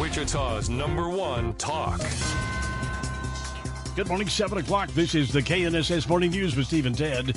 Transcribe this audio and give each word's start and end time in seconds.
Wichita's 0.00 0.70
number 0.70 1.08
one 1.08 1.54
talk. 1.54 2.00
Good 3.96 4.06
morning, 4.06 4.28
7 4.28 4.58
o'clock. 4.58 4.90
This 4.90 5.16
is 5.16 5.32
the 5.32 5.42
KNSS 5.42 6.08
Morning 6.08 6.30
News 6.30 6.54
with 6.54 6.68
Steve 6.68 6.86
and 6.86 6.96
Ted. 6.96 7.36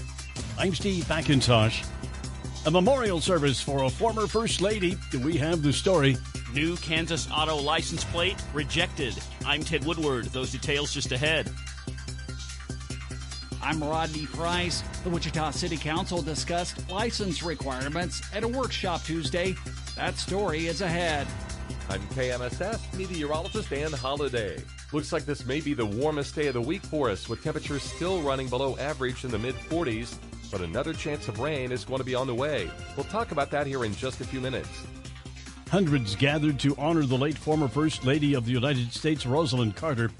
I'm 0.60 0.76
Steve 0.76 1.06
McIntosh. 1.06 1.84
A 2.68 2.72
memorial 2.72 3.20
service 3.20 3.60
for 3.60 3.86
a 3.86 3.90
former 3.90 4.28
First 4.28 4.62
Lady. 4.62 4.96
We 5.24 5.38
have 5.38 5.64
the 5.64 5.74
story. 5.74 6.18
New 6.54 6.76
Kansas 6.78 7.28
auto 7.32 7.56
license 7.56 8.04
plate 8.04 8.36
rejected. 8.54 9.18
I'm 9.44 9.64
Ted 9.64 9.84
Woodward. 9.84 10.26
Those 10.26 10.52
details 10.52 10.94
just 10.94 11.12
ahead. 11.12 11.52
I'm 13.64 13.84
Rodney 13.84 14.28
Price. 14.28 14.84
The 15.04 15.10
Wichita 15.10 15.50
City 15.52 15.78
Council 15.78 16.22
discussed 16.22 16.88
license 16.92 17.42
requirements 17.42 18.22
at 18.36 18.44
a 18.44 18.48
workshop 18.48 19.04
Tuesday. 19.04 19.56
That 19.96 20.20
story 20.20 20.68
is 20.68 20.82
ahead. 20.82 21.26
I'm 21.92 22.00
KNSS 22.04 22.98
meteorologist 22.98 23.70
Dan 23.70 23.92
Holiday. 23.92 24.64
Looks 24.94 25.12
like 25.12 25.26
this 25.26 25.46
may 25.46 25.60
be 25.60 25.74
the 25.74 25.86
warmest 25.86 26.34
day 26.34 26.48
of 26.48 26.54
the 26.54 26.62
week 26.62 26.84
for 26.84 27.10
us, 27.10 27.28
with 27.28 27.44
temperatures 27.44 27.84
still 27.84 28.22
running 28.22 28.48
below 28.48 28.78
average 28.78 29.26
in 29.26 29.30
the 29.30 29.38
mid 29.38 29.56
40s, 29.56 30.16
but 30.50 30.62
another 30.62 30.94
chance 30.94 31.28
of 31.28 31.42
rain 31.42 31.70
is 31.70 31.84
going 31.84 31.98
to 31.98 32.06
be 32.06 32.16
on 32.16 32.28
the 32.28 32.34
way. 32.34 32.72
We'll 32.96 33.04
talk 33.08 33.34
about 33.34 33.52
that 33.52 33.68
here 33.68 33.84
in 33.84 33.94
just 33.94 34.22
a 34.22 34.24
few 34.24 34.40
minutes. 34.40 34.70
Hundreds 35.70 36.16
gathered 36.16 36.60
to 36.62 36.74
honor 36.78 37.04
the 37.04 37.18
late 37.18 37.38
former 37.38 37.68
First 37.68 38.06
Lady 38.06 38.36
of 38.36 38.46
the 38.46 38.54
United 38.54 38.94
States, 38.94 39.26
Rosalynn 39.26 39.76
Carter. 39.76 40.12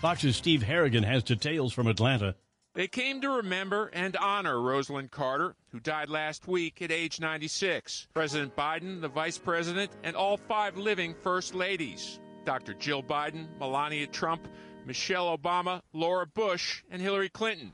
Fox's 0.00 0.36
Steve 0.36 0.62
Harrigan 0.62 1.02
has 1.02 1.24
details 1.24 1.72
from 1.72 1.88
Atlanta. 1.88 2.36
They 2.76 2.88
came 2.88 3.22
to 3.22 3.30
remember 3.30 3.86
and 3.94 4.14
honor 4.18 4.56
Rosalynn 4.56 5.10
Carter, 5.10 5.56
who 5.72 5.80
died 5.80 6.10
last 6.10 6.46
week 6.46 6.82
at 6.82 6.92
age 6.92 7.18
96. 7.18 8.08
President 8.12 8.54
Biden, 8.54 9.00
the 9.00 9.08
Vice 9.08 9.38
President, 9.38 9.90
and 10.02 10.14
all 10.14 10.36
five 10.36 10.76
living 10.76 11.14
First 11.14 11.54
Ladies 11.54 12.20
Dr. 12.44 12.74
Jill 12.74 13.02
Biden, 13.02 13.46
Melania 13.58 14.06
Trump, 14.06 14.46
Michelle 14.84 15.34
Obama, 15.38 15.80
Laura 15.94 16.26
Bush, 16.26 16.82
and 16.90 17.00
Hillary 17.00 17.30
Clinton, 17.30 17.72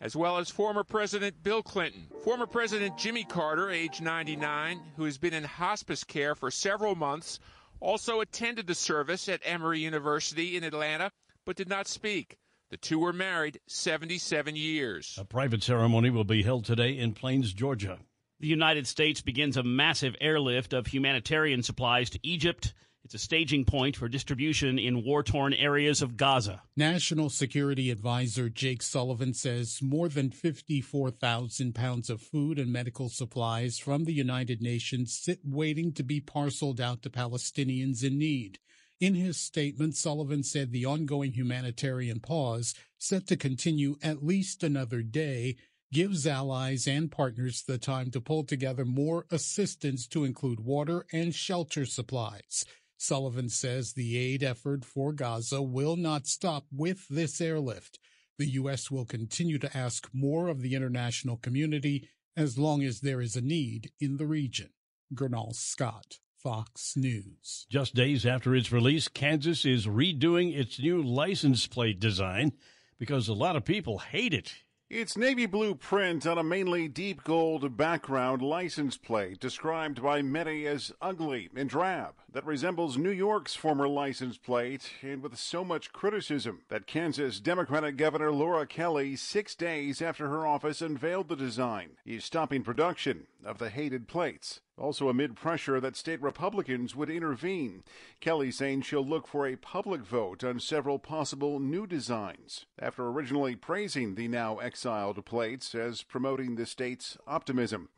as 0.00 0.16
well 0.16 0.36
as 0.38 0.50
former 0.50 0.82
President 0.82 1.40
Bill 1.44 1.62
Clinton. 1.62 2.08
Former 2.24 2.48
President 2.48 2.98
Jimmy 2.98 3.22
Carter, 3.22 3.70
age 3.70 4.00
99, 4.00 4.80
who 4.96 5.04
has 5.04 5.16
been 5.16 5.32
in 5.32 5.44
hospice 5.44 6.02
care 6.02 6.34
for 6.34 6.50
several 6.50 6.96
months, 6.96 7.38
also 7.78 8.20
attended 8.20 8.66
the 8.66 8.74
service 8.74 9.28
at 9.28 9.42
Emory 9.44 9.78
University 9.78 10.56
in 10.56 10.64
Atlanta, 10.64 11.12
but 11.44 11.54
did 11.54 11.68
not 11.68 11.86
speak. 11.86 12.39
The 12.70 12.76
two 12.76 13.00
were 13.00 13.12
married 13.12 13.58
77 13.66 14.54
years. 14.54 15.18
A 15.18 15.24
private 15.24 15.60
ceremony 15.60 16.08
will 16.08 16.22
be 16.22 16.44
held 16.44 16.64
today 16.64 16.96
in 16.96 17.14
Plains, 17.14 17.52
Georgia. 17.52 17.98
The 18.38 18.46
United 18.46 18.86
States 18.86 19.20
begins 19.20 19.56
a 19.56 19.64
massive 19.64 20.14
airlift 20.20 20.72
of 20.72 20.86
humanitarian 20.86 21.64
supplies 21.64 22.10
to 22.10 22.20
Egypt. 22.22 22.72
It's 23.02 23.14
a 23.14 23.18
staging 23.18 23.64
point 23.64 23.96
for 23.96 24.08
distribution 24.08 24.78
in 24.78 25.04
war 25.04 25.24
torn 25.24 25.52
areas 25.52 26.00
of 26.00 26.16
Gaza. 26.16 26.62
National 26.76 27.28
Security 27.28 27.90
Advisor 27.90 28.48
Jake 28.48 28.82
Sullivan 28.82 29.34
says 29.34 29.80
more 29.82 30.08
than 30.08 30.30
54,000 30.30 31.74
pounds 31.74 32.08
of 32.08 32.22
food 32.22 32.56
and 32.60 32.72
medical 32.72 33.08
supplies 33.08 33.78
from 33.78 34.04
the 34.04 34.14
United 34.14 34.62
Nations 34.62 35.18
sit 35.20 35.40
waiting 35.44 35.92
to 35.94 36.04
be 36.04 36.20
parceled 36.20 36.80
out 36.80 37.02
to 37.02 37.10
Palestinians 37.10 38.04
in 38.04 38.16
need. 38.16 38.60
In 39.00 39.14
his 39.14 39.38
statement, 39.38 39.96
Sullivan 39.96 40.42
said 40.42 40.72
the 40.72 40.84
ongoing 40.84 41.32
humanitarian 41.32 42.20
pause, 42.20 42.74
set 42.98 43.26
to 43.28 43.36
continue 43.36 43.96
at 44.02 44.22
least 44.22 44.62
another 44.62 45.02
day, 45.02 45.56
gives 45.90 46.26
allies 46.26 46.86
and 46.86 47.10
partners 47.10 47.62
the 47.62 47.78
time 47.78 48.10
to 48.10 48.20
pull 48.20 48.44
together 48.44 48.84
more 48.84 49.26
assistance 49.30 50.06
to 50.08 50.24
include 50.24 50.60
water 50.60 51.06
and 51.12 51.34
shelter 51.34 51.86
supplies. 51.86 52.66
Sullivan 52.98 53.48
says 53.48 53.94
the 53.94 54.18
aid 54.18 54.42
effort 54.42 54.84
for 54.84 55.14
Gaza 55.14 55.62
will 55.62 55.96
not 55.96 56.26
stop 56.26 56.66
with 56.70 57.08
this 57.08 57.40
airlift. 57.40 57.98
The 58.38 58.50
U.S. 58.50 58.90
will 58.90 59.06
continue 59.06 59.58
to 59.58 59.76
ask 59.76 60.10
more 60.12 60.48
of 60.48 60.60
the 60.60 60.74
international 60.74 61.38
community 61.38 62.10
as 62.36 62.58
long 62.58 62.82
as 62.82 63.00
there 63.00 63.22
is 63.22 63.34
a 63.34 63.40
need 63.40 63.92
in 63.98 64.18
the 64.18 64.26
region. 64.26 64.70
Gernal 65.14 65.54
Scott. 65.54 66.18
Fox 66.42 66.96
News. 66.96 67.66
Just 67.68 67.94
days 67.94 68.24
after 68.24 68.54
its 68.54 68.72
release, 68.72 69.08
Kansas 69.08 69.66
is 69.66 69.86
redoing 69.86 70.56
its 70.56 70.78
new 70.80 71.02
license 71.02 71.66
plate 71.66 72.00
design 72.00 72.52
because 72.98 73.28
a 73.28 73.34
lot 73.34 73.56
of 73.56 73.64
people 73.66 73.98
hate 73.98 74.32
it. 74.32 74.54
It's 74.88 75.16
navy 75.16 75.46
blue 75.46 75.74
print 75.76 76.26
on 76.26 76.38
a 76.38 76.42
mainly 76.42 76.88
deep 76.88 77.22
gold 77.22 77.76
background 77.76 78.42
license 78.42 78.96
plate, 78.96 79.38
described 79.38 80.02
by 80.02 80.20
many 80.22 80.66
as 80.66 80.90
ugly 81.00 81.48
and 81.54 81.68
drab, 81.68 82.14
that 82.32 82.44
resembles 82.44 82.96
New 82.96 83.10
York's 83.10 83.54
former 83.54 83.86
license 83.86 84.36
plate, 84.36 84.94
and 85.02 85.22
with 85.22 85.36
so 85.36 85.62
much 85.62 85.92
criticism 85.92 86.62
that 86.70 86.88
Kansas 86.88 87.38
Democratic 87.38 87.98
Governor 87.98 88.32
Laura 88.32 88.66
Kelly, 88.66 89.14
six 89.14 89.54
days 89.54 90.02
after 90.02 90.28
her 90.28 90.44
office 90.44 90.80
unveiled 90.80 91.28
the 91.28 91.36
design, 91.36 91.90
is 92.04 92.24
stopping 92.24 92.64
production 92.64 93.26
of 93.44 93.58
the 93.58 93.70
hated 93.70 94.08
plates. 94.08 94.60
Also, 94.80 95.10
amid 95.10 95.36
pressure 95.36 95.78
that 95.78 95.94
state 95.94 96.22
Republicans 96.22 96.96
would 96.96 97.10
intervene, 97.10 97.84
Kelly 98.18 98.50
saying 98.50 98.80
she'll 98.80 99.06
look 99.06 99.26
for 99.26 99.46
a 99.46 99.56
public 99.56 100.00
vote 100.00 100.42
on 100.42 100.58
several 100.58 100.98
possible 100.98 101.60
new 101.60 101.86
designs, 101.86 102.64
after 102.78 103.06
originally 103.08 103.54
praising 103.54 104.14
the 104.14 104.26
now 104.26 104.56
exiled 104.56 105.22
plates 105.26 105.74
as 105.74 106.02
promoting 106.02 106.56
the 106.56 106.64
state's 106.64 107.18
optimism. 107.26 107.90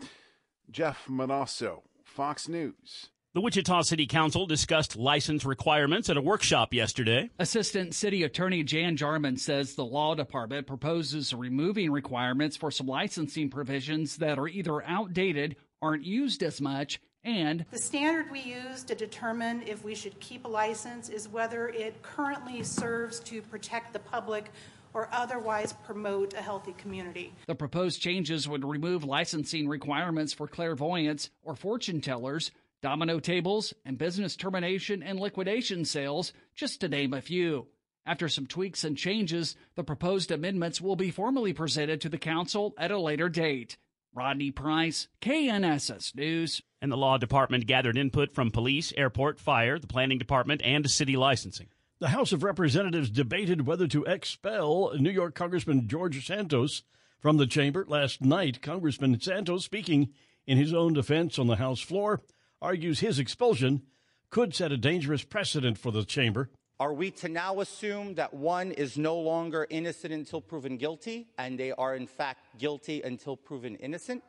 Jeff 0.69 1.07
Monosso, 1.09 1.83
Fox 2.03 2.49
News. 2.49 3.11
The 3.35 3.41
Wichita 3.41 3.83
City 3.83 4.07
Council 4.07 4.45
discussed 4.45 4.97
license 4.97 5.45
requirements 5.45 6.11
at 6.11 6.17
a 6.17 6.21
workshop 6.21 6.75
yesterday. 6.75 7.31
Assistant 7.39 7.95
City 7.95 8.25
Attorney 8.25 8.63
Jan 8.63 8.97
Jarman 8.97 9.39
says 9.39 9.75
the 9.75 9.85
law 9.85 10.15
department 10.15 10.67
proposes 10.67 11.33
removing 11.33 11.93
requirements 11.93 12.59
for 12.59 12.71
some 12.71 12.89
licensing 12.89 13.49
provisions 13.49 14.17
that 14.17 14.39
are 14.39 14.49
either 14.49 14.83
outdated 14.85 15.57
aren't 15.83 16.05
used 16.05 16.43
as 16.43 16.61
much 16.61 17.01
and 17.25 17.65
the 17.71 17.79
standard 17.79 18.31
we 18.33 18.41
use 18.41 18.83
to 18.85 18.97
determine 18.97 19.63
if 19.63 19.85
we 19.85 19.95
should 19.95 20.19
keep 20.19 20.45
a 20.45 20.49
license 20.49 21.09
is 21.09 21.29
whether 21.29 21.69
it 21.69 22.03
currently 22.03 22.65
serves 22.65 23.21
to 23.21 23.41
protect 23.43 23.93
the 23.93 24.01
public 24.01 24.51
or 24.93 25.09
otherwise 25.13 25.73
promote 25.85 26.35
a 26.35 26.43
healthy 26.43 26.73
community. 26.73 27.33
The 27.47 27.55
proposed 27.55 28.03
changes 28.03 28.49
would 28.49 28.65
remove 28.65 29.05
licensing 29.05 29.69
requirements 29.69 30.33
for 30.33 30.49
clairvoyants 30.49 31.31
or 31.43 31.55
fortune 31.55 32.01
tellers, 32.01 32.51
domino 32.83 33.21
tables, 33.21 33.73
and 33.85 33.97
business 33.97 34.35
termination 34.35 35.03
and 35.03 35.19
liquidation 35.19 35.85
sales, 35.85 36.33
just 36.55 36.81
to 36.81 36.89
name 36.89 37.15
a 37.15 37.23
few. 37.23 37.69
After 38.05 38.29
some 38.29 38.49
tweaks 38.49 38.83
and 38.83 38.99
changes, 38.99 39.55
the 39.77 39.85
proposed 39.85 40.33
amendments 40.33 40.81
will 40.81 40.97
be 40.97 41.13
formally 41.13 41.53
presented 41.53 42.01
to 42.01 42.09
the 42.09 42.19
Council 42.19 42.75
at 42.77 42.91
a 42.91 42.99
later 42.99 43.29
date. 43.29 43.77
Rodney 44.15 44.51
Price, 44.51 45.09
KNSS 45.21 46.15
News. 46.15 46.61
And 46.81 46.91
the 46.91 46.97
law 46.97 47.17
department 47.17 47.67
gathered 47.67 47.97
input 47.97 48.33
from 48.33 48.51
police, 48.51 48.93
airport, 48.97 49.39
fire, 49.39 49.79
the 49.79 49.87
planning 49.87 50.19
department, 50.19 50.61
and 50.65 50.91
city 50.91 51.17
licensing. 51.17 51.69
The 52.01 52.09
House 52.09 52.33
of 52.33 52.43
Representatives 52.43 53.11
debated 53.11 53.67
whether 53.67 53.87
to 53.87 54.05
expel 54.05 54.93
New 54.99 55.11
York 55.11 55.35
Congressman 55.35 55.87
George 55.87 56.27
Santos 56.27 56.83
from 57.21 57.37
the 57.37 57.47
chamber 57.47 57.85
last 57.87 58.21
night. 58.21 58.61
Congressman 58.61 59.21
Santos, 59.21 59.65
speaking 59.65 60.11
in 60.45 60.59
his 60.59 60.75
own 60.75 60.93
defense 60.93 61.39
on 61.39 61.47
the 61.47 61.57
House 61.57 61.81
floor, 61.81 62.21
argues 62.61 62.99
his 62.99 63.21
expulsion 63.21 63.83
could 64.31 64.55
set 64.55 64.73
a 64.73 64.77
dangerous 64.77 65.23
precedent 65.23 65.79
for 65.79 65.93
the 65.93 66.05
chamber. 66.05 66.51
Are 66.83 66.93
we 66.93 67.13
to 67.13 67.29
now 67.29 67.61
assume 67.61 68.15
that 68.15 68.35
one 68.35 68.73
is 68.73 68.99
no 68.99 69.17
longer 69.17 69.69
innocent 69.71 70.13
until 70.13 70.41
proven 70.41 70.79
guilty, 70.79 71.29
and 71.39 71.57
they 71.57 71.71
are 71.71 71.95
in 71.95 72.09
fact 72.09 72.59
guilty 72.59 73.03
until 73.03 73.37
proven 73.37 73.77
innocent? 73.77 74.25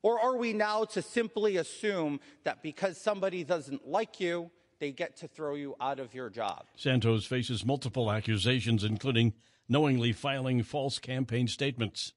Or 0.00 0.20
are 0.20 0.36
we 0.36 0.52
now 0.52 0.84
to 0.84 1.02
simply 1.02 1.56
assume 1.56 2.20
that 2.44 2.62
because 2.62 2.96
somebody 2.96 3.42
doesn't 3.42 3.88
like 3.88 4.20
you, 4.20 4.52
they 4.78 4.92
get 4.92 5.16
to 5.16 5.26
throw 5.26 5.56
you 5.56 5.74
out 5.80 5.98
of 5.98 6.14
your 6.14 6.30
job? 6.30 6.66
Santos 6.76 7.26
faces 7.26 7.66
multiple 7.66 8.12
accusations, 8.12 8.84
including 8.84 9.32
knowingly 9.68 10.12
filing 10.12 10.62
false 10.62 11.00
campaign 11.00 11.48
statements. 11.48 12.12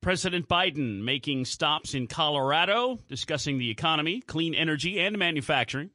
President 0.00 0.48
Biden 0.48 1.02
making 1.02 1.46
stops 1.46 1.94
in 1.94 2.06
Colorado, 2.06 3.00
discussing 3.08 3.58
the 3.58 3.70
economy, 3.70 4.20
clean 4.20 4.54
energy, 4.54 5.00
and 5.00 5.18
manufacturing. 5.18 5.90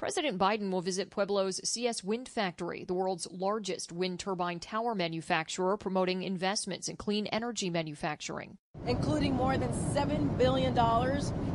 President 0.00 0.38
Biden 0.38 0.70
will 0.70 0.80
visit 0.80 1.10
Pueblo's 1.10 1.60
CS 1.62 2.02
Wind 2.02 2.26
Factory, 2.26 2.84
the 2.84 2.94
world's 2.94 3.28
largest 3.30 3.92
wind 3.92 4.18
turbine 4.18 4.58
tower 4.58 4.94
manufacturer, 4.94 5.76
promoting 5.76 6.22
investments 6.22 6.88
in 6.88 6.96
clean 6.96 7.26
energy 7.26 7.68
manufacturing. 7.68 8.56
Including 8.86 9.34
more 9.34 9.58
than 9.58 9.68
$7 9.68 10.38
billion 10.38 10.70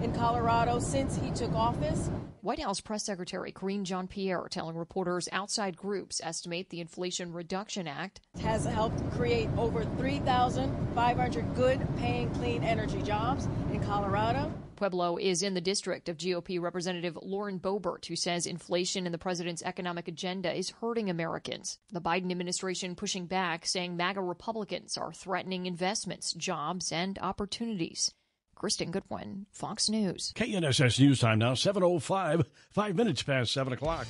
in 0.03 0.13
Colorado 0.13 0.77
since 0.77 1.17
he 1.17 1.31
took 1.31 1.53
office. 1.53 2.11
White 2.41 2.59
House 2.59 2.79
Press 2.79 3.03
Secretary 3.03 3.51
Karine 3.51 3.83
Jean 3.83 4.07
Pierre 4.07 4.45
telling 4.47 4.75
reporters 4.75 5.27
outside 5.31 5.75
groups 5.75 6.21
estimate 6.23 6.69
the 6.69 6.81
Inflation 6.81 7.33
Reduction 7.33 7.87
Act 7.87 8.21
has 8.41 8.63
helped 8.65 9.09
create 9.13 9.49
over 9.57 9.83
3,500 9.97 11.55
good 11.55 11.87
paying 11.97 12.29
clean 12.35 12.63
energy 12.63 13.01
jobs 13.01 13.47
in 13.73 13.83
Colorado. 13.83 14.53
Pueblo 14.75 15.17
is 15.17 15.41
in 15.41 15.53
the 15.53 15.61
district 15.61 16.09
of 16.09 16.17
GOP 16.17 16.61
Representative 16.61 17.17
Lauren 17.21 17.59
Boebert, 17.59 18.05
who 18.05 18.15
says 18.15 18.45
inflation 18.45 19.05
and 19.05 19.13
the 19.13 19.19
president's 19.19 19.63
economic 19.63 20.07
agenda 20.07 20.53
is 20.53 20.69
hurting 20.69 21.09
Americans. 21.09 21.79
The 21.91 22.01
Biden 22.01 22.31
administration 22.31 22.95
pushing 22.95 23.25
back, 23.25 23.65
saying 23.65 23.97
MAGA 23.97 24.21
Republicans 24.21 24.97
are 24.97 25.13
threatening 25.13 25.65
investments, 25.65 26.33
jobs, 26.33 26.91
and 26.91 27.17
opportunities. 27.19 28.13
Kristen 28.55 28.91
Goodwin, 28.91 29.45
Fox 29.51 29.89
News. 29.89 30.31
KNSS 30.35 30.99
News 30.99 31.19
Time 31.19 31.39
now, 31.39 31.53
7.05, 31.53 32.45
five 32.71 32.95
minutes 32.95 33.21
past 33.23 33.51
7 33.51 33.73
o'clock. 33.73 34.07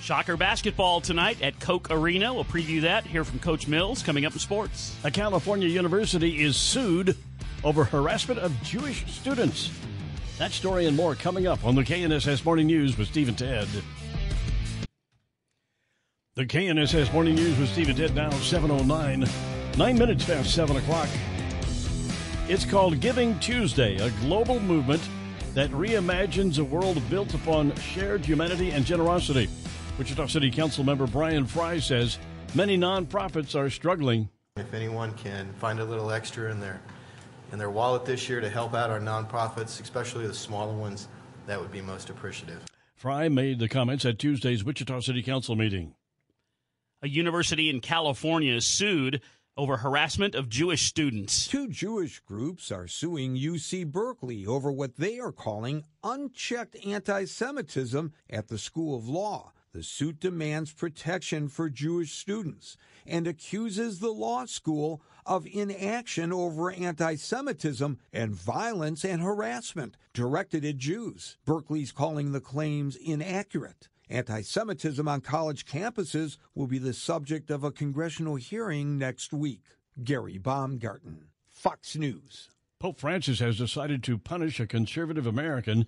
Shocker 0.00 0.36
basketball 0.36 1.00
tonight 1.00 1.40
at 1.40 1.58
Koch 1.60 1.90
Arena. 1.90 2.34
We'll 2.34 2.44
preview 2.44 2.82
that. 2.82 3.06
Hear 3.06 3.24
from 3.24 3.38
Coach 3.38 3.66
Mills 3.66 4.02
coming 4.02 4.26
up 4.26 4.34
in 4.34 4.38
sports. 4.38 4.94
A 5.02 5.10
California 5.10 5.68
university 5.68 6.42
is 6.42 6.56
sued 6.56 7.16
over 7.64 7.84
harassment 7.84 8.38
of 8.40 8.52
Jewish 8.62 9.10
students. 9.10 9.70
That 10.36 10.50
story 10.50 10.86
and 10.86 10.96
more 10.96 11.14
coming 11.14 11.46
up 11.46 11.64
on 11.64 11.76
the 11.76 11.82
KNSS 11.82 12.44
Morning 12.44 12.66
News 12.66 12.98
with 12.98 13.06
Steve 13.06 13.28
and 13.28 13.38
Ted. 13.38 13.68
The 16.34 16.44
KNSS 16.44 17.12
Morning 17.12 17.36
News 17.36 17.56
with 17.56 17.68
Steve 17.68 17.88
and 17.88 17.96
Ted 17.96 18.16
now 18.16 18.30
709, 18.30 19.28
nine 19.78 19.96
minutes 19.96 20.24
past 20.24 20.52
7 20.52 20.76
o'clock. 20.76 21.08
It's 22.48 22.64
called 22.64 22.98
Giving 22.98 23.38
Tuesday, 23.38 23.96
a 23.98 24.10
global 24.22 24.58
movement 24.58 25.08
that 25.54 25.70
reimagines 25.70 26.58
a 26.58 26.64
world 26.64 27.00
built 27.08 27.32
upon 27.34 27.72
shared 27.76 28.26
humanity 28.26 28.72
and 28.72 28.84
generosity. 28.84 29.48
Wichita 29.98 30.26
City 30.26 30.50
Council 30.50 30.82
member 30.82 31.06
Brian 31.06 31.46
Fry 31.46 31.78
says 31.78 32.18
many 32.56 32.76
nonprofits 32.76 33.54
are 33.54 33.70
struggling. 33.70 34.28
If 34.56 34.74
anyone 34.74 35.12
can 35.14 35.52
find 35.60 35.78
a 35.78 35.84
little 35.84 36.10
extra 36.10 36.50
in 36.50 36.58
their 36.58 36.80
in 37.54 37.58
their 37.58 37.70
wallet 37.70 38.04
this 38.04 38.28
year 38.28 38.40
to 38.40 38.50
help 38.50 38.74
out 38.74 38.90
our 38.90 38.98
nonprofits, 38.98 39.80
especially 39.80 40.26
the 40.26 40.34
smaller 40.34 40.74
ones, 40.74 41.06
that 41.46 41.60
would 41.60 41.70
be 41.70 41.80
most 41.80 42.10
appreciative. 42.10 42.60
Fry 42.96 43.28
made 43.28 43.60
the 43.60 43.68
comments 43.68 44.04
at 44.04 44.18
Tuesday's 44.18 44.64
Wichita 44.64 44.98
City 44.98 45.22
Council 45.22 45.54
meeting. 45.54 45.94
A 47.00 47.08
university 47.08 47.70
in 47.70 47.80
California 47.80 48.60
sued 48.60 49.20
over 49.56 49.76
harassment 49.76 50.34
of 50.34 50.48
Jewish 50.48 50.82
students. 50.82 51.46
Two 51.46 51.68
Jewish 51.68 52.18
groups 52.18 52.72
are 52.72 52.88
suing 52.88 53.36
UC 53.36 53.86
Berkeley 53.86 54.44
over 54.44 54.72
what 54.72 54.96
they 54.96 55.20
are 55.20 55.30
calling 55.30 55.84
unchecked 56.02 56.76
anti 56.84 57.24
Semitism 57.24 58.12
at 58.28 58.48
the 58.48 58.58
School 58.58 58.96
of 58.96 59.08
Law. 59.08 59.52
The 59.72 59.84
suit 59.84 60.18
demands 60.18 60.72
protection 60.72 61.48
for 61.48 61.70
Jewish 61.70 62.12
students 62.12 62.76
and 63.06 63.28
accuses 63.28 64.00
the 64.00 64.12
law 64.12 64.44
school 64.46 65.02
of 65.26 65.46
inaction 65.46 66.32
over 66.32 66.70
anti 66.70 67.14
Semitism 67.16 67.98
and 68.12 68.34
violence 68.34 69.04
and 69.04 69.22
harassment 69.22 69.96
directed 70.12 70.64
at 70.64 70.78
Jews. 70.78 71.36
Berkeley's 71.44 71.92
calling 71.92 72.32
the 72.32 72.40
claims 72.40 72.96
inaccurate. 72.96 73.88
Anti 74.10 74.42
Semitism 74.42 75.06
on 75.08 75.20
college 75.20 75.64
campuses 75.66 76.36
will 76.54 76.66
be 76.66 76.78
the 76.78 76.92
subject 76.92 77.50
of 77.50 77.64
a 77.64 77.72
congressional 77.72 78.36
hearing 78.36 78.98
next 78.98 79.32
week. 79.32 79.62
Gary 80.02 80.38
Baumgarten, 80.38 81.28
Fox 81.50 81.96
News. 81.96 82.50
Pope 82.78 82.98
Francis 82.98 83.38
has 83.38 83.56
decided 83.56 84.02
to 84.02 84.18
punish 84.18 84.60
a 84.60 84.66
conservative 84.66 85.26
American 85.26 85.86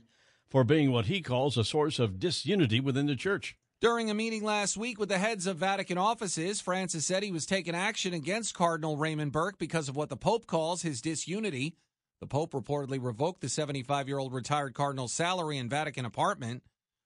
for 0.49 0.65
being 0.65 0.93
what 0.93 1.07
he 1.07 1.21
calls 1.21 1.59
a 1.59 1.65
source 1.65 1.99
of 1.99 2.19
disunity 2.19 2.81
within 2.81 3.07
the 3.07 3.17
church. 3.17 3.57
During 3.83 4.09
a 4.09 4.15
meeting 4.15 4.43
last 4.43 4.79
week 4.79 4.99
with 4.99 5.11
the 5.11 5.19
heads 5.19 5.47
of 5.47 5.59
Vatican 5.59 5.99
offices, 5.99 6.63
Francis 6.63 7.05
said 7.05 7.23
he 7.23 7.31
was 7.31 7.45
taking 7.45 7.75
action 7.75 8.15
against 8.15 8.55
Cardinal 8.55 8.97
Raymond 8.97 9.33
Burke 9.33 9.59
because 9.59 9.91
of 9.91 9.97
what 9.97 10.09
the 10.09 10.17
Pope 10.17 10.47
calls 10.47 10.81
his 10.81 11.03
disunity. 11.03 11.77
The 12.23 12.27
Pope 12.27 12.53
reportedly 12.53 12.99
revoked 12.99 13.43
the 13.43 13.51
75 13.51 14.09
year 14.09 14.17
old 14.17 14.33
retired 14.33 14.73
cardinal's 14.73 15.13
salary 15.13 15.59
and 15.59 15.69
Vatican 15.69 16.07
apartment. 16.07 16.63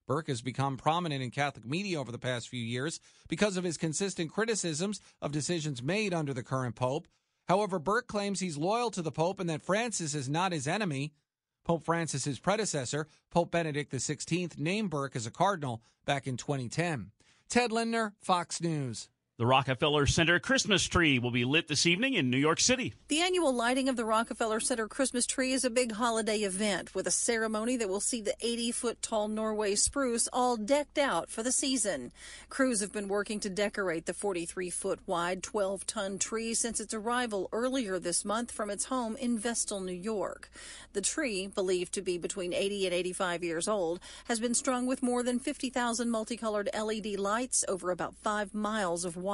Burke 0.06 0.28
has 0.28 0.43
become 0.43 0.76
prominent 0.76 1.25
in 1.25 1.32
Catholic 1.32 1.67
media 1.67 1.99
over 1.99 2.12
the 2.12 2.19
past 2.20 2.49
few 2.49 2.62
years 2.62 3.00
because 3.28 3.56
of 3.56 3.64
his 3.64 3.76
consistent 3.76 4.31
criticisms 4.31 5.00
of 5.20 5.32
decisions 5.32 5.82
made 5.82 6.14
under 6.14 6.32
the 6.32 6.44
current 6.44 6.76
Pope. 6.76 7.08
However, 7.49 7.81
Burke 7.81 8.06
claims 8.06 8.38
he's 8.38 8.56
loyal 8.56 8.93
to 8.93 9.02
the 9.02 9.11
Pope 9.11 9.40
and 9.40 9.50
that 9.50 9.62
Francis 9.62 10.14
is 10.14 10.28
not 10.28 10.52
his 10.52 10.69
enemy. 10.69 11.14
Pope 11.70 11.84
Francis's 11.84 12.40
predecessor, 12.40 13.06
Pope 13.31 13.52
Benedict 13.52 13.93
XVI, 13.93 14.58
named 14.58 14.90
Burke 14.90 15.14
as 15.14 15.25
a 15.25 15.31
cardinal 15.31 15.81
back 16.05 16.26
in 16.26 16.37
2010. 16.37 17.12
Ted 17.49 17.70
Lindner, 17.70 18.12
Fox 18.20 18.61
News. 18.61 19.08
The 19.41 19.47
Rockefeller 19.47 20.05
Center 20.05 20.39
Christmas 20.39 20.85
tree 20.85 21.19
will 21.19 21.31
be 21.31 21.47
lit 21.47 21.67
this 21.67 21.87
evening 21.87 22.13
in 22.13 22.29
New 22.29 22.37
York 22.37 22.61
City. 22.61 22.93
The 23.09 23.23
annual 23.23 23.55
lighting 23.55 23.89
of 23.89 23.97
the 23.97 24.05
Rockefeller 24.05 24.61
Center 24.61 24.87
Christmas 24.87 25.25
tree 25.25 25.53
is 25.53 25.65
a 25.65 25.71
big 25.71 25.93
holiday 25.93 26.41
event 26.41 26.95
with 26.95 27.07
a 27.07 27.11
ceremony 27.11 27.79
that 27.79 27.89
will 27.89 28.01
see 28.01 28.21
the 28.21 28.35
80 28.43 28.73
foot 28.73 29.01
tall 29.01 29.29
Norway 29.29 29.77
spruce 29.77 30.29
all 30.31 30.59
decked 30.59 30.99
out 30.99 31.31
for 31.31 31.43
the 31.43 31.53
season. 31.53 32.13
Crews 32.51 32.81
have 32.81 32.93
been 32.93 33.09
working 33.09 33.41
to 33.41 33.49
decorate 33.49 34.05
the 34.05 34.13
43 34.13 34.69
foot 34.69 35.01
wide, 35.06 35.43
12 35.43 35.87
ton 35.87 36.19
tree 36.19 36.53
since 36.53 36.79
its 36.79 36.93
arrival 36.93 37.49
earlier 37.51 37.99
this 37.99 38.27
month 38.27 38.51
from 38.51 38.69
its 38.69 38.85
home 38.85 39.17
in 39.17 39.39
Vestal, 39.39 39.81
New 39.81 39.94
York. 39.94 40.51
The 40.93 41.01
tree, 41.01 41.47
believed 41.47 41.94
to 41.94 42.03
be 42.03 42.19
between 42.19 42.53
80 42.53 42.85
and 42.85 42.94
85 42.94 43.43
years 43.43 43.69
old, 43.69 44.01
has 44.27 44.39
been 44.39 44.53
strung 44.53 44.85
with 44.85 45.03
more 45.03 45.23
than 45.23 45.39
50,000 45.39 46.11
multicolored 46.11 46.69
LED 46.79 47.19
lights 47.19 47.65
over 47.69 47.91
about 47.91 48.17
five 48.17 48.53
miles 48.53 49.06
of 49.06 49.17
wire. 49.17 49.30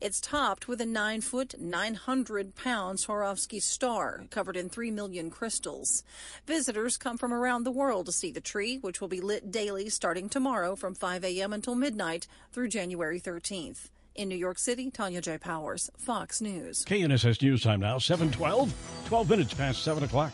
It's 0.00 0.20
topped 0.20 0.66
with 0.66 0.80
a 0.80 0.86
9 0.86 1.20
foot, 1.20 1.54
900 1.58 2.54
pound 2.56 2.98
Swarovski 2.98 3.62
star 3.62 4.24
covered 4.30 4.56
in 4.56 4.68
3 4.68 4.90
million 4.90 5.30
crystals. 5.30 6.02
Visitors 6.46 6.96
come 6.96 7.16
from 7.16 7.32
around 7.32 7.64
the 7.64 7.70
world 7.70 8.06
to 8.06 8.12
see 8.12 8.32
the 8.32 8.40
tree, 8.40 8.78
which 8.78 9.00
will 9.00 9.08
be 9.08 9.20
lit 9.20 9.50
daily 9.50 9.88
starting 9.88 10.28
tomorrow 10.28 10.74
from 10.74 10.94
5 10.94 11.24
a.m. 11.24 11.52
until 11.52 11.74
midnight 11.74 12.26
through 12.52 12.68
January 12.68 13.20
13th. 13.20 13.90
In 14.16 14.28
New 14.28 14.36
York 14.36 14.58
City, 14.58 14.90
Tanya 14.90 15.20
J. 15.20 15.38
Powers, 15.38 15.90
Fox 15.96 16.40
News. 16.40 16.84
KNSS 16.84 17.42
News 17.42 17.62
Time 17.62 17.80
now, 17.80 17.98
712, 17.98 18.72
12 19.06 19.30
minutes 19.30 19.54
past 19.54 19.82
7 19.82 20.02
o'clock. 20.04 20.32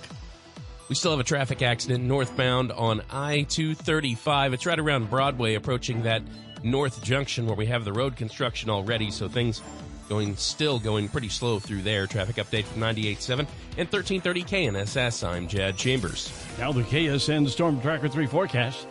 We 0.90 0.96
still 0.96 1.12
have 1.12 1.20
a 1.20 1.24
traffic 1.24 1.62
accident 1.62 2.02
northbound 2.02 2.72
on 2.72 3.02
I 3.10 3.42
235. 3.42 4.54
It's 4.54 4.66
right 4.66 4.78
around 4.78 5.08
Broadway, 5.08 5.54
approaching 5.54 6.02
that 6.02 6.20
north 6.62 7.02
junction 7.02 7.46
where 7.46 7.56
we 7.56 7.66
have 7.66 7.84
the 7.84 7.92
road 7.92 8.16
construction 8.16 8.70
already, 8.70 9.10
so 9.10 9.28
things 9.28 9.62
going 10.08 10.36
still 10.36 10.78
going 10.78 11.08
pretty 11.08 11.28
slow 11.28 11.58
through 11.58 11.82
there. 11.82 12.06
Traffic 12.06 12.36
update 12.36 12.64
from 12.64 12.82
98.7 12.82 13.38
and 13.78 13.88
1330 13.90 14.42
KNSS. 14.42 15.26
I'm 15.26 15.46
Jad 15.46 15.76
Chambers. 15.76 16.32
Now 16.58 16.72
the 16.72 16.82
KSN 16.82 17.48
Storm 17.48 17.80
Tracker 17.80 18.08
3 18.08 18.26
forecast 18.26 18.86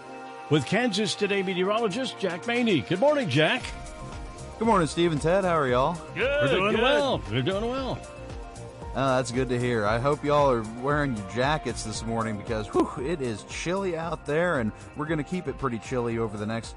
with 0.49 0.65
Kansas 0.65 1.15
Today 1.15 1.43
meteorologist 1.43 2.17
Jack 2.19 2.47
Maney. 2.47 2.81
Good 2.81 2.99
morning, 2.99 3.29
Jack. 3.29 3.63
Good 4.57 4.65
morning, 4.65 4.87
Steve 4.87 5.11
and 5.11 5.21
Ted. 5.21 5.43
How 5.45 5.57
are 5.57 5.67
y'all? 5.67 5.97
Good. 6.15 6.23
We're 6.41 6.47
doing 6.57 6.75
good. 6.75 6.81
well. 6.81 7.21
We're 7.29 7.41
doing 7.41 7.65
well. 7.69 7.99
Uh, 8.95 9.17
that's 9.17 9.31
good 9.31 9.47
to 9.49 9.59
hear. 9.59 9.85
I 9.85 9.99
hope 9.99 10.23
y'all 10.25 10.49
are 10.49 10.63
wearing 10.81 11.15
your 11.15 11.29
jackets 11.29 11.83
this 11.83 12.03
morning 12.03 12.37
because 12.37 12.67
whew, 12.67 12.91
it 13.05 13.21
is 13.21 13.43
chilly 13.43 13.95
out 13.95 14.25
there, 14.25 14.59
and 14.59 14.71
we're 14.97 15.05
going 15.05 15.19
to 15.19 15.23
keep 15.23 15.47
it 15.47 15.57
pretty 15.59 15.77
chilly 15.79 16.17
over 16.17 16.37
the 16.37 16.45
next 16.45 16.75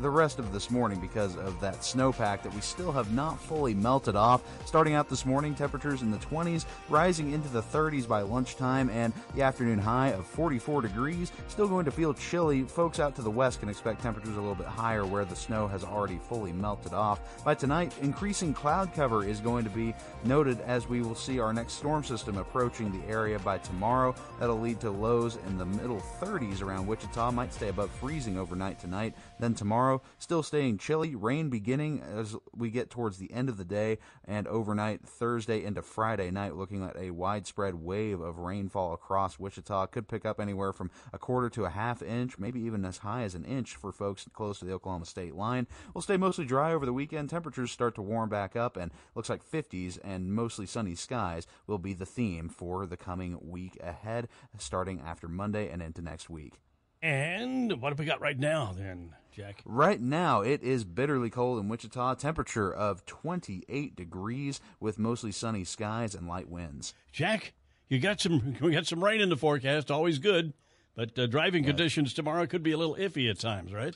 the 0.00 0.10
rest 0.10 0.38
of 0.38 0.52
this 0.52 0.70
morning 0.70 1.00
because 1.00 1.36
of 1.36 1.60
that 1.60 1.76
snowpack 1.76 2.42
that 2.42 2.54
we 2.54 2.60
still 2.60 2.92
have 2.92 3.12
not 3.12 3.40
fully 3.40 3.74
melted 3.74 4.16
off. 4.16 4.42
Starting 4.66 4.94
out 4.94 5.08
this 5.08 5.26
morning, 5.26 5.54
temperatures 5.54 6.02
in 6.02 6.10
the 6.10 6.18
20s, 6.18 6.64
rising 6.88 7.32
into 7.32 7.48
the 7.48 7.62
30s 7.62 8.06
by 8.06 8.22
lunchtime, 8.22 8.90
and 8.90 9.12
the 9.34 9.42
afternoon 9.42 9.78
high 9.78 10.08
of 10.08 10.26
44 10.26 10.82
degrees. 10.82 11.32
Still 11.48 11.68
going 11.68 11.84
to 11.84 11.90
feel 11.90 12.14
chilly. 12.14 12.62
Folks 12.62 12.98
out 12.98 13.14
to 13.16 13.22
the 13.22 13.30
west 13.30 13.60
can 13.60 13.68
expect 13.68 14.02
temperatures 14.02 14.36
a 14.36 14.40
little 14.40 14.54
bit 14.54 14.66
higher 14.66 15.04
where 15.04 15.24
the 15.24 15.36
snow 15.36 15.66
has 15.66 15.84
already 15.84 16.18
fully 16.28 16.52
melted 16.52 16.92
off. 16.92 17.20
By 17.44 17.54
tonight, 17.54 17.92
increasing 18.02 18.54
cloud 18.54 18.92
cover 18.94 19.24
is 19.24 19.40
going 19.40 19.64
to 19.64 19.70
be 19.70 19.94
noted 20.24 20.60
as 20.60 20.88
we 20.88 21.02
will 21.02 21.14
see 21.14 21.38
our 21.38 21.52
next 21.52 21.74
storm 21.74 22.04
system 22.04 22.38
approaching 22.38 22.90
the 22.92 23.06
area 23.08 23.38
by 23.38 23.58
tomorrow. 23.58 24.14
That'll 24.40 24.60
lead 24.60 24.80
to 24.80 24.90
lows 24.90 25.38
in 25.46 25.58
the 25.58 25.66
middle 25.66 26.02
30s 26.20 26.62
around 26.62 26.86
Wichita, 26.86 27.30
might 27.30 27.52
stay 27.52 27.68
above 27.68 27.90
freezing 27.90 28.38
overnight 28.38 28.78
tonight. 28.78 29.14
Then 29.38 29.54
tomorrow, 29.54 30.00
still 30.18 30.42
staying 30.42 30.78
chilly, 30.78 31.14
rain 31.14 31.50
beginning 31.50 32.00
as 32.00 32.36
we 32.54 32.70
get 32.70 32.90
towards 32.90 33.18
the 33.18 33.32
end 33.32 33.48
of 33.48 33.56
the 33.56 33.64
day, 33.64 33.98
and 34.24 34.46
overnight 34.46 35.06
Thursday 35.06 35.64
into 35.64 35.82
Friday 35.82 36.30
night, 36.30 36.56
looking 36.56 36.84
at 36.84 36.96
a 36.96 37.10
widespread 37.10 37.74
wave 37.74 38.20
of 38.20 38.38
rainfall 38.38 38.92
across 38.92 39.38
Wichita. 39.38 39.86
Could 39.88 40.08
pick 40.08 40.24
up 40.24 40.40
anywhere 40.40 40.72
from 40.72 40.90
a 41.12 41.18
quarter 41.18 41.50
to 41.50 41.64
a 41.64 41.70
half 41.70 42.02
inch, 42.02 42.38
maybe 42.38 42.60
even 42.60 42.84
as 42.84 42.98
high 42.98 43.22
as 43.22 43.34
an 43.34 43.44
inch 43.44 43.74
for 43.74 43.92
folks 43.92 44.26
close 44.32 44.58
to 44.60 44.64
the 44.64 44.72
Oklahoma 44.72 45.06
state 45.06 45.34
line. 45.34 45.66
We'll 45.92 46.02
stay 46.02 46.16
mostly 46.16 46.44
dry 46.44 46.72
over 46.72 46.86
the 46.86 46.92
weekend. 46.92 47.30
Temperatures 47.30 47.72
start 47.72 47.94
to 47.96 48.02
warm 48.02 48.28
back 48.28 48.54
up, 48.54 48.76
and 48.76 48.92
looks 49.14 49.28
like 49.28 49.44
50s 49.44 49.98
and 50.04 50.32
mostly 50.32 50.66
sunny 50.66 50.94
skies 50.94 51.46
will 51.66 51.78
be 51.78 51.92
the 51.92 52.06
theme 52.06 52.48
for 52.48 52.86
the 52.86 52.96
coming 52.96 53.38
week 53.42 53.76
ahead, 53.82 54.28
starting 54.58 55.00
after 55.04 55.28
Monday 55.28 55.68
and 55.68 55.82
into 55.82 56.02
next 56.02 56.30
week. 56.30 56.60
And 57.04 57.82
what 57.82 57.90
have 57.90 57.98
we 57.98 58.06
got 58.06 58.22
right 58.22 58.38
now, 58.38 58.74
then, 58.74 59.10
Jack? 59.30 59.60
Right 59.66 60.00
now, 60.00 60.40
it 60.40 60.62
is 60.62 60.84
bitterly 60.84 61.28
cold 61.28 61.60
in 61.60 61.68
Wichita. 61.68 62.14
Temperature 62.14 62.72
of 62.72 63.04
28 63.04 63.94
degrees 63.94 64.58
with 64.80 64.98
mostly 64.98 65.30
sunny 65.30 65.64
skies 65.64 66.14
and 66.14 66.26
light 66.26 66.48
winds. 66.48 66.94
Jack, 67.12 67.52
you 67.90 67.98
got 67.98 68.22
some. 68.22 68.56
We 68.62 68.72
got 68.72 68.86
some 68.86 69.04
rain 69.04 69.20
in 69.20 69.28
the 69.28 69.36
forecast. 69.36 69.90
Always 69.90 70.18
good, 70.18 70.54
but 70.96 71.18
uh, 71.18 71.26
driving 71.26 71.64
Yeah. 71.64 71.70
conditions 71.72 72.14
tomorrow 72.14 72.46
could 72.46 72.62
be 72.62 72.72
a 72.72 72.78
little 72.78 72.96
iffy 72.96 73.30
at 73.30 73.38
times, 73.38 73.74
right? 73.74 73.94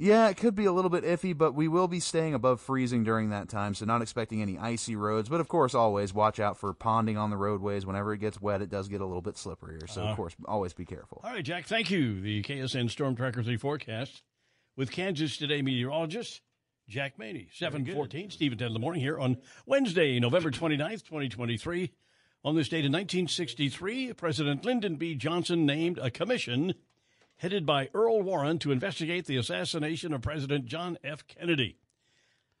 Yeah, 0.00 0.28
it 0.28 0.36
could 0.36 0.54
be 0.54 0.64
a 0.64 0.70
little 0.72 0.90
bit 0.90 1.02
iffy, 1.02 1.36
but 1.36 1.54
we 1.56 1.66
will 1.66 1.88
be 1.88 1.98
staying 1.98 2.32
above 2.32 2.60
freezing 2.60 3.02
during 3.02 3.30
that 3.30 3.48
time, 3.48 3.74
so 3.74 3.84
not 3.84 4.00
expecting 4.00 4.40
any 4.40 4.56
icy 4.56 4.94
roads. 4.94 5.28
But 5.28 5.40
of 5.40 5.48
course, 5.48 5.74
always 5.74 6.14
watch 6.14 6.38
out 6.38 6.56
for 6.56 6.72
ponding 6.72 7.18
on 7.18 7.30
the 7.30 7.36
roadways. 7.36 7.84
Whenever 7.84 8.12
it 8.12 8.18
gets 8.18 8.40
wet, 8.40 8.62
it 8.62 8.70
does 8.70 8.86
get 8.86 9.00
a 9.00 9.04
little 9.06 9.20
bit 9.22 9.34
slipperier. 9.34 9.90
So, 9.90 10.02
Uh-huh. 10.02 10.10
of 10.12 10.16
course, 10.16 10.36
always 10.46 10.72
be 10.72 10.84
careful. 10.84 11.20
All 11.24 11.32
right, 11.32 11.44
Jack. 11.44 11.66
Thank 11.66 11.90
you. 11.90 12.20
The 12.20 12.42
KSN 12.42 12.88
Storm 12.90 13.16
Tracker 13.16 13.42
three 13.42 13.56
forecast 13.56 14.22
with 14.76 14.92
Kansas 14.92 15.36
Today 15.36 15.62
meteorologist 15.62 16.42
Jack 16.88 17.18
Maney. 17.18 17.48
Seven 17.52 17.84
fourteen. 17.84 18.30
Stephen 18.30 18.56
ten 18.56 18.68
in 18.68 18.72
the 18.74 18.78
morning 18.78 19.02
here 19.02 19.18
on 19.18 19.38
Wednesday, 19.66 20.20
November 20.20 20.52
29th, 20.52 21.04
twenty 21.04 21.28
twenty 21.28 21.56
three. 21.58 21.90
On 22.44 22.54
this 22.54 22.68
date 22.68 22.84
in 22.84 22.92
nineteen 22.92 23.26
sixty 23.26 23.68
three, 23.68 24.12
President 24.12 24.64
Lyndon 24.64 24.94
B. 24.94 25.16
Johnson 25.16 25.66
named 25.66 25.98
a 25.98 26.08
commission 26.08 26.74
headed 27.38 27.64
by 27.64 27.88
Earl 27.94 28.22
Warren 28.22 28.58
to 28.60 28.72
investigate 28.72 29.26
the 29.26 29.36
assassination 29.36 30.12
of 30.12 30.22
President 30.22 30.66
John 30.66 30.98
F. 31.02 31.26
Kennedy. 31.26 31.76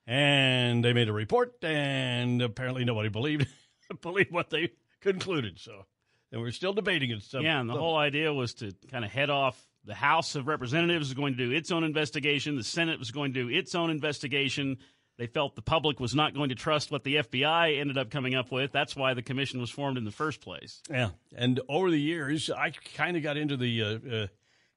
And 0.06 0.82
they 0.82 0.94
made 0.94 1.08
a 1.08 1.12
report, 1.12 1.62
and 1.62 2.40
apparently 2.40 2.84
nobody 2.84 3.10
believed 3.10 3.46
believed 4.00 4.32
what 4.32 4.50
they 4.50 4.70
concluded. 5.00 5.58
So, 5.58 5.84
and 6.32 6.40
we're 6.40 6.50
still 6.50 6.72
debating 6.72 7.10
it. 7.10 7.22
So, 7.22 7.40
yeah, 7.40 7.60
and 7.60 7.68
the 7.68 7.74
whole 7.74 7.96
idea 7.96 8.32
was 8.32 8.54
to 8.54 8.72
kind 8.90 9.04
of 9.04 9.10
head 9.10 9.30
off. 9.30 9.62
The 9.84 9.94
House 9.94 10.34
of 10.34 10.46
Representatives 10.46 11.08
was 11.08 11.14
going 11.14 11.36
to 11.36 11.46
do 11.46 11.52
its 11.52 11.70
own 11.70 11.84
investigation. 11.84 12.56
The 12.56 12.64
Senate 12.64 12.98
was 12.98 13.10
going 13.10 13.32
to 13.34 13.44
do 13.44 13.48
its 13.48 13.74
own 13.74 13.90
investigation. 13.90 14.78
They 15.18 15.26
felt 15.26 15.56
the 15.56 15.62
public 15.62 15.98
was 15.98 16.14
not 16.14 16.34
going 16.34 16.50
to 16.50 16.54
trust 16.54 16.90
what 16.90 17.04
the 17.04 17.16
FBI 17.16 17.80
ended 17.80 17.98
up 17.98 18.10
coming 18.10 18.34
up 18.34 18.52
with. 18.52 18.70
That's 18.70 18.94
why 18.94 19.14
the 19.14 19.22
commission 19.22 19.60
was 19.60 19.70
formed 19.70 19.98
in 19.98 20.04
the 20.04 20.10
first 20.10 20.40
place. 20.40 20.80
Yeah, 20.90 21.10
and 21.34 21.60
over 21.68 21.90
the 21.90 22.00
years, 22.00 22.50
I 22.50 22.70
kind 22.94 23.16
of 23.16 23.22
got 23.22 23.36
into 23.36 23.56
the 23.56 23.82
uh, 23.82 23.86
uh, 23.86 24.26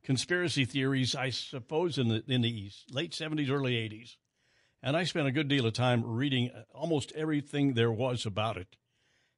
conspiracy 0.04 0.66
theories. 0.66 1.16
I 1.16 1.30
suppose 1.30 1.98
in 1.98 2.08
the 2.08 2.24
in 2.28 2.42
the 2.42 2.72
late 2.92 3.14
seventies, 3.14 3.50
early 3.50 3.76
eighties, 3.76 4.18
and 4.82 4.96
I 4.96 5.04
spent 5.04 5.28
a 5.28 5.32
good 5.32 5.48
deal 5.48 5.66
of 5.66 5.74
time 5.74 6.04
reading 6.06 6.52
almost 6.74 7.12
everything 7.16 7.74
there 7.74 7.92
was 7.92 8.26
about 8.26 8.58
it. 8.58 8.76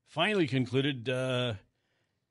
Finally, 0.07 0.47
concluded 0.47 1.09
uh, 1.09 1.53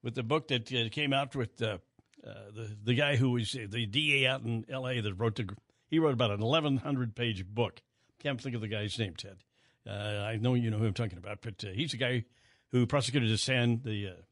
with 0.02 0.14
the 0.14 0.22
book 0.22 0.48
that 0.48 0.72
uh, 0.72 0.88
came 0.90 1.12
out 1.12 1.34
with 1.34 1.60
uh, 1.62 1.78
uh, 2.26 2.34
the 2.54 2.76
the 2.82 2.94
guy 2.94 3.16
who 3.16 3.30
was 3.30 3.52
the 3.52 3.86
DA 3.86 4.26
out 4.26 4.42
in 4.42 4.64
L.A. 4.68 5.00
that 5.00 5.14
wrote 5.14 5.36
the 5.36 5.48
he 5.88 5.98
wrote 5.98 6.14
about 6.14 6.30
an 6.30 6.42
eleven 6.42 6.78
hundred 6.78 7.14
page 7.14 7.44
book. 7.46 7.82
Can't 8.20 8.40
think 8.40 8.54
of 8.54 8.60
the 8.60 8.68
guy's 8.68 8.98
name, 8.98 9.14
Ted. 9.16 9.38
Uh, 9.86 9.90
I 10.24 10.36
know 10.36 10.54
you 10.54 10.70
know 10.70 10.78
who 10.78 10.86
I'm 10.86 10.94
talking 10.94 11.18
about, 11.18 11.38
but 11.42 11.64
uh, 11.64 11.72
he's 11.72 11.90
the 11.90 11.96
guy 11.96 12.24
who 12.70 12.86
prosecuted 12.86 13.30
the 13.30 14.08
uh, 14.08 14.22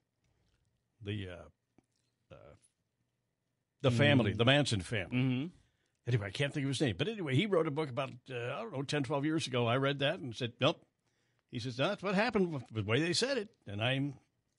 the 1.03 1.29
uh, 1.29 1.33
uh, 1.33 1.45
the 3.83 3.91
family, 3.91 4.33
Mm. 4.33 4.39
the 4.39 4.45
Manson 4.45 4.81
family. 4.81 5.17
Mm-hmm. 5.17 5.47
Anyway, 6.07 6.27
I 6.27 6.31
can't 6.31 6.53
think 6.53 6.65
of 6.65 6.69
his 6.69 6.81
name, 6.81 6.97
but 6.99 7.09
anyway, 7.09 7.35
he 7.35 7.47
wrote 7.47 7.67
a 7.67 7.71
book 7.71 7.89
about 7.91 8.11
uh, 8.31 8.35
I 8.35 8.61
don't 8.63 8.73
know 8.73 8.83
10, 8.83 9.05
12 9.05 9.25
years 9.25 9.47
ago. 9.47 9.67
I 9.67 9.77
read 9.77 9.99
that 10.01 10.19
and 10.19 10.35
said, 10.35 10.53
nope. 10.61 10.83
He 11.51 11.59
says 11.59 11.79
"No, 11.79 11.89
that's 11.89 12.03
what 12.03 12.15
happened 12.15 12.53
with 12.53 12.63
the 12.73 12.83
way 12.85 13.01
they 13.01 13.13
said 13.13 13.37
it, 13.37 13.49
and 13.67 13.83
I'm 13.83 14.15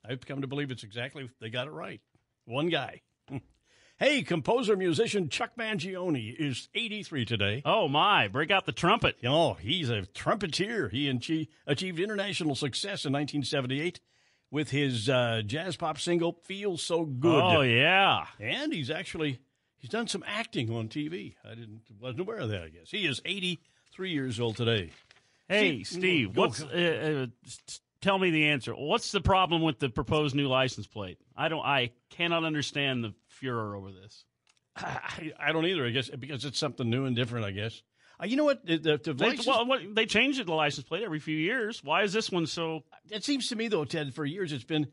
I've 0.07 0.25
come 0.25 0.41
to 0.41 0.47
believe 0.47 0.71
it's 0.71 0.83
exactly 0.83 1.29
they 1.39 1.49
got 1.49 1.67
it 1.67 1.71
right. 1.71 2.01
One 2.45 2.69
guy. 2.69 3.01
Hey, 3.97 4.23
composer 4.23 4.75
musician 4.75 5.29
Chuck 5.29 5.51
Mangione 5.55 6.33
is 6.35 6.69
83 6.73 7.23
today. 7.23 7.61
Oh 7.65 7.87
my! 7.87 8.27
Break 8.29 8.49
out 8.49 8.65
the 8.65 8.71
trumpet. 8.71 9.15
Oh, 9.23 9.53
he's 9.53 9.91
a 9.91 10.07
trumpeter. 10.07 10.89
He 10.89 11.07
achieved 11.67 11.99
international 11.99 12.55
success 12.55 13.05
in 13.05 13.13
1978 13.13 13.99
with 14.51 14.69
his 14.69 15.09
uh, 15.09 15.41
jazz 15.45 15.75
pop 15.75 15.99
single 15.99 16.33
"Feels 16.43 16.83
So 16.83 17.05
Good." 17.05 17.41
Oh 17.41 17.61
yeah, 17.61 18.25
and 18.39 18.71
he's 18.73 18.91
actually 18.91 19.39
he's 19.77 19.89
done 19.89 20.07
some 20.07 20.23
acting 20.27 20.69
on 20.69 20.87
TV. 20.89 21.35
I 21.43 21.55
didn't 21.55 21.81
wasn't 21.99 22.21
aware 22.21 22.37
of 22.39 22.49
that. 22.49 22.63
I 22.63 22.69
guess 22.69 22.91
he 22.91 23.05
is 23.07 23.21
83 23.25 24.11
years 24.11 24.39
old 24.39 24.57
today. 24.57 24.91
Hey, 25.47 25.83
See- 25.83 25.99
Steve, 25.99 26.33
go- 26.35 26.41
what's 26.41 26.61
uh, 26.61 27.27
uh, 27.45 27.51
tell 28.01 28.17
me 28.19 28.29
the 28.29 28.47
answer? 28.49 28.73
What's 28.73 29.11
the 29.11 29.21
problem 29.21 29.61
with 29.61 29.79
the 29.79 29.89
proposed 29.89 30.35
new 30.35 30.47
license 30.47 30.87
plate? 30.87 31.17
I 31.35 31.49
don't. 31.49 31.65
I 31.65 31.91
cannot 32.09 32.43
understand 32.43 33.03
the 33.03 33.13
furor 33.27 33.75
over 33.75 33.91
this. 33.91 34.23
I, 34.77 35.31
I 35.39 35.51
don't 35.51 35.65
either. 35.65 35.85
I 35.85 35.89
guess 35.89 36.09
because 36.09 36.45
it's 36.45 36.59
something 36.59 36.89
new 36.89 37.05
and 37.05 37.15
different. 37.15 37.45
I 37.45 37.51
guess. 37.51 37.81
Uh, 38.21 38.25
you 38.25 38.35
know 38.37 38.43
what? 38.43 38.65
The, 38.65 38.77
the, 38.77 38.97
the 39.03 39.13
They, 39.13 39.25
license- 39.29 39.47
well, 39.47 39.65
what, 39.65 39.81
they 39.95 40.05
change 40.05 40.37
the 40.43 40.53
license 40.53 40.87
plate 40.87 41.03
every 41.03 41.19
few 41.19 41.37
years. 41.37 41.83
Why 41.83 42.03
is 42.03 42.13
this 42.13 42.31
one 42.31 42.45
so? 42.45 42.83
it 43.09 43.23
seems 43.23 43.47
to 43.49 43.55
me 43.55 43.67
though, 43.67 43.85
Ted, 43.85 44.13
for 44.13 44.25
years 44.25 44.51
it's 44.53 44.63
been 44.63 44.87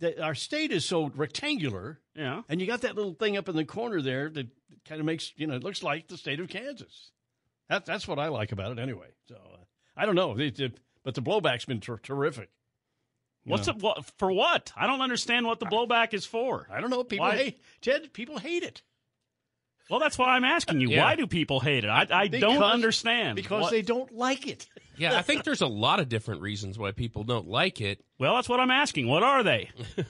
that 0.00 0.18
our 0.20 0.34
state 0.34 0.72
is 0.72 0.84
so 0.84 1.10
rectangular. 1.14 2.00
Yeah. 2.16 2.42
And 2.48 2.60
you 2.60 2.66
got 2.66 2.80
that 2.82 2.96
little 2.96 3.14
thing 3.14 3.36
up 3.36 3.48
in 3.48 3.56
the 3.56 3.64
corner 3.64 4.00
there 4.02 4.28
that 4.30 4.48
kind 4.84 5.00
of 5.00 5.06
makes 5.06 5.32
you 5.36 5.46
know 5.46 5.54
it 5.54 5.62
looks 5.64 5.82
like 5.82 6.08
the 6.08 6.16
state 6.16 6.40
of 6.40 6.48
Kansas. 6.48 7.10
That, 7.68 7.86
that's 7.86 8.06
what 8.06 8.18
I 8.18 8.28
like 8.28 8.52
about 8.52 8.72
it 8.72 8.78
anyway. 8.78 9.08
So 9.28 9.36
uh, 9.36 9.58
I 9.96 10.04
don't 10.06 10.14
know, 10.16 10.36
It- 10.38 10.58
it- 10.60 10.78
but 11.04 11.14
the 11.14 11.22
blowback's 11.22 11.66
been 11.66 11.80
ter- 11.80 11.98
terrific. 11.98 12.48
What's 13.44 13.66
know. 13.66 13.74
it 13.74 13.82
what, 13.82 14.04
for? 14.16 14.32
What? 14.32 14.72
I 14.74 14.86
don't 14.86 15.02
understand 15.02 15.44
what 15.46 15.60
the 15.60 15.66
blowback 15.66 16.14
is 16.14 16.24
for. 16.24 16.66
I 16.72 16.80
don't 16.80 16.88
know. 16.88 17.04
People 17.04 17.26
Why- 17.26 17.36
hate 17.36 17.60
Ted. 17.82 18.10
People 18.14 18.38
hate 18.38 18.62
it. 18.62 18.82
Well, 19.90 20.00
that's 20.00 20.16
why 20.16 20.28
I'm 20.36 20.44
asking 20.44 20.80
you. 20.80 20.88
Yeah. 20.90 21.04
Why 21.04 21.14
do 21.16 21.26
people 21.26 21.60
hate 21.60 21.84
it? 21.84 21.88
I, 21.88 22.06
I 22.10 22.28
don't 22.28 22.62
understand. 22.62 23.36
because 23.36 23.62
What- 23.64 23.70
they 23.70 23.82
don't 23.82 24.12
like 24.12 24.46
it. 24.46 24.68
Yeah, 24.96 25.18
I 25.18 25.22
think 25.22 25.42
there's 25.42 25.60
a 25.60 25.66
lot 25.66 25.98
of 25.98 26.08
different 26.08 26.40
reasons 26.40 26.78
why 26.78 26.92
people 26.92 27.24
don't 27.24 27.48
like 27.48 27.80
it. 27.80 28.04
Well, 28.20 28.36
that's 28.36 28.48
what 28.48 28.60
I'm 28.60 28.70
asking. 28.70 29.08
What 29.08 29.24
are 29.24 29.42
they? 29.42 29.70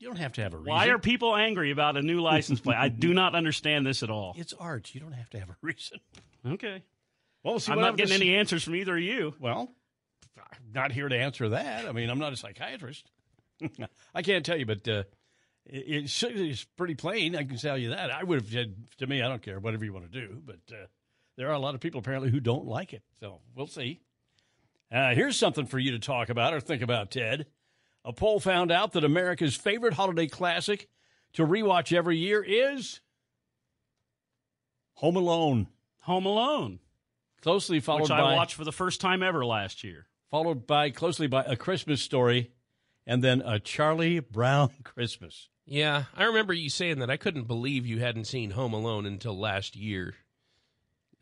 You 0.00 0.06
don't 0.06 0.18
have 0.18 0.34
to 0.34 0.42
have 0.42 0.54
a 0.54 0.56
reason. 0.56 0.70
Why 0.72 0.86
are 0.88 0.98
people 0.98 1.34
angry 1.34 1.72
about 1.72 1.96
a 1.96 2.02
new 2.02 2.20
license 2.20 2.60
plate? 2.60 2.76
I 2.76 2.88
do 2.88 3.12
not 3.12 3.34
understand 3.34 3.84
this 3.84 4.02
at 4.04 4.10
all. 4.10 4.34
It's 4.36 4.52
art. 4.52 4.94
You 4.94 5.00
don't 5.00 5.12
have 5.12 5.28
to 5.30 5.40
have 5.40 5.50
a 5.50 5.56
reason. 5.60 5.98
Okay. 6.46 6.84
Well, 7.42 7.54
we'll 7.54 7.60
see 7.60 7.72
I'm 7.72 7.78
what 7.78 7.84
not 7.84 7.96
getting 7.96 8.14
any 8.14 8.36
answers 8.36 8.62
from 8.62 8.76
either 8.76 8.96
of 8.96 9.02
you. 9.02 9.34
Well, 9.40 9.68
I'm 10.38 10.72
not 10.72 10.92
here 10.92 11.08
to 11.08 11.16
answer 11.16 11.48
that. 11.48 11.84
I 11.86 11.90
mean, 11.92 12.10
I'm 12.10 12.20
not 12.20 12.32
a 12.32 12.36
psychiatrist. 12.36 13.10
I 14.14 14.22
can't 14.22 14.46
tell 14.46 14.56
you, 14.56 14.66
but 14.66 14.86
uh, 14.86 15.02
it, 15.68 15.84
it's, 15.86 16.22
it's 16.22 16.64
pretty 16.76 16.94
plain. 16.94 17.36
I 17.36 17.44
can 17.44 17.56
tell 17.56 17.78
you 17.78 17.90
that. 17.90 18.10
I 18.10 18.24
would 18.24 18.40
have 18.40 18.50
said 18.50 18.74
to 18.98 19.06
me, 19.06 19.22
I 19.22 19.28
don't 19.28 19.42
care, 19.42 19.60
whatever 19.60 19.84
you 19.84 19.92
want 19.92 20.10
to 20.10 20.20
do. 20.20 20.40
But 20.44 20.60
uh, 20.72 20.86
there 21.36 21.48
are 21.48 21.54
a 21.54 21.58
lot 21.58 21.74
of 21.74 21.80
people 21.80 22.00
apparently 22.00 22.30
who 22.30 22.40
don't 22.40 22.66
like 22.66 22.92
it. 22.92 23.02
So 23.20 23.40
we'll 23.54 23.66
see. 23.66 24.00
Uh, 24.90 25.14
here's 25.14 25.36
something 25.36 25.66
for 25.66 25.78
you 25.78 25.92
to 25.92 25.98
talk 25.98 26.30
about 26.30 26.54
or 26.54 26.60
think 26.60 26.82
about, 26.82 27.10
Ted. 27.10 27.46
A 28.04 28.12
poll 28.12 28.40
found 28.40 28.72
out 28.72 28.92
that 28.92 29.04
America's 29.04 29.54
favorite 29.54 29.94
holiday 29.94 30.26
classic 30.26 30.88
to 31.34 31.46
rewatch 31.46 31.94
every 31.94 32.16
year 32.16 32.42
is 32.42 33.00
Home 34.94 35.16
Alone. 35.16 35.68
Home 36.02 36.24
Alone, 36.24 36.78
Closely 37.42 37.80
followed 37.80 38.02
which 38.02 38.08
by 38.08 38.20
I 38.20 38.34
watched 38.34 38.54
for 38.54 38.64
the 38.64 38.72
first 38.72 39.00
time 39.00 39.22
ever 39.22 39.44
last 39.44 39.84
year. 39.84 40.06
followed 40.30 40.66
by 40.66 40.88
closely 40.90 41.26
by 41.26 41.44
A 41.44 41.54
Christmas 41.54 42.00
Story, 42.00 42.50
and 43.08 43.24
then 43.24 43.42
a 43.44 43.58
Charlie 43.58 44.20
Brown 44.20 44.70
Christmas. 44.84 45.48
Yeah, 45.66 46.04
I 46.16 46.24
remember 46.24 46.52
you 46.52 46.70
saying 46.70 47.00
that. 47.00 47.10
I 47.10 47.16
couldn't 47.16 47.48
believe 47.48 47.84
you 47.86 47.98
hadn't 47.98 48.26
seen 48.26 48.50
Home 48.52 48.72
Alone 48.72 49.04
until 49.06 49.36
last 49.36 49.74
year. 49.74 50.14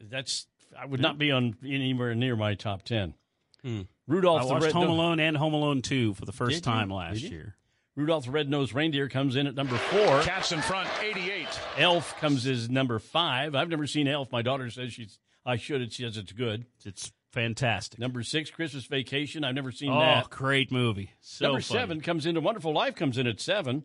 That's 0.01 0.47
I 0.79 0.85
would 0.85 1.01
not 1.01 1.17
be 1.17 1.31
on 1.33 1.57
anywhere 1.65 2.15
near 2.15 2.37
my 2.37 2.55
top 2.55 2.83
ten. 2.83 3.15
Hmm. 3.63 3.83
Rudolph 4.07 4.43
I 4.43 4.45
the 4.47 4.53
watched 4.53 4.65
Red 4.67 4.73
Home 4.73 4.91
Alone 4.91 5.21
and 5.21 5.37
Home 5.37 5.55
Alone 5.55 5.83
2 5.83 6.15
for 6.15 6.25
the 6.25 6.31
Did 6.33 6.39
first 6.39 6.55
you? 6.57 6.61
time 6.61 6.91
last 6.91 7.23
year. 7.23 7.57
Rudolph 7.97 8.27
the 8.27 8.31
Red-Nosed 8.31 8.75
Reindeer 8.75 9.09
comes 9.09 9.35
in 9.37 9.47
at 9.47 9.55
number 9.55 9.77
four. 9.77 10.21
Cats 10.23 10.53
in 10.53 10.61
front, 10.61 10.89
88. 11.03 11.49
Elf 11.79 12.15
comes 12.21 12.47
as 12.47 12.69
number 12.69 12.99
five. 12.99 13.55
I've 13.55 13.71
never 13.71 13.87
seen 13.87 14.07
Elf. 14.07 14.31
My 14.31 14.43
daughter 14.43 14.71
says 14.71 14.93
she's 14.93 15.19
I 15.45 15.57
should. 15.57 15.81
It 15.81 15.93
says 15.93 16.17
it's 16.17 16.33
good. 16.33 16.67
It's 16.85 17.11
fantastic. 17.41 18.01
Number 18.01 18.23
six, 18.23 18.51
Christmas 18.51 18.87
Vacation. 18.87 19.45
I've 19.45 19.55
never 19.55 19.71
seen 19.71 19.91
Oh, 19.93 20.01
that. 20.01 20.25
Oh, 20.25 20.29
great 20.31 20.73
movie. 20.73 21.11
So 21.21 21.45
number 21.47 21.61
funny. 21.61 21.79
seven 21.81 22.01
comes 22.01 22.25
into 22.27 22.41
Wonderful 22.41 22.73
Life 22.73 22.95
comes 22.97 23.19
in 23.19 23.27
at 23.27 23.41
seven. 23.41 23.85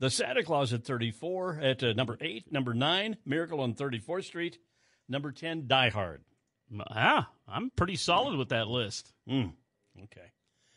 The 0.00 0.10
Santa 0.10 0.42
Claus 0.42 0.72
at 0.72 0.84
34. 0.84 1.60
At 1.62 1.82
uh, 1.84 1.92
number 1.92 2.18
eight. 2.20 2.50
Number 2.52 2.74
nine, 2.74 3.16
Miracle 3.24 3.60
on 3.60 3.74
34th 3.74 4.24
Street. 4.24 4.58
Number 5.08 5.30
10, 5.30 5.68
Die 5.68 5.88
Hard. 5.90 6.22
Ah, 6.90 7.28
I'm 7.46 7.70
pretty 7.70 7.96
solid 7.96 8.36
with 8.36 8.48
that 8.48 8.66
list. 8.66 9.12
Mm, 9.28 9.52
okay. 10.04 10.32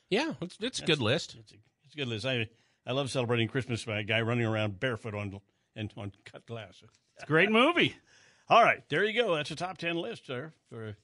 Yeah, 0.09 0.33
it's, 0.41 0.57
it's 0.59 0.79
a 0.79 0.85
good 0.85 1.01
list. 1.01 1.35
It's 1.39 1.53
a, 1.53 1.55
it's 1.85 1.93
a 1.95 1.97
good 1.97 2.07
list. 2.07 2.25
I, 2.25 2.47
I 2.85 2.91
love 2.91 3.09
celebrating 3.09 3.47
Christmas 3.47 3.83
by 3.83 3.99
a 3.99 4.03
guy 4.03 4.21
running 4.21 4.45
around 4.45 4.79
barefoot 4.79 5.15
on, 5.15 5.39
and 5.75 5.91
on 5.97 6.11
cut 6.25 6.45
glass. 6.45 6.81
It's 6.83 7.23
a 7.23 7.25
great 7.25 7.49
movie. 7.51 7.95
All 8.49 8.61
right, 8.63 8.83
there 8.89 9.03
you 9.05 9.19
go. 9.19 9.35
That's 9.35 9.49
a 9.51 9.55
top 9.55 9.77
10 9.79 9.95
list, 9.95 10.27
sir. 10.27 10.53
For, 10.69 10.95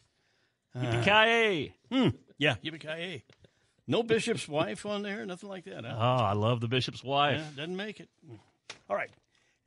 uh, 0.75 0.79
Yippee-ki-yay. 0.79 1.73
Hmm. 1.91 2.09
Yeah, 2.37 2.55
yippee 2.63 3.21
No 3.87 4.03
Bishop's 4.03 4.47
wife 4.47 4.85
on 4.85 5.03
there, 5.03 5.25
nothing 5.25 5.49
like 5.49 5.65
that. 5.65 5.85
Oh, 5.85 5.89
I 5.89 6.33
love 6.33 6.59
the 6.59 6.67
bishop's 6.67 7.03
wife. 7.03 7.39
Yeah, 7.39 7.45
doesn't 7.55 7.75
make 7.75 7.99
it. 7.99 8.09
All 8.89 8.95
right. 8.95 9.11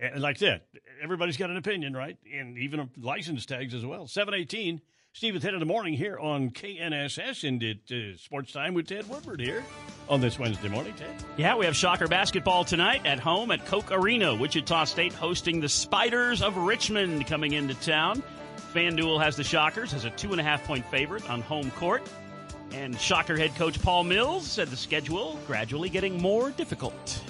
And 0.01 0.21
like 0.21 0.39
that, 0.39 0.67
everybody's 1.03 1.37
got 1.37 1.51
an 1.51 1.57
opinion, 1.57 1.97
right? 1.97 2.17
And 2.33 2.59
even 2.59 2.91
license 3.01 3.47
tags 3.47 3.75
as 3.75 3.87
well. 3.87 4.09
718, 4.09 4.81
Steve 5.13 5.35
with 5.35 5.45
10 5.45 5.55
in 5.55 5.61
the 5.61 5.67
morning 5.67 5.95
here 5.95 6.19
on 6.19 6.51
KNSS 6.51 7.47
and 7.47 7.63
it 7.63 7.79
uh, 7.93 8.17
Sports 8.17 8.53
Time 8.53 8.75
with 8.75 8.89
Ted 8.89 9.09
Woodward 9.09 9.39
here 9.39 9.63
on 10.09 10.21
this 10.21 10.37
Wednesday 10.37 10.69
morning, 10.69 10.93
Ted. 10.97 11.15
Yeah, 11.37 11.55
we 11.55 11.67
have 11.67 11.77
Shocker 11.77 12.09
basketball 12.09 12.65
tonight 12.65 13.07
at 13.07 13.21
home 13.21 13.53
at 13.53 13.65
Koch 13.67 13.93
Arena. 13.93 14.35
Wichita 14.35 14.85
State 14.87 15.13
hosting 15.13 15.61
the 15.61 15.69
Spiders 15.69 16.43
of 16.43 16.57
Richmond 16.57 17.29
coming 17.29 17.53
into 17.53 17.75
town. 17.75 18.25
FanDuel 18.75 19.23
has 19.23 19.37
the 19.37 19.45
Shockers 19.45 19.95
as 19.95 20.05
a 20.05 20.11
two 20.11 20.33
and 20.33 20.41
a 20.41 20.43
half 20.43 20.65
point 20.65 20.85
favorite 20.87 21.31
on 21.31 21.41
home 21.43 21.71
court. 21.71 22.03
And 22.73 22.99
Shocker 22.99 23.37
head 23.37 23.55
coach 23.55 23.81
Paul 23.81 24.03
Mills 24.03 24.45
said 24.45 24.67
the 24.67 24.77
schedule 24.77 25.39
gradually 25.47 25.89
getting 25.89 26.21
more 26.21 26.51
difficult. 26.51 27.23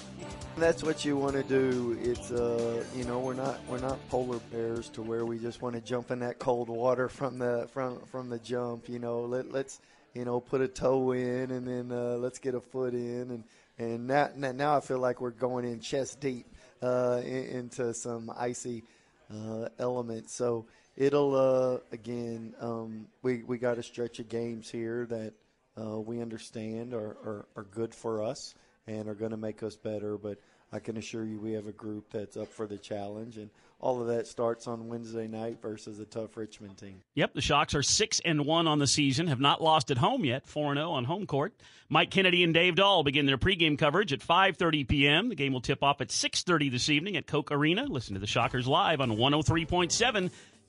That's 0.56 0.82
what 0.82 1.04
you 1.04 1.18
want 1.18 1.34
to 1.34 1.42
do. 1.42 1.98
It's 2.00 2.30
uh, 2.30 2.82
you 2.96 3.04
know, 3.04 3.18
we're 3.18 3.34
not 3.34 3.60
we're 3.68 3.80
not 3.80 3.98
polar 4.08 4.38
bears 4.50 4.88
to 4.90 5.02
where 5.02 5.26
we 5.26 5.38
just 5.38 5.60
want 5.60 5.74
to 5.74 5.82
jump 5.82 6.10
in 6.10 6.20
that 6.20 6.38
cold 6.38 6.70
water 6.70 7.10
from 7.10 7.38
the 7.38 7.68
from 7.74 8.00
from 8.06 8.30
the 8.30 8.38
jump. 8.38 8.88
You 8.88 8.98
know, 8.98 9.20
let 9.20 9.52
let's 9.52 9.80
you 10.14 10.24
know 10.24 10.40
put 10.40 10.62
a 10.62 10.68
toe 10.68 11.12
in 11.12 11.50
and 11.50 11.68
then 11.68 11.92
uh, 11.92 12.16
let's 12.16 12.38
get 12.38 12.54
a 12.54 12.60
foot 12.60 12.94
in 12.94 13.30
and 13.30 13.44
and 13.78 14.06
now 14.06 14.30
now 14.34 14.78
I 14.78 14.80
feel 14.80 14.98
like 14.98 15.20
we're 15.20 15.30
going 15.30 15.66
in 15.66 15.80
chest 15.80 16.20
deep 16.20 16.46
uh, 16.82 17.20
in, 17.22 17.44
into 17.44 17.92
some 17.92 18.32
icy 18.34 18.84
uh, 19.30 19.68
elements. 19.78 20.32
So 20.32 20.66
it'll 20.96 21.34
uh, 21.34 21.78
again 21.92 22.54
um, 22.60 23.06
we 23.22 23.42
we 23.42 23.58
got 23.58 23.78
a 23.78 23.82
stretch 23.82 24.18
of 24.18 24.28
games 24.28 24.70
here 24.70 25.06
that 25.06 25.32
uh, 25.80 25.98
we 25.98 26.20
understand 26.20 26.94
are, 26.94 27.16
are 27.24 27.46
are 27.56 27.64
good 27.64 27.94
for 27.94 28.22
us 28.22 28.54
and 28.86 29.08
are 29.08 29.14
going 29.14 29.30
to 29.30 29.36
make 29.36 29.62
us 29.62 29.76
better. 29.76 30.16
But 30.16 30.38
I 30.72 30.78
can 30.78 30.96
assure 30.96 31.24
you, 31.24 31.38
we 31.38 31.52
have 31.52 31.66
a 31.66 31.72
group 31.72 32.10
that's 32.10 32.36
up 32.36 32.52
for 32.52 32.66
the 32.66 32.78
challenge, 32.78 33.36
and 33.36 33.48
all 33.80 34.00
of 34.00 34.08
that 34.08 34.26
starts 34.26 34.66
on 34.66 34.88
Wednesday 34.88 35.28
night 35.28 35.60
versus 35.62 36.00
a 36.00 36.04
tough 36.04 36.36
Richmond 36.36 36.78
team. 36.78 37.02
Yep, 37.14 37.34
the 37.34 37.40
Shocks 37.40 37.74
are 37.74 37.82
six 37.82 38.20
and 38.24 38.44
one 38.44 38.66
on 38.66 38.78
the 38.78 38.86
season, 38.86 39.28
have 39.28 39.40
not 39.40 39.62
lost 39.62 39.90
at 39.90 39.98
home 39.98 40.24
yet, 40.24 40.46
four 40.46 40.72
and 40.72 40.78
zero 40.78 40.90
on 40.92 41.04
home 41.04 41.26
court. 41.26 41.52
Mike 41.88 42.10
Kennedy 42.10 42.42
and 42.42 42.54
Dave 42.54 42.76
Dahl 42.76 43.04
begin 43.04 43.26
their 43.26 43.38
pregame 43.38 43.78
coverage 43.78 44.12
at 44.12 44.20
5:30 44.20 44.88
p.m. 44.88 45.28
The 45.28 45.34
game 45.34 45.52
will 45.52 45.60
tip 45.60 45.82
off 45.82 46.00
at 46.00 46.08
6:30 46.08 46.70
this 46.70 46.88
evening 46.88 47.16
at 47.16 47.26
Koch 47.26 47.52
Arena. 47.52 47.84
Listen 47.84 48.14
to 48.14 48.20
the 48.20 48.26
Shockers 48.26 48.66
live 48.66 49.00
on 49.00 49.10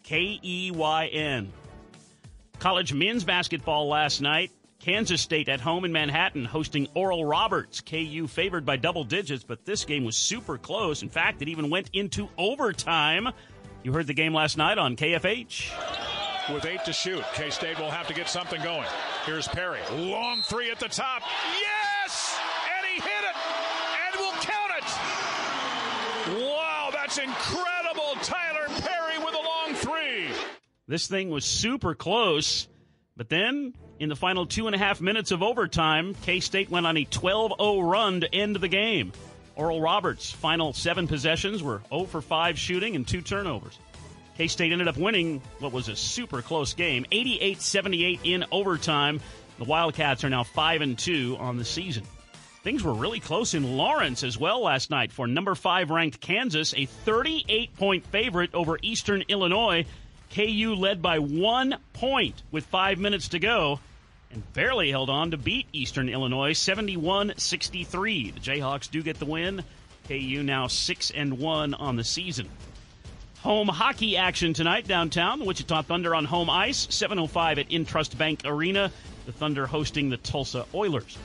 103.7 0.06 1.12
KEYN. 1.12 1.48
College 2.60 2.94
men's 2.94 3.24
basketball 3.24 3.88
last 3.88 4.22
night. 4.22 4.52
Kansas 4.80 5.22
State 5.22 5.50
at 5.50 5.60
home 5.60 5.84
in 5.84 5.92
Manhattan 5.92 6.46
hosting 6.46 6.88
Oral 6.94 7.26
Roberts. 7.26 7.82
KU 7.82 8.28
favored 8.28 8.66
by 8.66 8.78
double 8.78 9.04
digits, 9.04 9.44
but 9.44 9.66
this 9.66 9.84
game 9.84 10.04
was 10.04 10.16
super 10.16 10.58
close. 10.58 11.02
In 11.02 11.10
fact, 11.10 11.42
it 11.42 11.50
even 11.50 11.70
went 11.70 11.90
into 11.94 12.30
overtime. 12.38 13.30
You 13.84 13.94
heard 13.94 14.08
the 14.08 14.14
game 14.14 14.34
last 14.34 14.58
night 14.58 14.78
on 14.78 14.96
KFH. 14.96 15.72
With 16.54 16.66
eight 16.66 16.86
to 16.86 16.94
shoot, 16.94 17.24
K 17.34 17.50
State 17.50 17.80
will 17.80 17.90
have 17.90 18.08
to 18.08 18.14
get 18.14 18.30
something 18.30 18.62
going. 18.62 18.86
Here's 19.26 19.48
Perry. 19.48 19.80
Long 19.92 20.44
three 20.44 20.70
at 20.70 20.80
the 20.80 20.88
top. 20.88 21.24
Yes! 21.60 22.40
And 22.78 22.86
he 22.86 23.02
hit 23.02 23.24
it! 23.24 23.36
And 24.06 24.16
will 24.20 24.34
count 24.34 24.72
it! 24.78 26.46
Wow, 26.46 26.92
that's 26.94 27.18
incredible! 27.18 28.16
Tylor 28.22 28.68
Perry 28.80 29.18
with 29.24 29.34
a 29.36 29.44
long 29.44 29.74
three. 29.76 30.28
This 30.88 31.08
thing 31.08 31.32
was 31.32 31.46
super 31.46 31.96
close, 31.96 32.68
but 33.18 33.28
then 33.28 33.74
in 34.00 34.08
the 34.08 34.16
final 34.16 34.46
two 34.46 34.68
and 34.68 34.76
a 34.76 34.78
half 34.78 35.02
minutes 35.02 35.32
of 35.32 35.42
overtime, 35.42 36.14
K 36.22 36.40
State 36.40 36.70
went 36.70 36.86
on 36.86 36.96
a 36.96 37.06
12 37.06 37.54
0 37.60 37.80
run 37.82 38.22
to 38.22 38.36
end 38.36 38.58
the 38.58 38.68
game. 38.68 39.12
Oral 39.56 39.82
Roberts' 39.82 40.32
final 40.32 40.74
seven 40.74 41.08
possessions 41.08 41.64
were 41.64 41.82
0 41.90 42.04
for 42.04 42.22
5 42.22 42.60
shooting 42.60 42.96
and 42.96 43.08
two 43.08 43.22
turnovers. 43.22 43.80
K 44.38 44.48
State 44.48 44.72
ended 44.72 44.88
up 44.88 44.98
winning 44.98 45.42
what 45.58 45.74
was 45.74 45.90
a 45.90 45.96
super 45.96 46.44
close 46.44 46.76
game, 46.76 47.04
88 47.12 47.62
78 47.62 48.20
in 48.24 48.46
overtime. 48.52 49.22
The 49.58 49.64
Wildcats 49.64 50.24
are 50.24 50.30
now 50.30 50.44
5 50.44 50.82
and 50.82 51.00
2 51.00 51.38
on 51.40 51.58
the 51.58 51.66
season. 51.66 52.04
Things 52.62 52.84
were 52.84 52.94
really 52.94 53.20
close 53.20 53.56
in 53.56 53.78
Lawrence 53.78 54.24
as 54.24 54.38
well 54.38 54.62
last 54.62 54.92
night 54.92 55.12
for 55.12 55.26
number 55.26 55.56
5 55.56 55.90
ranked 55.90 56.20
Kansas, 56.20 56.76
a 56.76 56.86
38 56.86 57.76
point 57.76 58.06
favorite 58.06 58.54
over 58.54 58.78
Eastern 58.84 59.24
Illinois. 59.28 59.86
KU 60.36 60.76
led 60.78 61.02
by 61.02 61.20
one 61.20 61.78
point 61.94 62.44
with 62.52 62.66
five 62.66 63.00
minutes 63.00 63.30
to 63.30 63.40
go 63.40 63.80
and 64.32 64.54
barely 64.54 64.92
held 64.92 65.10
on 65.10 65.32
to 65.32 65.38
beat 65.38 65.66
Eastern 65.72 66.10
Illinois 66.10 66.52
71 66.52 67.36
63. 67.38 68.32
The 68.32 68.40
Jayhawks 68.42 68.92
do 68.92 69.02
get 69.02 69.18
the 69.18 69.26
win. 69.26 69.64
KU 70.10 70.44
now 70.44 70.68
6 70.68 71.12
and 71.12 71.40
1 71.40 71.74
on 71.74 71.96
the 71.96 72.04
season. 72.04 72.50
Home 73.44 73.70
hockey 73.70 74.18
action 74.18 74.54
tonight 74.54 74.88
downtown. 74.88 75.40
The 75.40 75.46
Wichita 75.46 75.84
Thunder 75.84 76.14
on 76.14 76.26
home 76.26 76.50
ice, 76.50 76.86
7:05 76.88 77.60
at 77.60 77.70
Intrust 77.70 78.18
Bank 78.18 78.42
Arena. 78.44 78.92
The 79.26 79.32
Thunder 79.32 79.66
hosting 79.66 80.10
the 80.10 80.18
Tulsa 80.18 80.66
Oilers. 80.74 81.18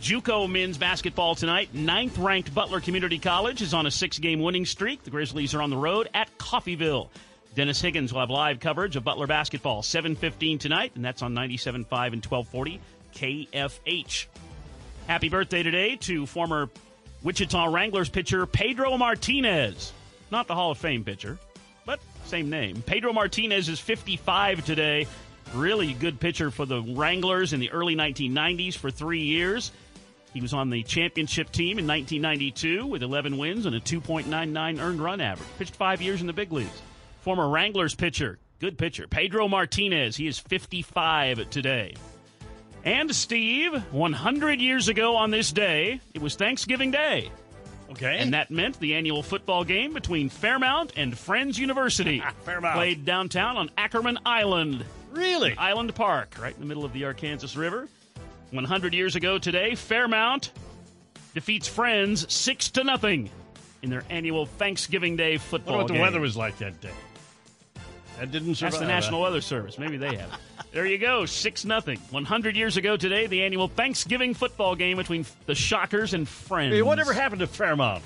JUCO 0.00 0.48
men's 0.48 0.78
basketball 0.78 1.34
tonight. 1.34 1.74
Ninth 1.74 2.16
ranked 2.16 2.54
Butler 2.54 2.80
Community 2.80 3.18
College 3.18 3.60
is 3.60 3.74
on 3.74 3.86
a 3.86 3.90
six-game 3.90 4.40
winning 4.40 4.64
streak. 4.64 5.02
The 5.04 5.10
Grizzlies 5.10 5.54
are 5.54 5.60
on 5.60 5.70
the 5.70 5.76
road 5.76 6.08
at 6.14 6.38
Coffeyville. 6.38 7.08
Dennis 7.56 7.80
Higgins 7.80 8.12
will 8.12 8.20
have 8.20 8.28
live 8.28 8.60
coverage 8.60 8.96
of 8.96 9.04
Butler 9.04 9.26
basketball 9.26 9.80
7:15 9.80 10.58
tonight, 10.58 10.92
and 10.94 11.02
that's 11.02 11.22
on 11.22 11.32
97.5 11.32 12.12
and 12.12 12.22
1240 12.22 12.80
KFH. 13.14 14.26
Happy 15.06 15.30
birthday 15.30 15.62
today 15.62 15.96
to 15.96 16.26
former 16.26 16.68
Wichita 17.22 17.64
Wranglers 17.64 18.10
pitcher 18.10 18.44
Pedro 18.44 18.98
Martinez. 18.98 19.94
Not 20.30 20.48
the 20.48 20.54
Hall 20.54 20.70
of 20.70 20.76
Fame 20.76 21.02
pitcher, 21.02 21.38
but 21.86 21.98
same 22.26 22.50
name. 22.50 22.82
Pedro 22.82 23.14
Martinez 23.14 23.70
is 23.70 23.80
55 23.80 24.62
today. 24.66 25.06
Really 25.54 25.94
good 25.94 26.20
pitcher 26.20 26.50
for 26.50 26.66
the 26.66 26.82
Wranglers 26.82 27.54
in 27.54 27.60
the 27.60 27.70
early 27.70 27.96
1990s 27.96 28.76
for 28.76 28.90
three 28.90 29.22
years. 29.22 29.72
He 30.34 30.42
was 30.42 30.52
on 30.52 30.68
the 30.68 30.82
championship 30.82 31.50
team 31.52 31.78
in 31.78 31.86
1992 31.86 32.84
with 32.84 33.02
11 33.02 33.38
wins 33.38 33.64
and 33.64 33.74
a 33.74 33.80
2.99 33.80 34.78
earned 34.78 35.00
run 35.00 35.22
average. 35.22 35.48
Pitched 35.58 35.74
five 35.74 36.02
years 36.02 36.20
in 36.20 36.26
the 36.26 36.34
big 36.34 36.52
leagues. 36.52 36.82
Former 37.26 37.48
Wranglers 37.48 37.96
pitcher, 37.96 38.38
good 38.60 38.78
pitcher, 38.78 39.08
Pedro 39.08 39.48
Martinez. 39.48 40.14
He 40.14 40.28
is 40.28 40.38
55 40.38 41.50
today. 41.50 41.96
And 42.84 43.12
Steve, 43.12 43.74
100 43.90 44.60
years 44.60 44.86
ago 44.86 45.16
on 45.16 45.32
this 45.32 45.50
day, 45.50 46.00
it 46.14 46.22
was 46.22 46.36
Thanksgiving 46.36 46.92
Day. 46.92 47.32
Okay. 47.90 48.18
And 48.20 48.32
that 48.32 48.52
meant 48.52 48.78
the 48.78 48.94
annual 48.94 49.24
football 49.24 49.64
game 49.64 49.92
between 49.92 50.28
Fairmount 50.28 50.92
and 50.94 51.18
Friends 51.18 51.58
University. 51.58 52.22
Fairmount. 52.44 52.76
Played 52.76 53.04
downtown 53.04 53.56
on 53.56 53.70
Ackerman 53.76 54.20
Island. 54.24 54.84
Really? 55.10 55.56
Island 55.58 55.96
Park, 55.96 56.36
right 56.40 56.54
in 56.54 56.60
the 56.60 56.66
middle 56.66 56.84
of 56.84 56.92
the 56.92 57.06
Arkansas 57.06 57.58
River. 57.58 57.88
100 58.52 58.94
years 58.94 59.16
ago 59.16 59.36
today, 59.40 59.74
Fairmount 59.74 60.52
defeats 61.34 61.66
Friends 61.66 62.32
6 62.32 62.70
to 62.70 62.84
nothing 62.84 63.30
in 63.82 63.90
their 63.90 64.04
annual 64.10 64.46
Thanksgiving 64.46 65.16
Day 65.16 65.38
What 65.38 65.42
football 65.42 65.74
about 65.74 65.88
the 65.88 65.94
game. 65.94 66.02
weather 66.02 66.20
was 66.20 66.36
like 66.36 66.58
that 66.58 66.80
day? 66.80 66.92
That 68.18 68.30
didn't 68.32 68.54
survive. 68.56 68.72
That's 68.72 68.80
the? 68.82 68.86
National 68.88 69.20
Weather 69.22 69.40
Service. 69.40 69.78
Maybe 69.78 69.96
they 69.96 70.16
have. 70.16 70.40
There 70.72 70.86
you 70.86 70.98
go, 70.98 71.24
6 71.26 71.64
nothing. 71.64 71.98
100 72.10 72.56
years 72.56 72.76
ago 72.76 72.96
today, 72.96 73.26
the 73.26 73.42
annual 73.42 73.68
Thanksgiving 73.68 74.34
football 74.34 74.74
game 74.74 74.96
between 74.98 75.24
the 75.46 75.54
Shockers 75.54 76.12
and 76.14 76.28
Friends. 76.28 76.74
Hey, 76.74 76.82
whatever 76.82 77.12
happened 77.12 77.40
to 77.40 77.46
Fairmount? 77.46 78.02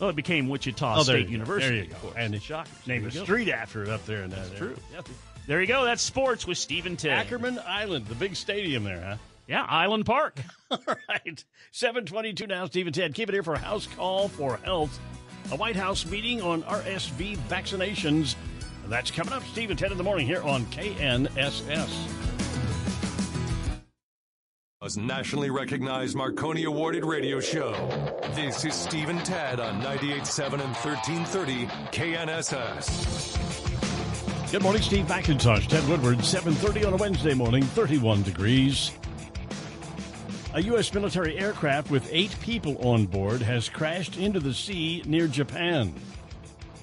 Well, 0.00 0.10
it 0.10 0.16
became 0.16 0.48
Wichita 0.48 0.96
Oh, 0.98 1.02
State. 1.04 1.28
University. 1.28 1.74
There 1.76 1.84
you 1.84 1.90
go. 2.02 2.12
And 2.16 2.34
the 2.34 2.40
Shockers. 2.40 2.72
named 2.86 3.06
a 3.06 3.10
street 3.10 3.48
after 3.48 3.82
it 3.82 3.88
up 3.88 4.04
there 4.06 4.22
in 4.24 4.30
that 4.30 4.48
That's 4.48 4.58
true. 4.58 4.76
There 5.46 5.60
you 5.60 5.66
go. 5.68 5.84
That's 5.84 6.02
sports 6.02 6.46
with 6.46 6.58
Steve 6.58 6.86
and 6.86 6.98
Ted. 6.98 7.12
Ackerman 7.12 7.60
Island, 7.66 8.06
the 8.06 8.14
big 8.16 8.34
stadium 8.36 8.82
there, 8.84 9.00
huh? 9.00 9.16
Yeah, 9.46 9.64
Island 9.64 10.04
Park. 10.06 10.40
All 10.72 10.80
right. 11.08 11.44
722 11.70 12.48
now, 12.48 12.66
Steve 12.66 12.86
and 12.88 12.94
Ted. 12.94 13.14
Keep 13.14 13.28
it 13.28 13.32
here 13.32 13.44
for 13.44 13.54
a 13.54 13.58
House 13.58 13.86
Call 13.96 14.28
for 14.28 14.56
Health. 14.58 14.98
A 15.52 15.56
White 15.56 15.76
House 15.76 16.04
meeting 16.04 16.42
on 16.42 16.62
RSV 16.64 17.36
vaccinations. 17.48 18.34
That's 18.88 19.10
coming 19.10 19.32
up, 19.32 19.42
Steve 19.44 19.70
and 19.70 19.78
Ted 19.78 19.90
in 19.90 19.98
the 19.98 20.04
morning 20.04 20.26
here 20.26 20.42
on 20.42 20.64
KNSS. 20.66 22.12
A 24.82 25.00
nationally 25.00 25.50
recognized 25.50 26.14
Marconi 26.14 26.62
awarded 26.64 27.04
radio 27.04 27.40
show. 27.40 27.72
This 28.36 28.64
is 28.64 28.74
Steve 28.74 29.08
and 29.08 29.24
Ted 29.24 29.58
on 29.58 29.82
98.7 29.82 30.52
and 30.52 30.74
1330 30.76 31.66
KNSS. 31.90 33.36
Good 34.52 34.62
morning, 34.62 34.82
Steve 34.82 35.06
McIntosh, 35.06 35.66
Ted 35.66 35.88
Woodward, 35.88 36.18
7.30 36.18 36.86
on 36.86 36.92
a 36.92 36.96
Wednesday 36.96 37.34
morning, 37.34 37.64
31 37.64 38.22
degrees. 38.22 38.92
A 40.54 40.62
U.S. 40.62 40.94
military 40.94 41.36
aircraft 41.36 41.90
with 41.90 42.08
eight 42.12 42.38
people 42.40 42.78
on 42.86 43.06
board 43.06 43.42
has 43.42 43.68
crashed 43.68 44.16
into 44.18 44.38
the 44.38 44.54
sea 44.54 45.02
near 45.04 45.26
Japan. 45.26 45.92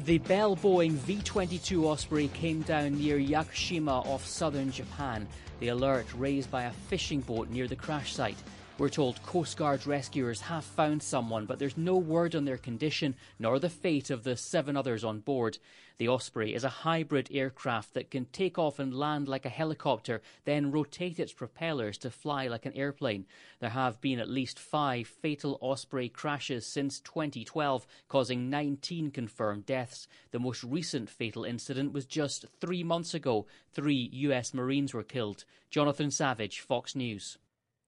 The 0.01 0.17
Bell 0.17 0.57
Boeing 0.57 0.91
V 0.91 1.21
22 1.23 1.87
Osprey 1.87 2.27
came 2.29 2.61
down 2.63 2.97
near 2.97 3.17
Yakushima 3.17 4.05
off 4.05 4.25
southern 4.25 4.69
Japan. 4.69 5.25
The 5.59 5.69
alert 5.69 6.07
raised 6.17 6.51
by 6.51 6.63
a 6.63 6.71
fishing 6.71 7.21
boat 7.21 7.49
near 7.49 7.67
the 7.67 7.75
crash 7.77 8.11
site. 8.13 8.35
We're 8.79 8.89
told 8.89 9.23
Coast 9.23 9.55
Guard 9.55 9.85
rescuers 9.85 10.41
have 10.41 10.65
found 10.65 11.01
someone, 11.03 11.45
but 11.45 11.57
there's 11.57 11.77
no 11.77 11.95
word 11.95 12.35
on 12.35 12.43
their 12.43 12.57
condition 12.57 13.15
nor 13.39 13.59
the 13.59 13.69
fate 13.69 14.09
of 14.09 14.23
the 14.23 14.35
seven 14.35 14.75
others 14.75 15.03
on 15.03 15.19
board. 15.19 15.59
The 15.97 16.07
Osprey 16.07 16.55
is 16.55 16.63
a 16.63 16.69
hybrid 16.69 17.29
aircraft 17.31 17.93
that 17.93 18.09
can 18.09 18.25
take 18.25 18.57
off 18.57 18.79
and 18.79 18.93
land 18.93 19.27
like 19.27 19.45
a 19.45 19.49
helicopter, 19.49 20.21
then 20.45 20.71
rotate 20.71 21.19
its 21.19 21.33
propellers 21.33 21.97
to 21.99 22.09
fly 22.09 22.47
like 22.47 22.65
an 22.65 22.73
airplane. 22.73 23.25
There 23.59 23.69
have 23.69 24.01
been 24.01 24.19
at 24.19 24.29
least 24.29 24.59
five 24.59 25.07
fatal 25.07 25.57
Osprey 25.61 26.09
crashes 26.09 26.65
since 26.65 26.99
2012, 26.99 27.85
causing 28.07 28.49
19 28.49 29.11
confirmed 29.11 29.65
deaths. 29.65 30.07
The 30.31 30.39
most 30.39 30.63
recent 30.63 31.09
fatal 31.09 31.43
incident 31.45 31.93
was 31.93 32.05
just 32.05 32.45
three 32.59 32.83
months 32.83 33.13
ago. 33.13 33.45
Three 33.71 34.09
U.S. 34.13 34.53
Marines 34.53 34.93
were 34.93 35.03
killed. 35.03 35.45
Jonathan 35.69 36.11
Savage, 36.11 36.59
Fox 36.59 36.95
News. 36.95 37.37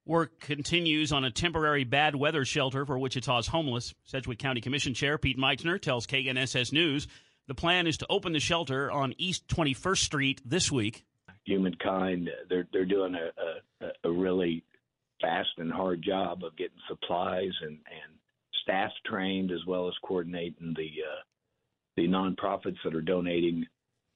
Work 0.08 0.39
continues 0.39 1.12
on 1.12 1.26
a 1.26 1.32
temporary 1.32 1.84
bad 1.84 2.15
weather 2.15 2.46
shelter 2.46 2.86
for 2.86 3.00
Wichita's 3.00 3.48
homeless. 3.48 3.96
Sedgwick 4.04 4.38
County 4.38 4.62
Commission 4.62 4.94
Chair 4.94 5.18
Pete 5.18 5.39
Meitzner 5.39 5.82
tells 5.82 6.06
KNSS 6.06 6.72
News 6.72 7.08
the 7.47 7.55
plan 7.55 7.88
is 7.88 7.97
to 7.97 8.08
open 8.10 8.34
the 8.34 8.39
shelter 8.39 8.91
on 8.91 9.13
East 9.17 9.47
21st 9.47 9.97
Street 9.97 10.41
this 10.45 10.71
week. 10.71 11.05
humankind 11.45 12.29
they're 12.49 12.67
they're 12.73 12.86
doing 12.86 13.15
a, 13.15 13.86
a 13.86 14.10
a 14.10 14.12
really 14.12 14.63
fast 15.21 15.49
and 15.58 15.71
hard 15.71 16.01
job 16.01 16.43
of 16.43 16.55
getting 16.58 16.77
supplies 16.88 17.51
and 17.62 17.71
and 17.71 18.19
staff 18.63 18.91
trained 19.05 19.51
as 19.51 19.65
well 19.67 19.88
as 19.88 19.93
coordinating 20.03 20.73
the 20.75 20.89
uh, 21.03 21.21
the 21.95 22.08
nonprofits 22.08 22.77
that 22.84 22.95
are 22.95 23.01
donating 23.01 23.65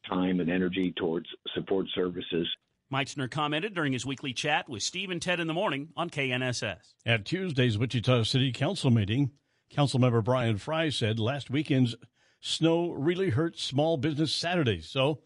time 0.08 0.40
and 0.40 0.50
energy 0.50 0.94
towards 0.98 1.28
support 1.54 1.86
services. 1.94 2.48
Meitzner 2.92 3.30
commented 3.30 3.76
during 3.76 3.94
his 3.94 4.06
weekly 4.06 4.34
chat 4.34 4.68
with 4.68 4.82
Steve 4.82 5.12
and 5.12 5.22
Ted 5.22 5.40
in 5.40 5.46
the 5.46 5.54
morning 5.54 5.90
on 5.96 6.10
KNSS. 6.10 6.80
At 7.06 7.24
Tuesday's 7.24 7.78
Wichita 7.78 8.24
City 8.24 8.52
Council 8.52 8.90
meeting, 8.90 9.32
Councilmember 9.72 10.24
Brian 10.24 10.58
Fry 10.58 10.90
said 10.90 11.20
last 11.20 11.52
weekend's 11.52 11.96
snow 12.40 12.92
really 12.92 13.30
hurts 13.30 13.64
small 13.64 13.98
business 13.98 14.34
Saturdays. 14.34 14.88
So 14.88 15.20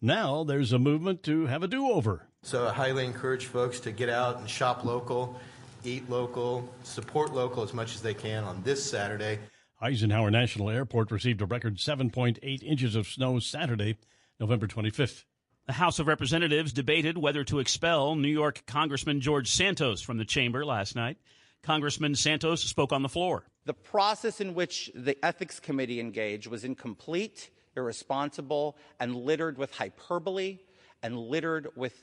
now 0.00 0.44
there's 0.44 0.72
a 0.72 0.78
movement 0.78 1.22
to 1.24 1.46
have 1.46 1.62
a 1.62 1.68
do 1.68 1.88
over. 1.90 2.26
So 2.42 2.68
I 2.68 2.72
highly 2.72 3.04
encourage 3.04 3.46
folks 3.46 3.80
to 3.80 3.92
get 3.92 4.08
out 4.08 4.38
and 4.38 4.48
shop 4.48 4.84
local, 4.84 5.38
eat 5.84 6.08
local, 6.08 6.68
support 6.82 7.32
local 7.34 7.62
as 7.62 7.74
much 7.74 7.94
as 7.94 8.02
they 8.02 8.14
can 8.14 8.44
on 8.44 8.62
this 8.62 8.82
Saturday. 8.82 9.38
Eisenhower 9.82 10.30
National 10.30 10.70
Airport 10.70 11.10
received 11.10 11.40
a 11.40 11.46
record 11.46 11.78
7.8 11.78 12.62
inches 12.62 12.94
of 12.94 13.06
snow 13.06 13.38
Saturday, 13.38 13.96
November 14.38 14.66
25th. 14.66 15.24
The 15.66 15.74
House 15.74 15.98
of 15.98 16.06
Representatives 16.06 16.72
debated 16.72 17.16
whether 17.16 17.44
to 17.44 17.60
expel 17.60 18.14
New 18.14 18.28
York 18.28 18.62
Congressman 18.66 19.20
George 19.20 19.50
Santos 19.50 20.02
from 20.02 20.18
the 20.18 20.24
chamber 20.24 20.64
last 20.64 20.96
night. 20.96 21.18
Congressman 21.62 22.14
Santos 22.14 22.62
spoke 22.62 22.92
on 22.92 23.02
the 23.02 23.08
floor. 23.08 23.44
The 23.66 23.74
process 23.74 24.40
in 24.40 24.54
which 24.54 24.90
the 24.94 25.22
Ethics 25.24 25.60
Committee 25.60 26.00
engaged 26.00 26.46
was 26.46 26.64
incomplete, 26.64 27.50
irresponsible, 27.76 28.76
and 28.98 29.14
littered 29.14 29.58
with 29.58 29.74
hyperbole 29.74 30.58
and 31.02 31.18
littered 31.18 31.68
with 31.76 31.94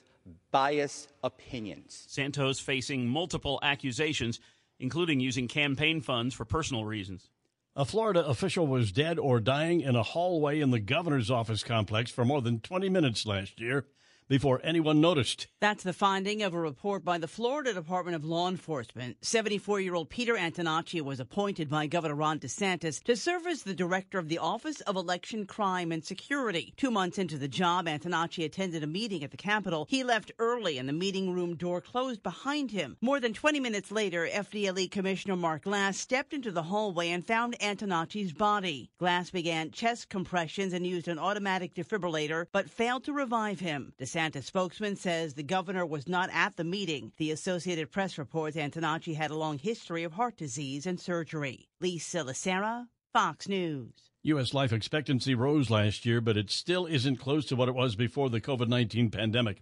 bias 0.52 1.08
opinions. 1.24 2.06
Santos 2.08 2.60
facing 2.60 3.08
multiple 3.08 3.60
accusations, 3.64 4.40
including 4.80 5.20
using 5.20 5.48
campaign 5.48 6.02
funds 6.02 6.36
for 6.36 6.46
personal 6.46 6.86
reasons. 6.86 7.30
A 7.76 7.86
Florida 7.86 8.26
official 8.26 8.66
was 8.66 8.92
dead 8.92 9.20
or 9.20 9.40
dying 9.40 9.82
in 9.82 9.96
a 9.96 10.04
hallway 10.04 10.60
in 10.60 10.72
the 10.72 10.80
governor's 10.80 11.30
office 11.30 11.64
complex 11.64 12.10
for 12.10 12.26
more 12.26 12.42
than 12.42 12.60
20 12.60 12.90
minutes 12.90 13.26
last 13.26 13.60
year 13.60 13.86
before 14.28 14.60
anyone 14.64 15.02
noticed. 15.02 15.48
That's 15.60 15.84
the 15.84 15.94
finding 15.94 16.44
of 16.44 16.54
a 16.54 16.60
report 16.60 17.04
by 17.04 17.18
the 17.18 17.28
Florida 17.28 17.74
Department 17.74 18.16
of 18.16 18.26
Law 18.26 18.48
Enforcement. 18.48 19.18
74 19.22 19.80
year 19.80 19.96
old 19.96 20.10
Peter 20.10 20.36
Antonacci 20.36 21.02
was 21.02 21.20
appointed 21.20 21.70
by 21.70 21.88
Governor 21.88 22.16
Ron 22.16 22.40
DeSantis 22.40 23.02
to 23.04 23.16
serve 23.16 23.48
as 23.48 23.64
the 23.64 23.74
director 23.74 24.20
of 24.20 24.30
the 24.30 24.38
Office 24.38 24.82
of 24.82 24.96
Election 24.96 25.46
Crime 25.46 25.92
and 25.92 26.04
Security. 26.04 26.74
Two 26.78 26.92
months 26.92 27.18
into 27.18 27.38
the 27.38 27.48
job, 27.48 27.88
Antonacci 27.88 28.44
attended 28.44 28.84
a 28.84 28.88
meeting 28.88 29.24
at 29.24 29.32
the 29.32 29.38
Capitol. 29.38 29.86
He 29.90 30.04
left 30.04 30.32
early 30.40 30.78
and 30.78 30.88
the 30.88 30.94
meeting 30.94 31.34
room 31.34 31.56
door 31.56 31.82
closed 31.82 32.22
behind 32.22 32.72
him. 32.72 32.98
More 33.02 33.20
than 33.20 33.34
20 33.34 33.60
minutes 33.60 33.92
later, 33.92 34.28
FDLE 34.32 34.92
Commissioner 34.92 35.36
Mark 35.36 35.64
Glass 35.64 35.98
stepped 35.98 36.34
into 36.34 36.52
the 36.52 36.64
hallway 36.64 37.10
and 37.10 37.26
found 37.26 37.58
Antonacci's 37.60 38.34
body. 38.34 38.90
Glass 39.00 39.30
began 39.30 39.72
chest 39.72 40.10
compressions 40.10 40.74
and 40.74 40.86
used 40.86 41.08
an 41.08 41.20
automatic 41.20 41.74
defibrillator, 41.74 42.48
but 42.52 42.70
failed 42.70 43.04
to 43.06 43.14
revive 43.14 43.60
him. 43.60 43.94
DeSantis 44.00 44.17
spokesman 44.42 44.96
says 44.96 45.34
the 45.36 45.44
governor 45.44 45.86
was 45.86 46.08
not 46.08 46.30
at 46.34 46.56
the 46.56 46.64
meeting. 46.64 47.12
The 47.18 47.30
Associated 47.30 47.92
Press 47.92 48.18
reports 48.18 48.58
Antonacci 48.58 49.16
had 49.16 49.30
a 49.30 49.36
long 49.38 49.60
history 49.60 50.04
of 50.04 50.14
heart 50.14 50.38
disease 50.38 50.88
and 50.88 51.00
surgery. 51.00 51.68
Lee 51.80 52.00
Lacera, 52.00 52.88
Fox 53.14 53.48
News. 53.48 53.92
U.S. 54.24 54.56
life 54.56 54.74
expectancy 54.74 55.36
rose 55.36 55.70
last 55.70 56.04
year, 56.04 56.20
but 56.20 56.36
it 56.36 56.50
still 56.50 56.88
isn't 56.88 57.18
close 57.18 57.46
to 57.46 57.56
what 57.56 57.70
it 57.70 57.76
was 57.76 57.96
before 57.96 58.30
the 58.30 58.42
COVID 58.42 58.68
19 58.68 59.12
pandemic. 59.12 59.62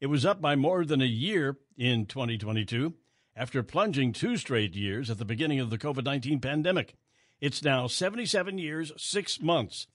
It 0.00 0.08
was 0.08 0.26
up 0.26 0.38
by 0.38 0.54
more 0.54 0.84
than 0.84 1.00
a 1.00 1.06
year 1.06 1.56
in 1.78 2.04
2022 2.04 2.92
after 3.34 3.62
plunging 3.62 4.12
two 4.12 4.36
straight 4.36 4.74
years 4.74 5.08
at 5.08 5.18
the 5.18 5.24
beginning 5.24 5.60
of 5.60 5.70
the 5.70 5.78
COVID 5.78 6.04
19 6.04 6.40
pandemic. 6.40 6.94
It's 7.40 7.64
now 7.64 7.86
77 7.86 8.58
years, 8.58 8.92
six 8.98 9.40
months, 9.40 9.86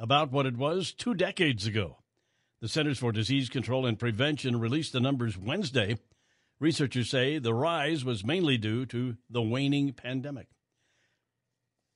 about 0.00 0.32
what 0.32 0.46
it 0.46 0.56
was 0.56 0.92
two 0.92 1.14
decades 1.14 1.64
ago. 1.64 2.01
The 2.62 2.68
Centers 2.68 3.00
for 3.00 3.10
Disease 3.10 3.48
Control 3.48 3.86
and 3.86 3.98
Prevention 3.98 4.60
released 4.60 4.92
the 4.92 5.00
numbers 5.00 5.36
Wednesday. 5.36 5.98
Researchers 6.60 7.10
say 7.10 7.40
the 7.40 7.52
rise 7.52 8.04
was 8.04 8.24
mainly 8.24 8.56
due 8.56 8.86
to 8.86 9.16
the 9.28 9.42
waning 9.42 9.92
pandemic. 9.92 10.46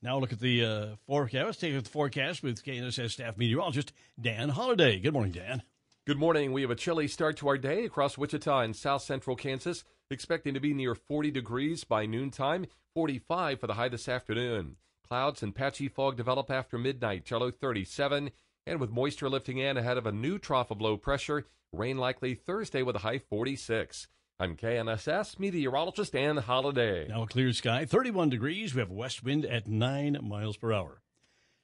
Now 0.03 0.19
look 0.19 0.33
at 0.33 0.41
the 0.41 0.65
uh, 0.65 0.87
forecast. 1.07 1.47
Let's 1.47 1.59
take 1.59 1.71
a 1.71 1.77
look 1.77 1.85
the 1.85 1.91
forecast 1.91 2.43
with 2.43 2.65
KNSS 2.65 3.13
staff 3.13 3.39
meteorologist 3.39 3.93
Dan 4.21 4.49
Holliday. 4.49 4.99
Good 4.99 5.13
morning, 5.13 5.31
Dan. 5.31 5.63
Good 6.05 6.19
morning. 6.19 6.53
We 6.53 6.63
have 6.63 6.73
a 6.73 6.75
chilly 6.75 7.07
start 7.07 7.37
to 7.37 7.49
our 7.49 7.59
day 7.59 7.85
across 7.85 8.19
Wichita 8.19 8.63
and 8.63 8.75
south 8.75 9.03
central 9.03 9.37
Kansas, 9.37 9.85
expecting 10.11 10.53
to 10.55 10.61
be 10.61 10.75
near 10.75 10.97
40 10.97 11.31
degrees 11.31 11.85
by 11.85 12.07
noontime, 12.07 12.67
45 12.93 13.61
for 13.61 13.69
the 13.69 13.75
high 13.75 13.89
this 13.89 14.09
afternoon. 14.09 14.79
Clouds 15.07 15.45
and 15.45 15.55
patchy 15.55 15.87
fog 15.87 16.17
develop 16.17 16.51
after 16.51 16.77
midnight, 16.77 17.31
low 17.31 17.53
37, 17.53 18.33
and 18.67 18.81
with 18.81 18.91
moisture 18.91 19.29
lifting 19.29 19.59
in 19.59 19.77
ahead 19.77 19.97
of 19.97 20.07
a 20.07 20.13
new 20.13 20.39
trough 20.39 20.71
of 20.71 20.81
low 20.81 20.97
pressure, 20.97 21.47
rain 21.73 21.97
likely 21.97 22.35
Thursday 22.35 22.83
with 22.83 22.97
a 22.97 23.01
high 23.01 23.19
46. 23.19 24.09
I'm 24.39 24.57
KNSS 24.57 25.39
meteorologist 25.39 26.13
Dan 26.13 26.37
Holiday. 26.37 27.07
Now 27.09 27.23
a 27.23 27.27
clear 27.27 27.53
sky, 27.53 27.85
31 27.85 28.29
degrees. 28.29 28.75
We 28.75 28.81
have 28.81 28.91
west 28.91 29.23
wind 29.23 29.47
at 29.47 29.69
9 29.69 30.19
miles 30.23 30.57
per 30.57 30.73
hour. 30.73 31.01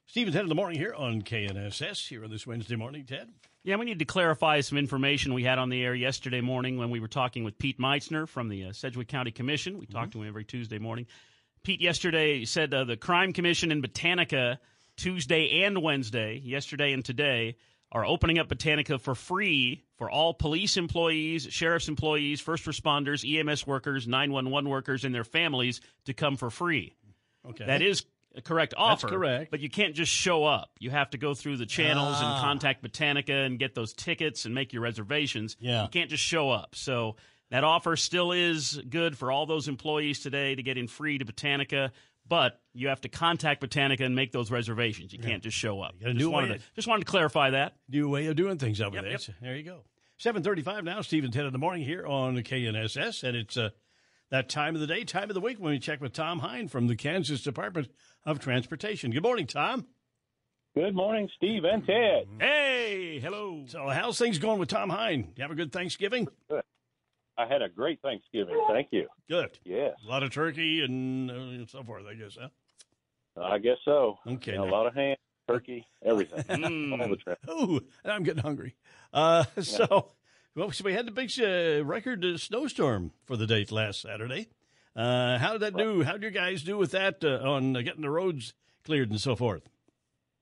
Steve 0.05 0.27
and 0.27 0.33
Ted 0.33 0.43
in 0.43 0.49
the 0.49 0.55
morning 0.55 0.79
here 0.79 0.93
on 0.93 1.21
KNSS 1.21 2.07
here 2.07 2.23
on 2.23 2.31
this 2.31 2.47
Wednesday 2.47 2.75
morning, 2.75 3.05
Ted. 3.05 3.29
Yeah, 3.63 3.75
we 3.77 3.85
need 3.85 3.99
to 3.99 4.05
clarify 4.05 4.61
some 4.61 4.77
information 4.77 5.33
we 5.33 5.43
had 5.43 5.59
on 5.59 5.69
the 5.69 5.83
air 5.83 5.95
yesterday 5.95 6.41
morning 6.41 6.77
when 6.77 6.89
we 6.89 6.99
were 6.99 7.07
talking 7.07 7.43
with 7.43 7.57
Pete 7.57 7.79
Meitzner 7.79 8.27
from 8.27 8.49
the 8.49 8.65
uh, 8.65 8.73
Sedgwick 8.73 9.07
County 9.07 9.31
Commission. 9.31 9.77
We 9.77 9.85
talk 9.85 10.11
to 10.11 10.21
him 10.21 10.27
every 10.27 10.43
Tuesday 10.43 10.79
morning. 10.79 11.05
Pete 11.63 11.79
yesterday 11.79 12.43
said 12.43 12.73
uh, 12.73 12.83
the 12.83 12.97
Crime 12.97 13.31
Commission 13.31 13.71
in 13.71 13.81
Botanica 13.81 14.57
Tuesday 14.97 15.63
and 15.63 15.81
Wednesday, 15.81 16.39
yesterday 16.43 16.93
and 16.93 17.03
today, 17.03 17.55
are 17.91 18.05
opening 18.05 18.39
up 18.39 18.47
Botanica 18.49 18.99
for 18.99 19.13
free 19.15 19.83
for 19.97 20.09
all 20.09 20.33
police 20.33 20.77
employees, 20.77 21.47
sheriff's 21.49 21.87
employees, 21.87 22.41
first 22.41 22.65
responders, 22.65 23.23
EMS 23.23 23.67
workers, 23.67 24.07
911 24.07 24.69
workers, 24.69 25.05
and 25.05 25.13
their 25.13 25.23
families 25.23 25.79
to 26.05 26.13
come 26.13 26.35
for 26.37 26.49
free. 26.49 26.95
Okay. 27.47 27.65
That 27.65 27.81
is 27.83 28.03
a 28.35 28.41
correct 28.41 28.71
That's 28.75 29.03
offer. 29.03 29.09
correct. 29.09 29.51
But 29.51 29.59
you 29.59 29.69
can't 29.69 29.93
just 29.93 30.11
show 30.11 30.43
up. 30.43 30.71
You 30.79 30.89
have 30.89 31.11
to 31.11 31.19
go 31.19 31.35
through 31.35 31.57
the 31.57 31.67
channels 31.67 32.15
Ah. 32.19 32.33
and 32.33 32.41
contact 32.41 32.83
Botanica 32.83 33.45
and 33.45 33.59
get 33.59 33.75
those 33.75 33.93
tickets 33.93 34.45
and 34.45 34.55
make 34.55 34.73
your 34.73 34.81
reservations. 34.81 35.55
Yeah. 35.59 35.83
You 35.83 35.89
can't 35.89 36.09
just 36.09 36.23
show 36.23 36.49
up. 36.49 36.73
So 36.73 37.15
that 37.51 37.63
offer 37.63 37.95
still 37.95 38.31
is 38.31 38.81
good 38.89 39.15
for 39.15 39.31
all 39.31 39.45
those 39.45 39.67
employees 39.67 40.19
today 40.21 40.55
to 40.55 40.63
get 40.63 40.79
in 40.79 40.87
free 40.87 41.19
to 41.19 41.25
Botanica. 41.25 41.91
But 42.27 42.59
you 42.73 42.87
have 42.87 43.01
to 43.01 43.09
contact 43.09 43.61
Botanica 43.61 44.01
and 44.05 44.15
make 44.15 44.31
those 44.31 44.49
reservations. 44.49 45.11
You 45.13 45.19
can't 45.19 45.43
just 45.43 45.57
show 45.57 45.81
up. 45.81 45.99
got 45.99 46.09
a 46.09 46.13
just, 46.13 46.19
new 46.23 46.29
wanted 46.29 46.51
way- 46.51 46.57
to, 46.57 46.63
just 46.75 46.87
wanted 46.87 47.05
to 47.05 47.11
clarify 47.11 47.49
that. 47.51 47.75
New 47.89 48.09
way 48.09 48.27
of 48.27 48.35
doing 48.35 48.57
things 48.57 48.79
over 48.81 48.95
Yep, 48.95 49.03
there. 49.03 49.11
yep. 49.11 49.21
So 49.21 49.33
there 49.41 49.55
you 49.55 49.63
go. 49.63 49.83
735 50.17 50.83
now, 50.85 51.01
Stephen 51.01 51.31
10 51.31 51.45
in 51.47 51.51
the 51.53 51.59
morning 51.59 51.83
here 51.83 52.05
on 52.05 52.35
the 52.35 52.43
KNSS. 52.43 53.23
And 53.23 53.35
it's 53.35 53.57
uh, 53.57 53.69
that 54.31 54.47
time 54.47 54.73
of 54.73 54.81
the 54.81 54.87
day, 54.87 55.03
time 55.03 55.29
of 55.29 55.33
the 55.33 55.41
week 55.41 55.59
when 55.59 55.71
we 55.73 55.79
check 55.79 55.99
with 55.99 56.13
Tom 56.13 56.39
Hein 56.39 56.69
from 56.69 56.87
the 56.87 56.95
Kansas 56.95 57.41
Department 57.41 57.89
of 58.25 58.39
Transportation. 58.39 59.11
Good 59.11 59.23
morning, 59.23 59.45
Tom. 59.47 59.85
Good 60.75 60.95
morning, 60.95 61.29
Steve 61.35 61.65
and 61.65 61.85
Ted. 61.85 62.27
Hey, 62.39 63.19
hello. 63.19 63.65
So 63.67 63.89
how's 63.89 64.17
things 64.17 64.39
going 64.39 64.59
with 64.59 64.69
Tom 64.69 64.89
Hein? 64.89 65.33
You 65.35 65.41
have 65.43 65.51
a 65.51 65.55
good 65.55 65.71
Thanksgiving? 65.71 66.27
I 67.43 67.51
had 67.51 67.61
a 67.61 67.69
great 67.69 68.01
Thanksgiving. 68.01 68.55
Thank 68.69 68.89
you. 68.91 69.07
Good. 69.29 69.57
Yes, 69.65 69.93
A 70.05 70.09
lot 70.09 70.23
of 70.23 70.31
turkey 70.31 70.81
and 70.83 71.29
uh, 71.31 71.65
so 71.67 71.83
forth, 71.83 72.05
I 72.09 72.13
guess, 72.13 72.37
huh? 72.39 72.49
I 73.41 73.57
guess 73.57 73.77
so. 73.83 74.17
Okay. 74.27 74.53
Yeah, 74.53 74.61
a 74.61 74.63
lot 74.63 74.85
of 74.87 74.93
ham, 74.93 75.15
turkey, 75.47 75.85
everything. 76.05 76.43
Mm. 76.43 76.91
All 77.01 77.09
the 77.09 77.15
tra- 77.17 77.37
Oh, 77.47 77.79
I'm 78.05 78.23
getting 78.23 78.43
hungry. 78.43 78.75
Uh, 79.11 79.43
so, 79.61 80.11
well, 80.55 80.71
so 80.71 80.83
we 80.83 80.93
had 80.93 81.07
the 81.07 81.11
big 81.11 81.31
uh, 81.41 81.83
record 81.83 82.23
uh, 82.23 82.37
snowstorm 82.37 83.11
for 83.25 83.35
the 83.35 83.47
date 83.47 83.71
last 83.71 84.01
Saturday. 84.01 84.47
Uh, 84.95 85.39
how 85.39 85.53
did 85.53 85.61
that 85.61 85.75
do? 85.77 86.03
How 86.03 86.13
did 86.13 86.23
you 86.23 86.29
guys 86.31 86.61
do 86.61 86.77
with 86.77 86.91
that 86.91 87.23
uh, 87.23 87.39
on 87.49 87.75
uh, 87.75 87.81
getting 87.81 88.03
the 88.03 88.11
roads 88.11 88.53
cleared 88.85 89.09
and 89.09 89.19
so 89.19 89.35
forth? 89.35 89.67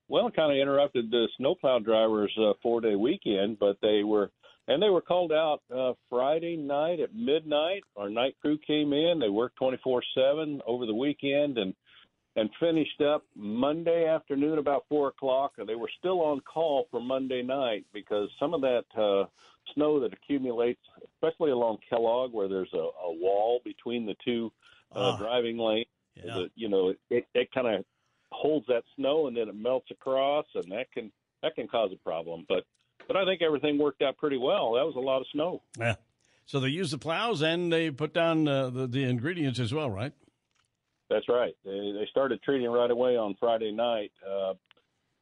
Well, 0.08 0.26
it 0.28 0.36
kind 0.36 0.52
of 0.52 0.58
interrupted 0.58 1.10
the 1.10 1.26
snowplow 1.38 1.78
drivers' 1.78 2.36
uh, 2.38 2.52
four-day 2.62 2.96
weekend, 2.96 3.58
but 3.58 3.78
they 3.80 4.02
were 4.04 4.30
and 4.68 4.82
they 4.82 4.90
were 4.90 5.00
called 5.00 5.32
out 5.32 5.60
uh, 5.74 5.92
Friday 6.08 6.56
night 6.56 7.00
at 7.00 7.14
midnight. 7.14 7.82
Our 7.96 8.08
night 8.08 8.36
crew 8.40 8.58
came 8.66 8.92
in. 8.92 9.18
They 9.18 9.28
worked 9.28 9.58
24/7 9.58 10.60
over 10.66 10.86
the 10.86 10.94
weekend 10.94 11.58
and 11.58 11.74
and 12.34 12.48
finished 12.58 13.00
up 13.02 13.24
Monday 13.36 14.06
afternoon 14.06 14.56
about 14.58 14.84
four 14.88 15.08
o'clock. 15.08 15.52
And 15.58 15.68
they 15.68 15.74
were 15.74 15.90
still 15.98 16.20
on 16.22 16.40
call 16.40 16.86
for 16.90 16.98
Monday 17.00 17.42
night 17.42 17.84
because 17.92 18.30
some 18.40 18.54
of 18.54 18.62
that 18.62 18.84
uh, 18.96 19.26
snow 19.74 20.00
that 20.00 20.14
accumulates, 20.14 20.80
especially 21.14 21.50
along 21.50 21.78
Kellogg, 21.90 22.32
where 22.32 22.48
there's 22.48 22.72
a, 22.72 22.78
a 22.78 23.12
wall 23.12 23.60
between 23.64 24.06
the 24.06 24.14
two 24.24 24.50
uh, 24.94 24.98
Ah. 24.98 25.16
driving 25.18 25.58
lanes, 25.58 25.86
Yeah. 26.16 26.34
the, 26.34 26.50
you 26.54 26.68
know, 26.70 26.94
it, 27.10 27.26
it 27.34 27.50
kind 27.52 27.66
of 27.66 27.84
holds 28.30 28.66
that 28.66 28.84
snow 28.96 29.26
and 29.26 29.36
then 29.36 29.48
it 29.48 29.54
melts 29.54 29.90
across, 29.90 30.46
and 30.54 30.70
that 30.72 30.90
can 30.92 31.12
that 31.42 31.54
can 31.54 31.68
cause 31.68 31.90
a 31.92 31.96
problem. 31.96 32.46
But 32.48 32.64
but 33.06 33.16
I 33.16 33.24
think 33.24 33.42
everything 33.42 33.78
worked 33.78 34.02
out 34.02 34.16
pretty 34.16 34.38
well. 34.38 34.72
That 34.72 34.84
was 34.84 34.94
a 34.96 35.00
lot 35.00 35.20
of 35.20 35.26
snow. 35.32 35.62
Yeah. 35.78 35.96
So 36.46 36.60
they 36.60 36.68
used 36.68 36.92
the 36.92 36.98
plows 36.98 37.42
and 37.42 37.72
they 37.72 37.90
put 37.90 38.12
down 38.12 38.48
uh, 38.48 38.70
the, 38.70 38.86
the 38.86 39.04
ingredients 39.04 39.58
as 39.58 39.72
well, 39.72 39.90
right? 39.90 40.12
That's 41.08 41.28
right. 41.28 41.54
They, 41.64 41.70
they 41.70 42.06
started 42.10 42.42
treating 42.42 42.70
right 42.70 42.90
away 42.90 43.16
on 43.16 43.36
Friday 43.38 43.70
night. 43.70 44.12
Uh, 44.26 44.54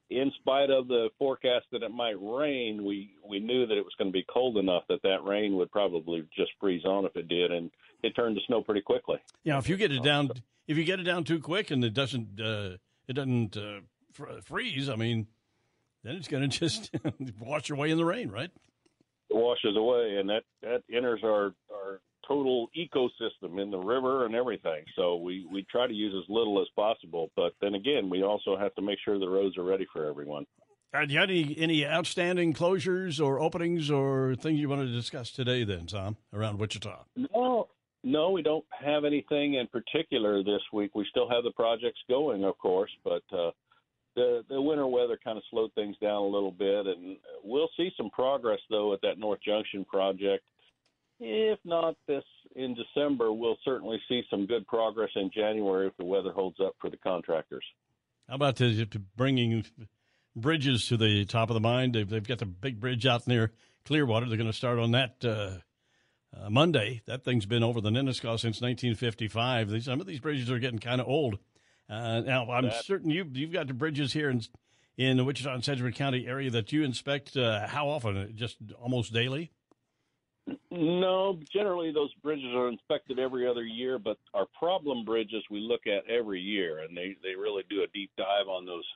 in 0.09 0.33
spite 0.41 0.71
of 0.71 0.89
the 0.89 1.09
forecast 1.19 1.67
that 1.73 1.83
it 1.83 1.91
might 1.93 2.17
rain, 2.21 2.85
we 2.85 3.13
we 3.29 3.39
knew 3.39 3.67
that 3.67 3.77
it 3.77 3.85
was 3.85 3.95
going 3.97 4.09
to 4.09 4.13
be 4.13 4.25
cold 4.33 4.57
enough 4.57 4.83
that 4.89 5.03
that 5.03 5.23
rain 5.25 5.57
would 5.57 5.71
probably 5.71 6.25
just 6.37 6.51
freeze 6.61 6.85
on 6.85 7.05
if 7.05 7.15
it 7.17 7.29
did, 7.29 7.53
and 7.53 7.71
it 8.03 8.11
turned 8.17 8.37
to 8.37 8.43
snow 8.47 8.61
pretty 8.63 8.81
quickly. 8.81 9.19
Yeah. 9.45 9.59
If 9.59 9.69
you 9.69 9.77
get 9.77 9.93
it 9.93 10.03
down, 10.03 10.31
if 10.67 10.77
you 10.77 10.85
get 10.85 10.99
it 11.01 11.05
down 11.05 11.25
too 11.25 11.39
quick 11.39 11.71
and 11.71 11.85
it 11.85 11.95
doesn't, 11.95 12.41
uh, 12.41 12.77
it 13.07 13.13
doesn't 13.13 13.57
uh, 13.57 13.81
fr- 14.13 14.41
freeze. 14.45 14.89
I 14.89 14.97
mean, 14.97 15.29
then 16.05 16.17
it's 16.17 16.29
going 16.29 16.49
to 16.51 16.59
just 16.59 16.91
wash 17.39 17.71
away 17.71 17.91
in 17.91 17.97
the 17.97 18.05
rain, 18.05 18.31
right? 18.31 18.51
It 19.31 19.37
washes 19.37 19.77
away, 19.77 20.17
and 20.19 20.29
that 20.29 20.43
that 20.63 20.83
enters 20.93 21.21
our 21.25 21.55
our 21.73 22.01
total 22.27 22.69
ecosystem 22.77 23.63
in 23.63 23.71
the 23.71 23.79
river 23.79 24.27
and 24.27 24.35
everything. 24.35 24.85
So 24.97 25.17
we 25.17 25.47
we 25.53 25.65
try 25.71 25.87
to 25.87 25.95
use 25.95 26.15
as 26.17 26.29
little 26.29 26.61
as 26.61 26.69
possible, 26.75 27.31
but 27.37 27.53
then 27.61 27.75
again, 27.75 28.11
we 28.11 28.23
also 28.23 28.57
have 28.57 28.75
to 28.75 28.83
make 28.83 28.99
sure 29.05 29.19
the 29.19 29.29
roads 29.29 29.57
are 29.57 29.65
ready 29.65 29.87
for 29.93 30.07
everyone. 30.07 30.47
Do 30.93 31.15
you 31.15 31.21
have 31.21 31.31
any, 31.31 31.57
any 31.57 31.87
outstanding 31.87 32.53
closures 32.53 33.25
or 33.25 33.39
openings 33.39 33.93
or 33.93 34.35
things 34.35 34.59
you 34.59 34.69
want 34.69 34.83
to 34.83 34.93
discuss 34.93 35.31
today, 35.31 35.63
then, 35.63 35.87
Tom, 35.87 36.17
around 36.33 36.59
Wichita? 36.59 37.05
No, 37.15 37.69
no, 38.03 38.31
we 38.31 38.43
don't 38.43 38.65
have 38.73 39.05
anything 39.05 39.55
in 39.55 39.69
particular 39.69 40.43
this 40.43 40.63
week. 40.73 40.93
We 40.97 41.07
still 41.09 41.31
have 41.31 41.45
the 41.45 41.53
projects 41.53 42.01
going, 42.09 42.43
of 42.45 42.59
course, 42.59 42.91
but 43.05 43.23
uh, 43.33 43.53
the 44.15 44.45
the 44.49 44.61
winter 44.61 44.87
weather 44.87 45.19
kind 45.23 45.39
of 45.39 45.45
slowed 45.51 45.73
things 45.75 45.97
down 46.01 46.23
a 46.23 46.27
little 46.27 46.53
bit, 46.53 46.87
and 46.87 47.17
we'll 47.45 47.71
see 47.77 47.91
some 47.97 48.11
progress 48.11 48.61
though 48.69 48.93
at 48.93 49.01
that 49.03 49.19
North 49.19 49.41
Junction 49.45 49.85
project. 49.85 50.45
If 51.21 51.59
not 51.65 51.97
this 52.07 52.25
in 52.57 52.75
December, 52.75 53.31
we'll 53.33 53.59
certainly 53.65 54.01
see 54.09 54.23
some 54.31 54.47
good 54.47 54.67
progress 54.67 55.11
in 55.17 55.31
January 55.35 55.87
if 55.87 55.97
the 55.99 56.05
weather 56.05 56.33
holds 56.33 56.59
up 56.61 56.75
for 56.81 56.89
the 56.89 56.97
contractors. 56.97 57.65
How 58.29 58.37
about 58.37 58.57
the 58.57 58.87
bringing 59.17 59.65
bridges 60.35 60.87
to 60.89 60.97
the 60.97 61.27
top 61.27 61.51
of 61.51 61.55
the 61.55 61.61
mine? 61.61 61.93
They've, 61.93 62.09
they've 62.09 62.27
got 62.27 62.39
the 62.39 62.47
big 62.47 62.81
bridge 62.81 63.05
out 63.05 63.27
near 63.27 63.53
Clearwater. 63.85 64.29
They're 64.29 64.39
going 64.39 64.51
to 64.51 64.57
start 64.57 64.79
on 64.79 64.93
that 64.93 65.17
uh, 65.23 65.59
uh, 66.35 66.49
Monday. 66.49 67.03
That 67.07 67.25
thing's 67.25 67.45
been 67.45 67.63
over 67.63 67.81
the 67.81 67.91
Ninnescah 67.91 68.39
since 68.39 68.61
1955. 68.63 69.71
These, 69.71 69.85
some 69.85 70.01
of 70.01 70.07
these 70.07 70.21
bridges 70.21 70.51
are 70.51 70.59
getting 70.59 70.79
kind 70.79 71.01
of 71.01 71.09
old. 71.09 71.39
Uh, 71.91 72.21
now, 72.21 72.51
I'm 72.51 72.65
That- 72.65 72.85
certain 72.85 73.11
you, 73.11 73.29
you've 73.33 73.53
got 73.53 73.67
the 73.67 73.75
bridges 73.75 74.13
here 74.13 74.31
in, 74.31 74.43
in 74.97 75.17
the 75.17 75.25
Wichita 75.25 75.53
and 75.53 75.65
Sedgwick 75.65 75.97
County 75.97 76.27
area 76.27 76.51
that 76.51 76.73
you 76.73 76.85
inspect. 76.85 77.37
Uh, 77.37 77.67
how 77.67 77.89
often? 77.89 78.33
Just 78.37 78.59
almost 78.81 79.13
daily? 79.13 79.51
No, 80.71 81.39
generally 81.53 81.93
those 81.93 82.13
bridges 82.23 82.53
are 82.55 82.69
inspected 82.69 83.19
every 83.19 83.47
other 83.47 83.65
year, 83.65 83.99
but 83.99 84.19
our 84.35 84.47
problem 84.59 85.05
bridges 85.05 85.43
we 85.51 85.61
look 85.61 85.87
at 85.87 86.09
every 86.11 86.41
year, 86.41 86.81
and 86.81 86.97
they 86.97 87.17
they 87.23 87.35
really 87.35 87.63
do 87.69 87.83
a 87.83 87.87
deep 87.89 88.11
dive 88.17 88.49
on 88.49 88.67
those 88.67 88.87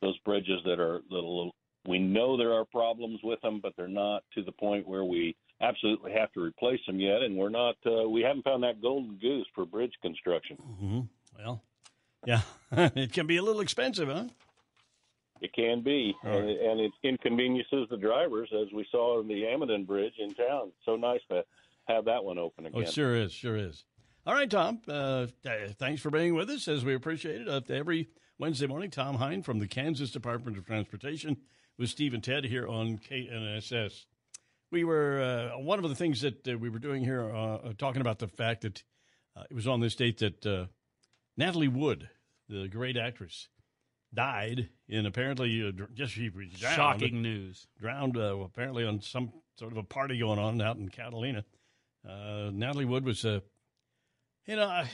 those 0.00 0.18
bridges 0.20 0.60
that 0.64 0.80
are 0.80 1.00
little. 1.10 1.54
We 1.86 1.98
know 1.98 2.36
there 2.36 2.52
are 2.54 2.64
problems 2.64 3.20
with 3.22 3.40
them, 3.42 3.60
but 3.62 3.74
they're 3.76 3.86
not 3.88 4.24
to 4.34 4.42
the 4.42 4.52
point 4.52 4.88
where 4.88 5.04
we 5.04 5.36
absolutely 5.60 6.12
have 6.12 6.32
to 6.32 6.40
replace 6.40 6.80
them 6.86 6.98
yet, 6.98 7.22
and 7.22 7.36
we're 7.36 7.50
not. 7.50 7.76
Uh, 7.86 8.08
we 8.08 8.22
haven't 8.22 8.44
found 8.44 8.62
that 8.62 8.80
golden 8.80 9.16
goose 9.18 9.46
for 9.54 9.66
bridge 9.66 9.92
construction. 10.02 10.56
Mm-hmm. 10.56 11.00
Well, 11.38 11.62
yeah, 12.26 12.40
it 12.72 13.12
can 13.12 13.26
be 13.26 13.36
a 13.36 13.42
little 13.42 13.60
expensive, 13.60 14.08
huh? 14.08 14.24
It 15.40 15.52
can 15.52 15.82
be, 15.82 16.14
All 16.24 16.30
right. 16.30 16.38
and, 16.40 16.48
and 16.50 16.80
it 16.80 16.92
inconveniences 17.02 17.86
the 17.90 17.96
drivers, 17.96 18.48
as 18.52 18.72
we 18.72 18.86
saw 18.90 19.20
in 19.20 19.28
the 19.28 19.44
Amidon 19.44 19.84
Bridge 19.84 20.14
in 20.18 20.32
town. 20.34 20.72
So 20.86 20.96
nice 20.96 21.20
to 21.30 21.44
have 21.86 22.06
that 22.06 22.24
one 22.24 22.38
open 22.38 22.64
Oh, 22.66 22.68
again. 22.68 22.82
it 22.84 22.92
sure 22.92 23.14
is, 23.14 23.32
sure 23.32 23.56
is. 23.56 23.84
All 24.26 24.32
right, 24.34 24.48
Tom. 24.50 24.80
Uh, 24.88 25.26
thanks 25.78 26.00
for 26.00 26.10
being 26.10 26.34
with 26.34 26.48
us, 26.48 26.66
as 26.66 26.82
we 26.84 26.94
appreciate 26.94 27.42
it. 27.42 27.48
Uh, 27.48 27.60
every 27.68 28.08
Wednesday 28.38 28.66
morning, 28.66 28.90
Tom 28.90 29.16
Hein 29.16 29.42
from 29.42 29.58
the 29.58 29.68
Kansas 29.68 30.10
Department 30.10 30.56
of 30.56 30.64
Transportation 30.64 31.36
with 31.78 31.90
Steve 31.90 32.14
and 32.14 32.24
Ted 32.24 32.44
here 32.46 32.66
on 32.66 32.98
KNSS. 32.98 34.06
We 34.70 34.84
were 34.84 35.50
uh, 35.54 35.58
one 35.58 35.82
of 35.82 35.88
the 35.90 35.94
things 35.96 36.22
that 36.22 36.48
uh, 36.48 36.56
we 36.56 36.70
were 36.70 36.78
doing 36.78 37.04
here, 37.04 37.30
uh, 37.30 37.56
uh, 37.56 37.72
talking 37.76 38.00
about 38.00 38.18
the 38.18 38.28
fact 38.28 38.62
that 38.62 38.82
uh, 39.36 39.42
it 39.50 39.54
was 39.54 39.66
on 39.68 39.80
this 39.80 39.94
date 39.94 40.18
that 40.18 40.46
uh, 40.46 40.66
Natalie 41.36 41.68
Wood, 41.68 42.08
the 42.48 42.68
great 42.68 42.96
actress, 42.96 43.48
died 44.12 44.68
in 44.88 45.06
apparently 45.06 45.66
uh, 45.66 45.72
just 45.94 46.12
she 46.12 46.28
was 46.28 46.48
drowned, 46.50 46.76
Shocking 46.76 47.22
news. 47.22 47.66
drowned 47.80 48.16
uh, 48.16 48.36
apparently 48.38 48.84
on 48.84 49.00
some 49.00 49.32
sort 49.58 49.72
of 49.72 49.78
a 49.78 49.82
party 49.82 50.18
going 50.18 50.38
on 50.38 50.60
out 50.60 50.76
in 50.76 50.88
Catalina. 50.88 51.44
Uh, 52.08 52.50
Natalie 52.52 52.84
Wood 52.84 53.04
was 53.04 53.24
a, 53.24 53.42
you 54.46 54.56
know, 54.56 54.66
I, 54.66 54.88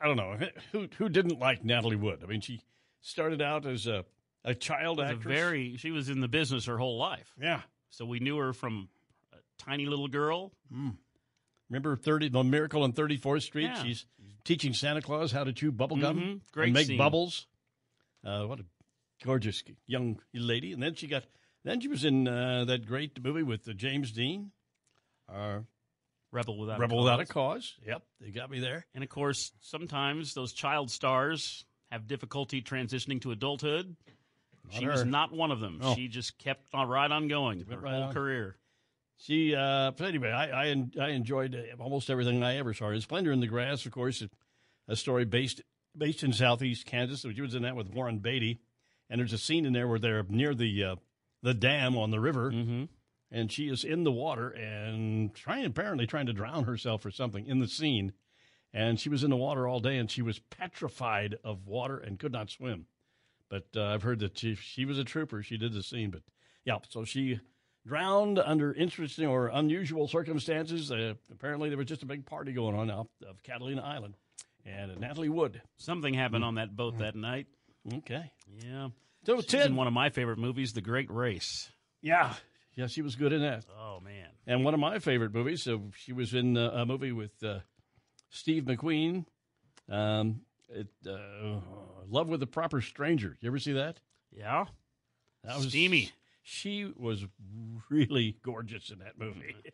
I 0.00 0.06
don't 0.06 0.16
know 0.16 0.38
who 0.72 0.88
who 0.96 1.08
didn't 1.08 1.38
like 1.38 1.64
Natalie 1.64 1.96
Wood. 1.96 2.20
I 2.22 2.26
mean, 2.26 2.40
she 2.40 2.60
started 3.00 3.40
out 3.42 3.66
as 3.66 3.86
a 3.86 4.04
a 4.44 4.54
child 4.54 4.98
Was 4.98 5.08
a 5.10 5.12
actress. 5.12 5.34
very 5.34 5.76
she 5.76 5.90
was 5.90 6.08
in 6.08 6.20
the 6.20 6.28
business 6.28 6.66
her 6.66 6.78
whole 6.78 6.96
life. 6.98 7.32
Yeah. 7.40 7.60
So 7.90 8.04
we 8.06 8.18
knew 8.20 8.36
her 8.38 8.52
from 8.52 8.88
a 9.32 9.36
tiny 9.62 9.86
little 9.86 10.08
girl. 10.08 10.52
Remember 11.68 11.96
thirty 11.96 12.28
the 12.28 12.42
Miracle 12.44 12.82
on 12.82 12.92
Thirty 12.92 13.16
Fourth 13.18 13.42
Street? 13.42 13.64
Yeah. 13.64 13.82
She's 13.82 14.06
teaching 14.44 14.72
Santa 14.74 15.02
Claus 15.02 15.32
how 15.32 15.44
to 15.44 15.52
chew 15.52 15.72
bubble 15.72 15.96
gum 15.96 16.18
Mhm. 16.18 16.40
Great 16.52 16.64
and 16.66 16.74
make 16.74 16.86
scene. 16.86 16.98
bubbles. 16.98 17.46
Uh, 18.24 18.44
what 18.46 18.60
a 18.60 18.64
gorgeous 19.24 19.62
young 19.86 20.20
lady! 20.34 20.72
And 20.72 20.82
then 20.82 20.94
she 20.94 21.06
got 21.06 21.24
then 21.64 21.80
she 21.80 21.88
was 21.88 22.04
in 22.04 22.26
uh, 22.28 22.64
that 22.66 22.86
great 22.86 23.22
movie 23.22 23.42
with 23.42 23.68
uh, 23.68 23.72
James 23.72 24.12
Dean. 24.12 24.52
Uh, 25.28 25.60
Rebel 26.30 26.58
without 26.58 26.78
Rebel 26.78 27.00
a 27.00 27.02
Without 27.04 27.20
a 27.20 27.26
Cause. 27.26 27.74
Yep, 27.86 28.02
they 28.20 28.30
got 28.30 28.50
me 28.50 28.60
there. 28.60 28.86
And 28.94 29.02
of 29.02 29.08
course, 29.10 29.52
sometimes 29.60 30.34
those 30.34 30.52
child 30.52 30.90
stars 30.90 31.64
have 31.90 32.06
difficulty 32.06 32.60
transitioning 32.60 33.20
to 33.22 33.30
adulthood. 33.30 33.96
She 34.70 34.84
Not 34.84 34.92
was 34.92 35.04
not 35.06 35.32
one 35.32 35.50
of 35.50 35.60
them. 35.60 35.78
No. 35.80 35.94
She 35.94 36.08
just 36.08 36.36
kept 36.36 36.74
on 36.74 36.86
right 36.88 37.10
on 37.10 37.28
going 37.28 37.64
her 37.64 37.78
right 37.78 37.94
whole 37.94 38.02
on. 38.04 38.12
career. 38.12 38.56
She, 39.20 39.54
uh, 39.54 39.90
but 39.96 40.06
anyway, 40.06 40.30
I, 40.30 40.70
I, 40.70 40.86
I 41.00 41.08
enjoyed 41.08 41.54
uh, 41.54 41.82
almost 41.82 42.08
everything 42.08 42.42
I 42.42 42.56
ever 42.56 42.72
saw. 42.72 42.96
Splendor 42.98 43.32
in 43.32 43.40
the 43.40 43.48
Grass, 43.48 43.84
of 43.84 43.92
course, 43.92 44.22
a 44.86 44.96
story 44.96 45.24
based 45.24 45.60
based 45.96 46.22
in 46.22 46.32
southeast 46.32 46.86
Kansas. 46.86 47.26
She 47.34 47.40
was 47.40 47.54
in 47.54 47.62
that 47.62 47.74
with 47.74 47.92
Warren 47.92 48.18
Beatty, 48.18 48.60
and 49.10 49.18
there's 49.18 49.32
a 49.32 49.38
scene 49.38 49.66
in 49.66 49.72
there 49.72 49.88
where 49.88 49.98
they're 49.98 50.22
near 50.28 50.54
the 50.54 50.84
uh, 50.84 50.96
the 51.42 51.52
dam 51.52 51.96
on 51.96 52.12
the 52.12 52.20
river, 52.20 52.52
mm-hmm. 52.52 52.84
and 53.32 53.50
she 53.50 53.68
is 53.68 53.82
in 53.82 54.04
the 54.04 54.12
water 54.12 54.50
and 54.50 55.34
trying 55.34 55.64
apparently 55.64 56.06
trying 56.06 56.26
to 56.26 56.32
drown 56.32 56.64
herself 56.64 57.04
or 57.04 57.10
something 57.10 57.44
in 57.44 57.58
the 57.58 57.66
scene, 57.66 58.12
and 58.72 59.00
she 59.00 59.08
was 59.08 59.24
in 59.24 59.30
the 59.30 59.36
water 59.36 59.66
all 59.66 59.80
day 59.80 59.98
and 59.98 60.12
she 60.12 60.22
was 60.22 60.38
petrified 60.38 61.36
of 61.42 61.66
water 61.66 61.98
and 61.98 62.20
could 62.20 62.32
not 62.32 62.50
swim. 62.50 62.86
But 63.48 63.66
uh, 63.76 63.86
I've 63.86 64.02
heard 64.04 64.20
that 64.20 64.38
she 64.38 64.54
she 64.54 64.84
was 64.84 64.98
a 64.98 65.04
trooper. 65.04 65.42
She 65.42 65.56
did 65.56 65.72
the 65.72 65.82
scene, 65.82 66.10
but 66.10 66.22
yeah, 66.64 66.78
so 66.88 67.04
she 67.04 67.40
drowned 67.88 68.38
under 68.38 68.72
interesting 68.72 69.26
or 69.26 69.48
unusual 69.48 70.06
circumstances. 70.08 70.92
Uh, 70.92 71.14
apparently, 71.32 71.68
there 71.70 71.78
was 71.78 71.86
just 71.86 72.02
a 72.02 72.06
big 72.06 72.26
party 72.26 72.52
going 72.52 72.76
on 72.76 72.90
off 72.90 73.06
of 73.28 73.42
Catalina 73.42 73.82
Island, 73.82 74.14
and 74.66 74.92
uh, 74.92 74.94
Natalie 74.98 75.28
Wood. 75.30 75.60
Something 75.78 76.14
happened 76.14 76.44
on 76.44 76.56
that 76.56 76.76
boat 76.76 76.98
that 76.98 77.16
night. 77.16 77.46
Okay, 77.92 78.30
Yeah. 78.64 78.88
So, 79.24 79.36
She's 79.36 79.46
Ted- 79.46 79.66
in 79.66 79.76
one 79.76 79.86
of 79.86 79.92
my 79.92 80.10
favorite 80.10 80.38
movies, 80.38 80.72
The 80.72 80.80
Great 80.80 81.10
Race. 81.10 81.70
yeah, 82.02 82.34
yeah, 82.74 82.86
she 82.86 83.02
was 83.02 83.16
good 83.16 83.32
in 83.32 83.40
that. 83.42 83.64
Oh 83.78 83.98
man. 84.00 84.28
And 84.46 84.64
one 84.64 84.72
of 84.74 84.80
my 84.80 84.98
favorite 85.00 85.34
movies. 85.34 85.62
So 85.64 85.90
she 85.96 86.12
was 86.12 86.32
in 86.34 86.56
uh, 86.56 86.70
a 86.70 86.86
movie 86.86 87.12
with 87.12 87.32
uh, 87.42 87.58
Steve 88.30 88.64
McQueen. 88.64 89.24
Um, 89.90 90.42
it, 90.68 90.86
uh, 91.06 91.60
Love 92.08 92.28
with 92.28 92.42
a 92.42 92.46
Proper 92.46 92.80
Stranger. 92.80 93.36
You 93.40 93.48
ever 93.48 93.58
see 93.58 93.72
that? 93.72 93.98
Yeah. 94.30 94.66
That 95.44 95.56
was 95.56 95.68
Steamy. 95.68 96.12
She 96.50 96.90
was 96.96 97.26
really 97.90 98.36
gorgeous 98.42 98.90
in 98.90 99.00
that 99.00 99.18
movie. 99.18 99.54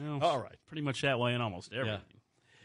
Well, 0.00 0.20
All 0.22 0.38
right. 0.40 0.56
Pretty 0.66 0.80
much 0.80 1.02
that 1.02 1.18
way 1.18 1.34
in 1.34 1.42
almost 1.42 1.74
everything. 1.74 2.00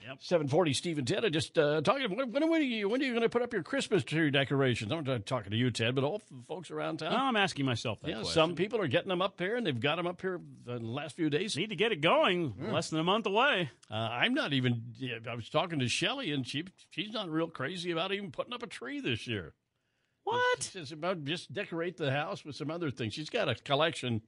Yep. 0.07 0.17
740 0.21 0.73
Steve 0.73 0.97
and 0.99 1.05
Ted. 1.05 1.25
I 1.25 1.29
just 1.29 1.57
uh, 1.57 1.81
talking. 1.81 2.15
When, 2.15 2.31
when, 2.31 2.43
are 2.43 2.59
you, 2.59 2.87
when 2.87 3.01
are 3.01 3.03
you 3.03 3.11
going 3.11 3.23
to 3.23 3.29
put 3.29 3.41
up 3.41 3.51
your 3.51 3.63
Christmas 3.63 4.05
tree 4.05 4.31
decorations? 4.31 4.93
I'm 4.93 5.03
not 5.03 5.25
talking 5.25 5.51
to 5.51 5.57
you, 5.57 5.69
Ted, 5.71 5.95
but 5.95 6.05
all 6.05 6.19
the 6.19 6.43
folks 6.47 6.71
around 6.71 6.99
town. 6.99 7.11
No, 7.11 7.17
I'm 7.17 7.35
asking 7.35 7.65
myself 7.65 7.99
that 8.01 8.09
yeah, 8.09 8.15
question. 8.17 8.33
some 8.33 8.55
people 8.55 8.79
are 8.79 8.87
getting 8.87 9.09
them 9.09 9.21
up 9.21 9.37
here, 9.37 9.57
and 9.57 9.67
they've 9.67 9.77
got 9.77 9.97
them 9.97 10.07
up 10.07 10.21
here 10.21 10.39
the 10.63 10.79
last 10.79 11.17
few 11.17 11.29
days. 11.29 11.57
Need 11.57 11.71
to 11.71 11.75
get 11.75 11.91
it 11.91 11.99
going. 11.99 12.53
Less 12.71 12.89
than 12.91 12.99
a 12.99 13.03
month 13.03 13.25
away. 13.25 13.71
Uh, 13.91 13.95
I'm 13.95 14.33
not 14.33 14.53
even. 14.53 14.83
I 15.29 15.35
was 15.35 15.49
talking 15.49 15.79
to 15.79 15.89
Shelly, 15.89 16.31
and 16.31 16.47
she 16.47 16.63
she's 16.91 17.11
not 17.11 17.29
real 17.29 17.49
crazy 17.49 17.91
about 17.91 18.13
even 18.13 18.31
putting 18.31 18.53
up 18.53 18.63
a 18.63 18.67
tree 18.67 19.01
this 19.01 19.27
year. 19.27 19.53
What? 20.25 20.71
It's 20.75 20.91
about 20.91 21.23
just 21.23 21.53
decorate 21.53 21.97
the 21.97 22.11
house 22.11 22.43
with 22.43 22.55
some 22.55 22.69
other 22.71 22.91
things. 22.91 23.13
She's 23.13 23.29
got 23.29 23.47
a 23.47 23.55
collection 23.55 24.21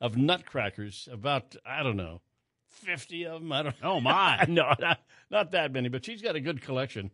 of 0.00 0.16
nutcrackers, 0.16 1.08
about 1.10 1.56
I 1.64 1.82
don't 1.82 1.96
know, 1.96 2.20
fifty 2.68 3.24
of 3.24 3.40
them. 3.40 3.52
I 3.52 3.62
don't. 3.62 3.76
Oh 3.82 4.00
my! 4.02 4.44
no, 4.48 4.74
not, 4.78 5.00
not 5.30 5.52
that 5.52 5.72
many, 5.72 5.88
but 5.88 6.04
she's 6.04 6.20
got 6.22 6.36
a 6.36 6.40
good 6.40 6.60
collection. 6.60 7.10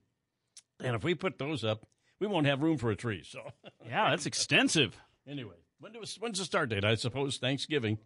And 0.83 0.97
if 0.97 1.05
we 1.05 1.15
put 1.15 1.39
those 1.39 1.63
up, 1.65 1.87
we 2.19 2.27
won't 2.27 2.47
have 2.47 2.63
room 2.63 2.79
for 2.79 2.91
a 2.91 2.97
tree. 2.97 3.23
So 3.25 3.41
Yeah, 3.87 4.11
that's 4.11 4.27
extensive. 4.27 4.97
anyway, 5.29 5.57
when 5.79 5.93
do, 5.93 6.03
when's 6.19 6.39
the 6.39 6.45
start 6.47 6.71
date? 6.71 6.85
I 6.85 6.95
suppose 6.95 7.37
Thanksgiving 7.37 7.99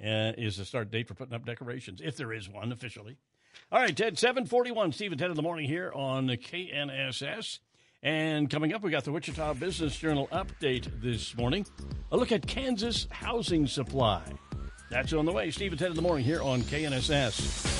uh, 0.00 0.32
is 0.38 0.56
the 0.56 0.64
start 0.64 0.90
date 0.92 1.08
for 1.08 1.14
putting 1.14 1.34
up 1.34 1.44
decorations, 1.44 2.00
if 2.02 2.16
there 2.16 2.32
is 2.32 2.48
one 2.48 2.70
officially. 2.70 3.16
All 3.72 3.80
right, 3.80 3.96
Ted, 3.96 4.16
741, 4.16 4.92
Steve 4.92 5.10
and 5.10 5.18
Ted 5.18 5.30
in 5.30 5.36
the 5.36 5.42
morning 5.42 5.66
here 5.66 5.90
on 5.92 6.28
KNSS. 6.28 7.58
And 8.02 8.48
coming 8.48 8.72
up, 8.72 8.82
we 8.82 8.90
got 8.90 9.04
the 9.04 9.12
Wichita 9.12 9.54
Business 9.54 9.94
Journal 9.94 10.26
update 10.32 10.88
this 11.02 11.36
morning. 11.36 11.66
A 12.12 12.16
look 12.16 12.32
at 12.32 12.46
Kansas 12.46 13.06
housing 13.10 13.66
supply. 13.66 14.22
That's 14.90 15.12
on 15.12 15.26
the 15.26 15.32
way. 15.32 15.50
Steve 15.50 15.72
and 15.72 15.78
Ted 15.78 15.90
in 15.90 15.96
the 15.96 16.02
morning 16.02 16.24
here 16.24 16.42
on 16.42 16.62
KNSS. 16.62 17.79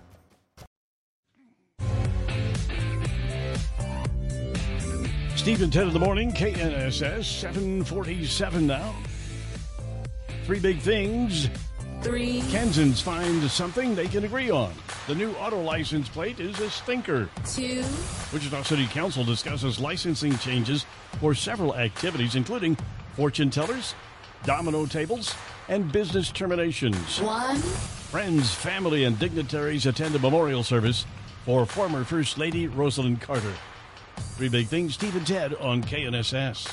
Steve 5.41 5.63
and 5.63 5.73
Ted 5.73 5.87
in 5.87 5.93
the 5.93 5.99
morning, 5.99 6.31
KNSS, 6.31 7.23
747 7.23 8.67
now. 8.67 8.93
Three 10.45 10.59
big 10.59 10.79
things. 10.81 11.49
Three. 12.03 12.43
Kansans 12.51 13.01
find 13.01 13.41
something 13.49 13.95
they 13.95 14.07
can 14.07 14.23
agree 14.23 14.51
on. 14.51 14.71
The 15.07 15.15
new 15.15 15.31
auto 15.37 15.59
license 15.59 16.07
plate 16.09 16.39
is 16.39 16.59
a 16.59 16.69
stinker. 16.69 17.27
Two. 17.43 17.83
Wichita 18.31 18.61
City 18.61 18.85
Council 18.85 19.23
discusses 19.23 19.79
licensing 19.79 20.37
changes 20.37 20.85
for 21.19 21.33
several 21.33 21.75
activities, 21.75 22.35
including 22.35 22.77
fortune 23.15 23.49
tellers, 23.49 23.95
domino 24.43 24.85
tables, 24.85 25.33
and 25.69 25.91
business 25.91 26.29
terminations. 26.29 27.19
One. 27.19 27.57
Friends, 27.57 28.53
family, 28.53 29.05
and 29.05 29.17
dignitaries 29.17 29.87
attend 29.87 30.13
a 30.13 30.19
memorial 30.19 30.61
service 30.61 31.07
for 31.45 31.65
former 31.65 32.03
First 32.03 32.37
Lady 32.37 32.67
Rosalynn 32.67 33.19
Carter. 33.19 33.53
Three 34.17 34.49
big 34.49 34.67
things, 34.67 34.93
Steve 34.93 35.15
and 35.15 35.25
Ted 35.25 35.55
on 35.55 35.83
KNSS. 35.83 36.71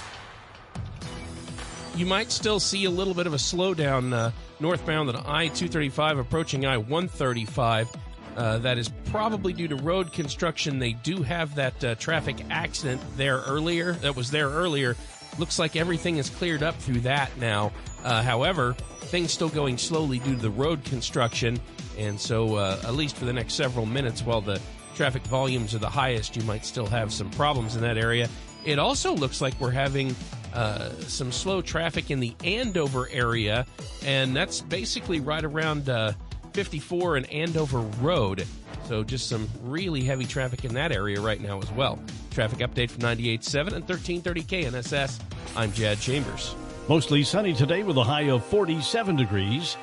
You 1.97 2.07
might 2.07 2.31
still 2.31 2.61
see 2.61 2.85
a 2.85 2.91
little 2.91 3.15
bit 3.15 3.27
of 3.27 3.35
a 3.35 3.39
slowdown 3.39 4.13
uh, 4.13 4.31
northbound 4.61 5.09
on 5.09 5.17
I 5.17 5.49
235 5.49 6.19
approaching 6.19 6.65
I 6.65 6.77
135. 6.77 7.89
Uh, 8.37 8.59
that 8.59 8.79
is 8.79 8.89
probably 9.07 9.53
due 9.53 9.67
to 9.67 9.75
road 9.75 10.13
construction. 10.13 10.79
They 10.79 10.93
do 10.93 11.23
have 11.23 11.57
that 11.57 11.83
uh, 11.83 11.95
traffic 11.97 12.37
accident 12.51 13.03
there 13.17 13.39
earlier. 13.39 13.95
That 13.95 14.15
was 14.15 14.31
there 14.31 14.49
earlier. 14.49 14.97
Looks 15.41 15.59
like 15.59 15.75
everything 15.75 16.19
is 16.19 16.31
cleared 16.31 16.63
up 16.63 16.77
through 16.77 17.01
that 17.01 17.37
now. 17.39 17.73
Uh, 18.05 18.23
however, 18.23 18.75
things 19.01 19.33
still 19.33 19.49
going 19.49 19.77
slowly 19.77 20.21
due 20.21 20.37
to 20.37 20.41
the 20.41 20.51
road 20.51 20.85
construction. 20.85 21.59
And 21.99 22.21
so, 22.21 22.55
uh, 22.55 22.81
at 22.85 22.95
least 22.95 23.17
for 23.17 23.25
the 23.25 23.33
next 23.33 23.55
several 23.55 23.87
minutes, 23.87 24.23
while 24.23 24.41
the 24.41 24.61
traffic 24.99 25.23
volumes 25.27 25.77
are 25.77 25.79
the 25.79 25.89
highest, 25.89 26.35
you 26.35 26.43
might 26.43 26.65
still 26.65 26.85
have 26.85 27.13
some 27.13 27.31
problems 27.31 27.77
in 27.77 27.83
that 27.83 27.97
area. 27.97 28.29
It 28.65 28.81
also 28.81 29.15
looks 29.15 29.41
like 29.41 29.55
we're 29.61 29.71
having 29.71 30.13
uh, 30.53 30.91
some 31.03 31.31
slow 31.31 31.63
traffic 31.63 32.11
in 32.11 32.19
the 32.19 32.35
Andover 32.43 33.09
area, 33.13 33.65
and 34.05 34.35
that's 34.35 34.61
basically 34.61 35.21
right 35.21 35.45
around 35.45 35.89
uh, 35.89 36.15
54 36.53 37.19
and 37.19 37.33
Andover 37.33 37.79
Road. 37.79 38.45
So 38.87 39.05
just 39.05 39.29
some 39.29 39.49
really 39.63 40.03
heavy 40.03 40.25
traffic 40.25 40.65
in 40.65 40.75
that 40.75 40.91
area 40.91 41.21
right 41.21 41.41
now 41.41 41.61
as 41.61 41.71
well. 41.71 42.01
Traffic 42.33 42.59
update 42.59 42.91
from 42.91 43.03
98.7 43.03 43.59
and 43.75 43.89
1330 43.89 44.43
KNSS. 44.43 45.21
I'm 45.55 45.73
Jad 45.73 46.01
Chambers. 46.01 46.57
Mostly 46.89 47.23
sunny 47.23 47.55
today 47.55 47.85
with 47.85 47.99
a 47.99 48.05
high 48.05 48.31
of 48.31 48.45
47 48.47 49.15
degrees. 49.15 49.77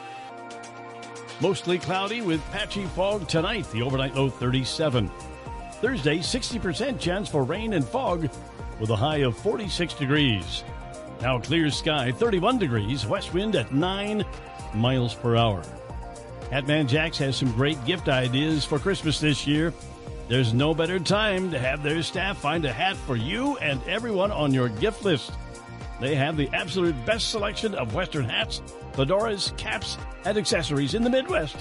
Mostly 1.41 1.77
cloudy 1.77 2.21
with 2.21 2.43
patchy 2.51 2.85
fog 2.85 3.27
tonight, 3.27 3.69
the 3.71 3.81
overnight 3.81 4.15
low 4.15 4.29
37. 4.29 5.11
Thursday, 5.81 6.19
60% 6.19 6.97
chance 6.97 7.27
for 7.27 7.43
rain 7.43 7.73
and 7.73 7.85
fog 7.85 8.29
with 8.79 8.89
a 8.89 8.95
high 8.95 9.17
of 9.17 9.37
46 9.37 9.95
degrees. 9.95 10.63
Now 11.21 11.39
clear 11.39 11.69
sky, 11.69 12.11
31 12.13 12.57
degrees, 12.57 13.05
west 13.05 13.33
wind 13.33 13.57
at 13.57 13.73
9 13.73 14.25
miles 14.73 15.13
per 15.13 15.35
hour. 15.35 15.61
Hatman 16.51 16.87
Jacks 16.87 17.17
has 17.17 17.35
some 17.35 17.51
great 17.51 17.83
gift 17.85 18.07
ideas 18.07 18.63
for 18.63 18.79
Christmas 18.79 19.19
this 19.19 19.45
year. 19.45 19.73
There's 20.29 20.53
no 20.53 20.73
better 20.73 20.99
time 20.99 21.51
to 21.51 21.59
have 21.59 21.83
their 21.83 22.01
staff 22.01 22.37
find 22.37 22.63
a 22.63 22.71
hat 22.71 22.95
for 22.95 23.17
you 23.17 23.57
and 23.57 23.83
everyone 23.83 24.31
on 24.31 24.53
your 24.53 24.69
gift 24.69 25.03
list. 25.03 25.31
They 25.99 26.15
have 26.15 26.37
the 26.37 26.49
absolute 26.53 26.95
best 27.05 27.29
selection 27.29 27.75
of 27.75 27.93
Western 27.93 28.25
hats, 28.25 28.61
fedoras, 28.93 29.55
caps, 29.57 29.97
and 30.25 30.37
accessories 30.37 30.93
in 30.93 31.03
the 31.03 31.09
Midwest 31.09 31.57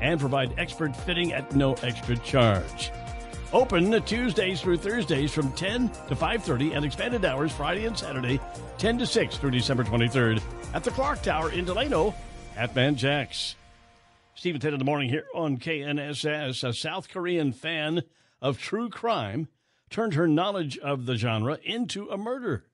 and 0.00 0.18
provide 0.18 0.54
expert 0.58 0.94
fitting 0.94 1.32
at 1.32 1.54
no 1.54 1.74
extra 1.82 2.16
charge. 2.18 2.90
Open 3.52 4.02
Tuesdays 4.02 4.60
through 4.60 4.78
Thursdays 4.78 5.32
from 5.32 5.52
10 5.52 5.90
to 6.08 6.14
5.30 6.14 6.74
and 6.74 6.84
expanded 6.84 7.24
hours 7.24 7.52
Friday 7.52 7.84
and 7.84 7.96
Saturday 7.96 8.40
10 8.78 8.98
to 8.98 9.06
6 9.06 9.36
through 9.36 9.50
December 9.50 9.84
23rd 9.84 10.42
at 10.74 10.82
the 10.84 10.90
Clock 10.90 11.22
Tower 11.22 11.52
in 11.52 11.64
Delano 11.64 12.14
at 12.56 12.74
Hatman 12.74 12.96
Jacks. 12.96 13.56
Steve 14.34 14.54
and 14.54 14.62
Ted 14.62 14.72
in 14.72 14.78
the 14.78 14.84
morning 14.84 15.10
here 15.10 15.26
on 15.34 15.58
KNSS. 15.58 16.66
A 16.66 16.72
South 16.72 17.08
Korean 17.10 17.52
fan 17.52 18.02
of 18.40 18.58
true 18.58 18.88
crime 18.88 19.48
turned 19.90 20.14
her 20.14 20.26
knowledge 20.26 20.78
of 20.78 21.04
the 21.04 21.16
genre 21.16 21.58
into 21.62 22.08
a 22.08 22.16
murder. 22.16 22.64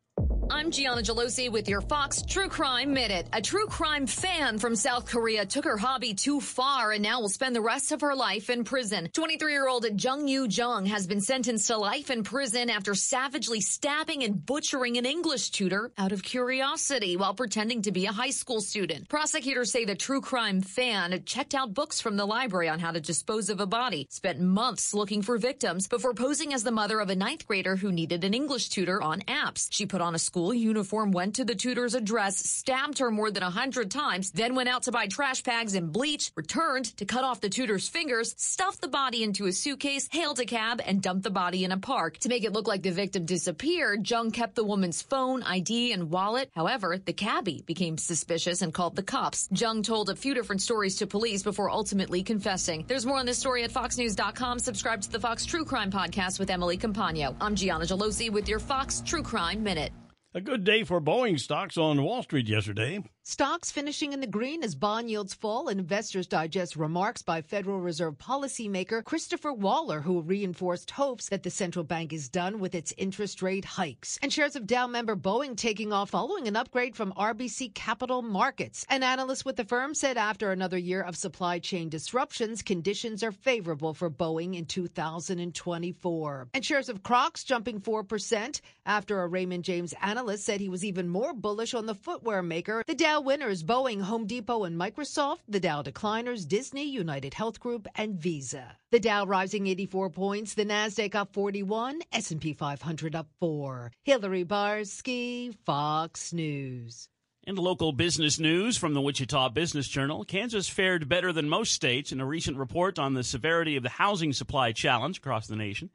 I'm 0.50 0.70
Gianna 0.70 1.02
Gelosi 1.02 1.52
with 1.52 1.68
your 1.68 1.82
Fox 1.82 2.22
True 2.22 2.48
Crime 2.48 2.94
Minute. 2.94 3.28
A 3.34 3.42
true 3.42 3.66
crime 3.66 4.06
fan 4.06 4.58
from 4.58 4.76
South 4.76 5.04
Korea 5.04 5.44
took 5.44 5.66
her 5.66 5.76
hobby 5.76 6.14
too 6.14 6.40
far 6.40 6.92
and 6.92 7.02
now 7.02 7.20
will 7.20 7.28
spend 7.28 7.54
the 7.54 7.60
rest 7.60 7.92
of 7.92 8.00
her 8.00 8.14
life 8.14 8.48
in 8.48 8.64
prison. 8.64 9.10
23 9.12 9.52
year 9.52 9.68
old 9.68 9.84
Jung 10.02 10.26
Yu 10.26 10.46
Jung 10.48 10.86
has 10.86 11.06
been 11.06 11.20
sentenced 11.20 11.66
to 11.66 11.76
life 11.76 12.10
in 12.10 12.22
prison 12.22 12.70
after 12.70 12.94
savagely 12.94 13.60
stabbing 13.60 14.24
and 14.24 14.44
butchering 14.44 14.96
an 14.96 15.04
English 15.04 15.50
tutor 15.50 15.92
out 15.98 16.12
of 16.12 16.22
curiosity 16.22 17.18
while 17.18 17.34
pretending 17.34 17.82
to 17.82 17.92
be 17.92 18.06
a 18.06 18.12
high 18.12 18.30
school 18.30 18.62
student. 18.62 19.06
Prosecutors 19.10 19.70
say 19.70 19.84
the 19.84 19.94
true 19.94 20.22
crime 20.22 20.62
fan 20.62 21.22
checked 21.26 21.54
out 21.54 21.74
books 21.74 22.00
from 22.00 22.16
the 22.16 22.26
library 22.26 22.70
on 22.70 22.78
how 22.78 22.90
to 22.90 23.00
dispose 23.00 23.50
of 23.50 23.60
a 23.60 23.66
body, 23.66 24.06
spent 24.10 24.40
months 24.40 24.94
looking 24.94 25.20
for 25.20 25.36
victims 25.36 25.88
before 25.88 26.14
posing 26.14 26.54
as 26.54 26.64
the 26.64 26.70
mother 26.70 27.00
of 27.00 27.10
a 27.10 27.16
ninth 27.16 27.46
grader 27.46 27.76
who 27.76 27.92
needed 27.92 28.24
an 28.24 28.32
English 28.32 28.70
tutor 28.70 29.02
on 29.02 29.20
apps. 29.22 29.68
She 29.70 29.84
put 29.84 30.00
on 30.00 30.14
a 30.14 30.18
school 30.18 30.37
uniform, 30.54 31.10
went 31.10 31.34
to 31.34 31.44
the 31.44 31.54
tutor's 31.54 31.94
address, 31.94 32.38
stabbed 32.38 32.98
her 32.98 33.10
more 33.10 33.30
than 33.30 33.42
a 33.42 33.50
hundred 33.50 33.90
times, 33.90 34.30
then 34.30 34.54
went 34.54 34.68
out 34.68 34.84
to 34.84 34.92
buy 34.92 35.06
trash 35.06 35.42
bags 35.42 35.74
and 35.74 35.92
bleach, 35.92 36.30
returned 36.34 36.96
to 36.96 37.04
cut 37.04 37.24
off 37.24 37.40
the 37.40 37.48
tutor's 37.48 37.88
fingers, 37.88 38.34
stuffed 38.38 38.80
the 38.80 38.88
body 38.88 39.22
into 39.22 39.46
a 39.46 39.52
suitcase, 39.52 40.08
hailed 40.10 40.40
a 40.40 40.44
cab, 40.44 40.80
and 40.84 41.02
dumped 41.02 41.24
the 41.24 41.30
body 41.30 41.64
in 41.64 41.72
a 41.72 41.78
park. 41.78 42.18
To 42.18 42.28
make 42.28 42.44
it 42.44 42.52
look 42.52 42.68
like 42.68 42.82
the 42.82 42.90
victim 42.90 43.24
disappeared, 43.24 44.08
Jung 44.08 44.30
kept 44.30 44.54
the 44.54 44.64
woman's 44.64 45.02
phone, 45.02 45.42
ID, 45.42 45.92
and 45.92 46.10
wallet. 46.10 46.50
However, 46.54 46.98
the 46.98 47.12
cabbie 47.12 47.62
became 47.66 47.98
suspicious 47.98 48.62
and 48.62 48.72
called 48.72 48.96
the 48.96 49.02
cops. 49.02 49.48
Jung 49.52 49.82
told 49.82 50.10
a 50.10 50.16
few 50.16 50.34
different 50.34 50.62
stories 50.62 50.96
to 50.96 51.06
police 51.06 51.42
before 51.42 51.70
ultimately 51.70 52.22
confessing. 52.22 52.84
There's 52.86 53.06
more 53.06 53.18
on 53.18 53.26
this 53.26 53.38
story 53.38 53.64
at 53.64 53.70
foxnews.com. 53.70 54.58
Subscribe 54.58 55.00
to 55.02 55.10
the 55.10 55.20
Fox 55.20 55.44
True 55.44 55.64
Crime 55.64 55.90
Podcast 55.90 56.38
with 56.38 56.50
Emily 56.50 56.78
Compagno. 56.78 57.34
I'm 57.40 57.54
Gianna 57.54 57.84
Gelosi 57.84 58.30
with 58.30 58.48
your 58.48 58.58
Fox 58.58 59.02
True 59.04 59.22
Crime 59.22 59.62
Minute. 59.62 59.92
A 60.38 60.40
good 60.40 60.62
day 60.62 60.84
for 60.84 61.00
Boeing 61.00 61.36
stocks 61.36 61.76
on 61.76 62.00
Wall 62.04 62.22
Street 62.22 62.48
yesterday. 62.48 63.02
Stocks 63.30 63.70
finishing 63.70 64.14
in 64.14 64.20
the 64.20 64.26
green 64.26 64.62
as 64.62 64.74
bond 64.74 65.10
yields 65.10 65.34
fall. 65.34 65.68
And 65.68 65.78
investors 65.78 66.26
digest 66.26 66.76
remarks 66.76 67.20
by 67.20 67.42
Federal 67.42 67.78
Reserve 67.78 68.16
policymaker 68.16 69.04
Christopher 69.04 69.52
Waller, 69.52 70.00
who 70.00 70.22
reinforced 70.22 70.92
hopes 70.92 71.28
that 71.28 71.42
the 71.42 71.50
central 71.50 71.84
bank 71.84 72.14
is 72.14 72.30
done 72.30 72.58
with 72.58 72.74
its 72.74 72.94
interest 72.96 73.42
rate 73.42 73.66
hikes. 73.66 74.18
And 74.22 74.32
shares 74.32 74.56
of 74.56 74.66
Dow 74.66 74.86
member 74.86 75.14
Boeing 75.14 75.58
taking 75.58 75.92
off 75.92 76.08
following 76.08 76.48
an 76.48 76.56
upgrade 76.56 76.96
from 76.96 77.12
RBC 77.18 77.74
Capital 77.74 78.22
Markets. 78.22 78.86
An 78.88 79.02
analyst 79.02 79.44
with 79.44 79.56
the 79.56 79.64
firm 79.66 79.92
said 79.92 80.16
after 80.16 80.50
another 80.50 80.78
year 80.78 81.02
of 81.02 81.14
supply 81.14 81.58
chain 81.58 81.90
disruptions, 81.90 82.62
conditions 82.62 83.22
are 83.22 83.32
favorable 83.32 83.92
for 83.92 84.08
Boeing 84.08 84.56
in 84.56 84.64
2024. 84.64 86.48
And 86.54 86.64
shares 86.64 86.88
of 86.88 87.02
Crocs 87.02 87.44
jumping 87.44 87.82
4% 87.82 88.62
after 88.86 89.20
a 89.20 89.28
Raymond 89.28 89.64
James 89.64 89.92
analyst 90.00 90.46
said 90.46 90.62
he 90.62 90.70
was 90.70 90.82
even 90.82 91.10
more 91.10 91.34
bullish 91.34 91.74
on 91.74 91.84
the 91.84 91.94
footwear 91.94 92.42
maker. 92.42 92.82
The 92.86 92.94
Dow 92.94 93.17
winners 93.20 93.62
Boeing, 93.62 94.02
Home 94.02 94.26
Depot, 94.26 94.64
and 94.64 94.78
Microsoft. 94.78 95.38
The 95.48 95.60
Dow 95.60 95.82
decliners 95.82 96.46
Disney, 96.46 96.84
United 96.84 97.34
Health 97.34 97.60
Group, 97.60 97.86
and 97.94 98.14
Visa. 98.14 98.76
The 98.90 99.00
Dow 99.00 99.26
rising 99.26 99.66
84 99.66 100.10
points, 100.10 100.54
the 100.54 100.64
Nasdaq 100.64 101.14
up 101.14 101.32
41, 101.32 102.00
S&P 102.12 102.52
500 102.52 103.14
up 103.14 103.28
4. 103.40 103.92
Hilarie 104.06 104.44
Barsky, 104.44 105.54
Fox 105.64 106.32
News. 106.32 107.08
In 107.44 107.56
local 107.56 107.92
business 107.92 108.38
news 108.38 108.76
from 108.76 108.92
the 108.92 109.00
Wichita 109.00 109.48
Business 109.48 109.88
Journal, 109.88 110.24
Kansas 110.24 110.68
fared 110.68 111.08
better 111.08 111.32
than 111.32 111.48
most 111.48 111.72
states 111.72 112.12
in 112.12 112.20
a 112.20 112.26
recent 112.26 112.58
report 112.58 112.98
on 112.98 113.14
the 113.14 113.24
severity 113.24 113.76
of 113.76 113.82
the 113.82 113.88
housing 113.88 114.34
supply 114.34 114.72
challenge 114.72 115.18
across 115.18 115.46
the 115.46 115.56
nation. 115.56 115.88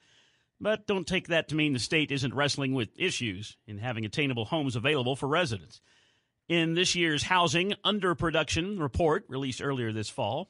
But 0.59 0.88
don't 0.88 1.05
take 1.05 1.28
that 1.28 1.49
to 1.49 1.55
mean 1.55 1.74
the 1.74 1.80
state 1.80 2.11
isn't 2.11 2.34
wrestling 2.34 2.74
with 2.74 2.97
issues 2.97 3.57
in 3.67 3.78
having 3.78 4.05
attainable 4.05 4.45
homes 4.45 4.76
available 4.76 5.15
for 5.15 5.28
residents. 5.28 5.82
In 6.49 6.73
this 6.73 6.93
year's 6.93 7.23
housing 7.23 7.73
underproduction 7.85 8.79
report 8.79 9.23
released 9.29 9.61
earlier 9.61 9.93
this 9.93 10.09
fall, 10.09 10.49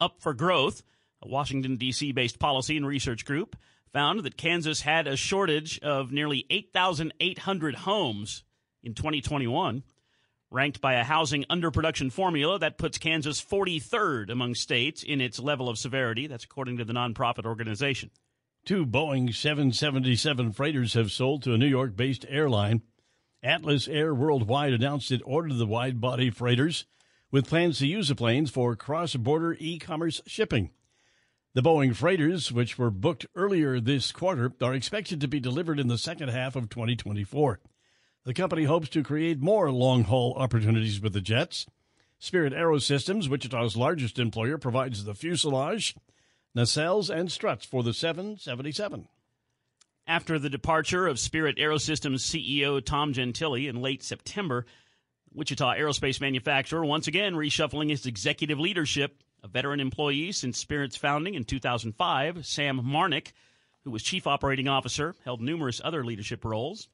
Up 0.00 0.20
for 0.20 0.34
Growth, 0.34 0.82
a 1.20 1.28
Washington, 1.28 1.76
D.C. 1.76 2.12
based 2.12 2.38
policy 2.38 2.76
and 2.76 2.86
research 2.86 3.24
group, 3.24 3.56
found 3.92 4.20
that 4.20 4.36
Kansas 4.36 4.82
had 4.82 5.08
a 5.08 5.16
shortage 5.16 5.80
of 5.80 6.12
nearly 6.12 6.46
8,800 6.48 7.74
homes 7.74 8.44
in 8.84 8.94
2021. 8.94 9.82
Ranked 10.50 10.82
by 10.82 10.94
a 10.94 11.04
housing 11.04 11.44
underproduction 11.44 12.12
formula 12.12 12.58
that 12.58 12.76
puts 12.76 12.98
Kansas 12.98 13.42
43rd 13.42 14.30
among 14.30 14.54
states 14.54 15.02
in 15.02 15.20
its 15.22 15.38
level 15.40 15.68
of 15.68 15.78
severity. 15.78 16.26
That's 16.26 16.44
according 16.44 16.76
to 16.76 16.84
the 16.84 16.92
nonprofit 16.92 17.46
organization. 17.46 18.10
Two 18.64 18.84
Boeing 18.84 19.34
777 19.34 20.52
freighters 20.52 20.92
have 20.92 21.10
sold 21.10 21.42
to 21.42 21.54
a 21.54 21.58
New 21.58 21.66
York 21.66 21.96
based 21.96 22.26
airline. 22.28 22.82
Atlas 23.42 23.88
Air 23.88 24.14
Worldwide 24.14 24.72
announced 24.72 25.10
it 25.10 25.20
ordered 25.24 25.56
the 25.56 25.66
wide 25.66 26.00
body 26.00 26.30
freighters 26.30 26.86
with 27.32 27.48
plans 27.48 27.78
to 27.78 27.86
use 27.88 28.08
the 28.08 28.14
planes 28.14 28.50
for 28.50 28.76
cross 28.76 29.16
border 29.16 29.56
e 29.58 29.78
commerce 29.78 30.20
shipping. 30.26 30.70
The 31.54 31.62
Boeing 31.62 31.94
freighters, 31.94 32.52
which 32.52 32.78
were 32.78 32.90
booked 32.90 33.26
earlier 33.34 33.80
this 33.80 34.12
quarter, 34.12 34.52
are 34.62 34.74
expected 34.74 35.20
to 35.20 35.28
be 35.28 35.40
delivered 35.40 35.80
in 35.80 35.88
the 35.88 35.98
second 35.98 36.28
half 36.28 36.54
of 36.54 36.68
2024. 36.68 37.60
The 38.24 38.34
company 38.34 38.64
hopes 38.64 38.88
to 38.90 39.02
create 39.02 39.40
more 39.40 39.72
long 39.72 40.04
haul 40.04 40.34
opportunities 40.34 41.00
with 41.00 41.12
the 41.12 41.20
jets. 41.20 41.66
Spirit 42.20 42.52
Aerosystems, 42.52 43.28
Wichita's 43.28 43.76
largest 43.76 44.20
employer, 44.20 44.56
provides 44.56 45.04
the 45.04 45.14
fuselage, 45.14 45.96
nacelles, 46.56 47.10
and 47.10 47.32
struts 47.32 47.66
for 47.66 47.82
the 47.82 47.92
777. 47.92 49.08
After 50.12 50.38
the 50.38 50.50
departure 50.50 51.06
of 51.06 51.18
Spirit 51.18 51.56
Aerosystems 51.56 52.20
CEO 52.20 52.84
Tom 52.84 53.14
Gentile 53.14 53.54
in 53.54 53.80
late 53.80 54.02
September, 54.02 54.66
Wichita 55.32 55.72
aerospace 55.72 56.20
manufacturer 56.20 56.84
once 56.84 57.06
again 57.06 57.32
reshuffling 57.32 57.90
its 57.90 58.04
executive 58.04 58.60
leadership. 58.60 59.22
A 59.42 59.48
veteran 59.48 59.80
employee 59.80 60.32
since 60.32 60.58
Spirit's 60.58 60.96
founding 60.98 61.32
in 61.32 61.44
2005, 61.44 62.44
Sam 62.44 62.82
Marnick, 62.82 63.32
who 63.84 63.90
was 63.90 64.02
chief 64.02 64.26
operating 64.26 64.68
officer, 64.68 65.14
held 65.24 65.40
numerous 65.40 65.80
other 65.82 66.04
leadership 66.04 66.44
roles, 66.44 66.88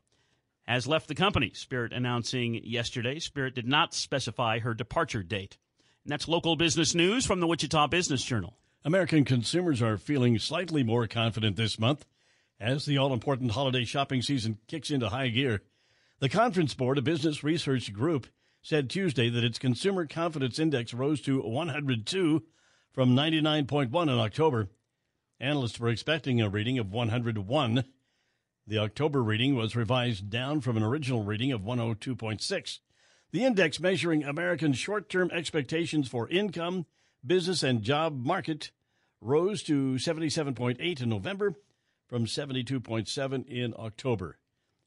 has 0.69 0.87
left 0.87 1.09
the 1.09 1.16
company. 1.16 1.51
Spirit 1.55 1.93
announcing 1.93 2.62
yesterday 2.62 3.19
Spirit 3.19 3.57
did 3.57 3.66
not 3.66 3.95
specify 3.95 4.61
her 4.61 4.75
departure 4.75 5.25
date. 5.25 5.59
And 6.05 6.12
that's 6.12 6.29
local 6.29 6.55
business 6.55 6.95
news 6.95 7.27
from 7.27 7.41
the 7.41 7.49
Wichita 7.49 7.89
Business 7.89 8.23
Journal. 8.23 8.55
American 8.85 9.25
consumers 9.25 9.83
are 9.83 9.99
feeling 9.99 10.39
slightly 10.39 10.85
more 10.85 11.09
confident 11.09 11.57
this 11.57 11.81
month 11.81 12.05
as 12.61 12.85
the 12.85 12.99
all 12.99 13.13
important 13.13 13.53
holiday 13.53 13.85
shopping 13.85 14.23
season 14.23 14.59
kicks 14.67 14.91
into 14.91 15.09
high 15.09 15.29
gear. 15.29 15.63
The 16.21 16.29
Conference 16.29 16.75
Board, 16.75 16.99
a 16.99 17.03
business 17.03 17.45
research 17.45 17.93
group, 17.93 18.27
said 18.63 18.91
Tuesday 18.91 19.29
that 19.29 19.45
its 19.45 19.59
consumer 19.59 20.07
confidence 20.07 20.59
index 20.59 20.93
rose 20.93 21.21
to 21.23 21.41
102 21.41 22.43
from 22.93 23.15
99.1 23.15 24.03
in 24.03 24.09
October. 24.11 24.69
Analysts 25.39 25.79
were 25.79 25.89
expecting 25.89 26.41
a 26.41 26.49
reading 26.49 26.79
of 26.79 26.93
101. 26.93 27.85
The 28.67 28.79
October 28.79 29.23
reading 29.23 29.55
was 29.55 29.77
revised 29.77 30.29
down 30.29 30.61
from 30.61 30.77
an 30.77 30.83
original 30.83 31.23
reading 31.23 31.53
of 31.53 31.63
102.6. 31.63 32.79
The 33.31 33.45
index 33.45 33.79
measuring 33.79 34.25
American 34.25 34.73
short 34.73 35.09
term 35.09 35.31
expectations 35.31 36.09
for 36.09 36.29
income, 36.29 36.87
business 37.25 37.63
and 37.63 37.83
job 37.83 38.25
market 38.25 38.73
rose 39.21 39.63
to 39.65 39.95
77.8 39.95 41.01
in 41.01 41.09
November 41.09 41.55
from 42.09 42.25
72.7 42.25 43.47
in 43.47 43.75
October. 43.79 44.39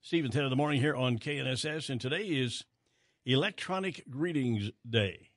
Steve 0.02 0.26
and 0.26 0.34
Ted 0.34 0.44
of 0.44 0.50
the 0.50 0.56
morning 0.56 0.82
here 0.82 0.96
on 0.96 1.20
KNSS, 1.20 1.90
and 1.90 2.02
today 2.02 2.24
is 2.24 2.64
Electronic 3.26 4.10
Greetings 4.10 4.72
Day, 4.90 5.30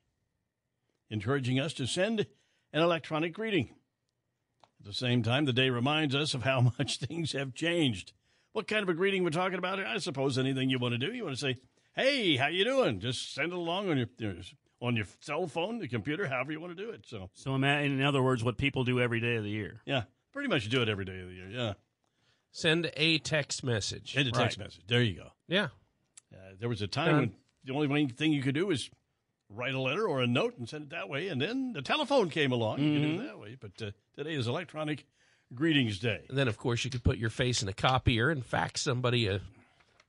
encouraging 1.11 1.59
us 1.59 1.73
to 1.73 1.85
send 1.85 2.25
an 2.73 2.81
electronic 2.81 3.33
greeting. 3.33 3.69
At 4.79 4.87
the 4.87 4.93
same 4.93 5.21
time, 5.21 5.45
the 5.45 5.53
day 5.53 5.69
reminds 5.69 6.15
us 6.15 6.33
of 6.33 6.41
how 6.41 6.73
much 6.79 6.97
things 6.97 7.33
have 7.33 7.53
changed. 7.53 8.13
What 8.53 8.67
kind 8.67 8.81
of 8.81 8.89
a 8.89 8.95
greeting 8.95 9.23
we're 9.23 9.29
talking 9.29 9.59
about? 9.59 9.79
I 9.79 9.99
suppose 9.99 10.39
anything 10.39 10.71
you 10.71 10.79
want 10.79 10.93
to 10.93 10.97
do. 10.97 11.13
You 11.13 11.25
want 11.25 11.35
to 11.35 11.41
say, 11.41 11.57
"Hey, 11.95 12.37
how 12.37 12.47
you 12.47 12.63
doing?" 12.63 12.99
Just 12.99 13.33
send 13.33 13.51
it 13.51 13.57
along 13.57 13.89
on 13.89 13.97
your 13.97 14.07
on 14.81 14.95
your 14.95 15.05
cell 15.19 15.45
phone, 15.45 15.79
the 15.79 15.87
computer, 15.87 16.27
however 16.27 16.51
you 16.51 16.59
want 16.59 16.75
to 16.75 16.83
do 16.83 16.89
it. 16.89 17.01
So, 17.05 17.29
so 17.33 17.53
in 17.53 18.01
other 18.01 18.23
words, 18.23 18.43
what 18.43 18.57
people 18.57 18.83
do 18.83 18.99
every 18.99 19.19
day 19.19 19.35
of 19.35 19.43
the 19.43 19.49
year. 19.49 19.81
Yeah, 19.85 20.03
pretty 20.35 20.49
much 20.49 20.67
do 20.67 20.81
it 20.81 20.89
every 20.89 21.05
day 21.05 21.21
of 21.21 21.29
the 21.29 21.33
year. 21.33 21.49
Yeah. 21.49 21.73
Send 22.51 22.91
a 22.97 23.19
text 23.19 23.63
message. 23.63 24.13
Send 24.13 24.27
a 24.27 24.31
text 24.31 24.57
right. 24.57 24.65
message. 24.65 24.83
There 24.85 25.01
you 25.01 25.15
go. 25.15 25.29
Yeah. 25.47 25.69
Uh, 26.33 26.37
there 26.59 26.67
was 26.67 26.81
a 26.81 26.87
time 26.87 27.15
when 27.15 27.33
the 27.63 27.73
only 27.73 28.07
thing 28.07 28.33
you 28.33 28.43
could 28.43 28.53
do 28.53 28.67
was 28.67 28.89
write 29.49 29.73
a 29.73 29.79
letter 29.79 30.05
or 30.05 30.21
a 30.21 30.27
note 30.27 30.57
and 30.57 30.67
send 30.67 30.83
it 30.83 30.89
that 30.89 31.07
way, 31.07 31.29
and 31.29 31.41
then 31.41 31.71
the 31.71 31.81
telephone 31.81 32.29
came 32.29 32.51
along. 32.51 32.79
Mm-hmm. 32.79 32.87
You 32.87 32.99
could 32.99 33.17
do 33.17 33.21
it 33.21 33.27
that 33.27 33.39
way. 33.39 33.57
But 33.59 33.81
uh, 33.81 33.91
today 34.17 34.33
is 34.33 34.47
electronic 34.47 35.05
greetings 35.53 35.99
day. 35.99 36.25
And 36.27 36.37
then, 36.37 36.49
of 36.49 36.57
course, 36.57 36.83
you 36.83 36.91
could 36.91 37.03
put 37.03 37.17
your 37.17 37.29
face 37.29 37.63
in 37.63 37.69
a 37.69 37.73
copier 37.73 38.29
and 38.29 38.45
fax 38.45 38.81
somebody 38.81 39.27
a, 39.27 39.39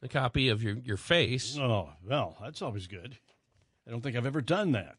a 0.02 0.08
copy 0.08 0.48
of 0.48 0.60
your, 0.60 0.74
your 0.74 0.96
face. 0.96 1.56
Oh, 1.56 1.90
well, 2.04 2.36
that's 2.42 2.62
always 2.62 2.88
good. 2.88 3.16
I 3.86 3.92
don't 3.92 4.00
think 4.00 4.16
I've 4.16 4.26
ever 4.26 4.40
done 4.40 4.72
that. 4.72 4.96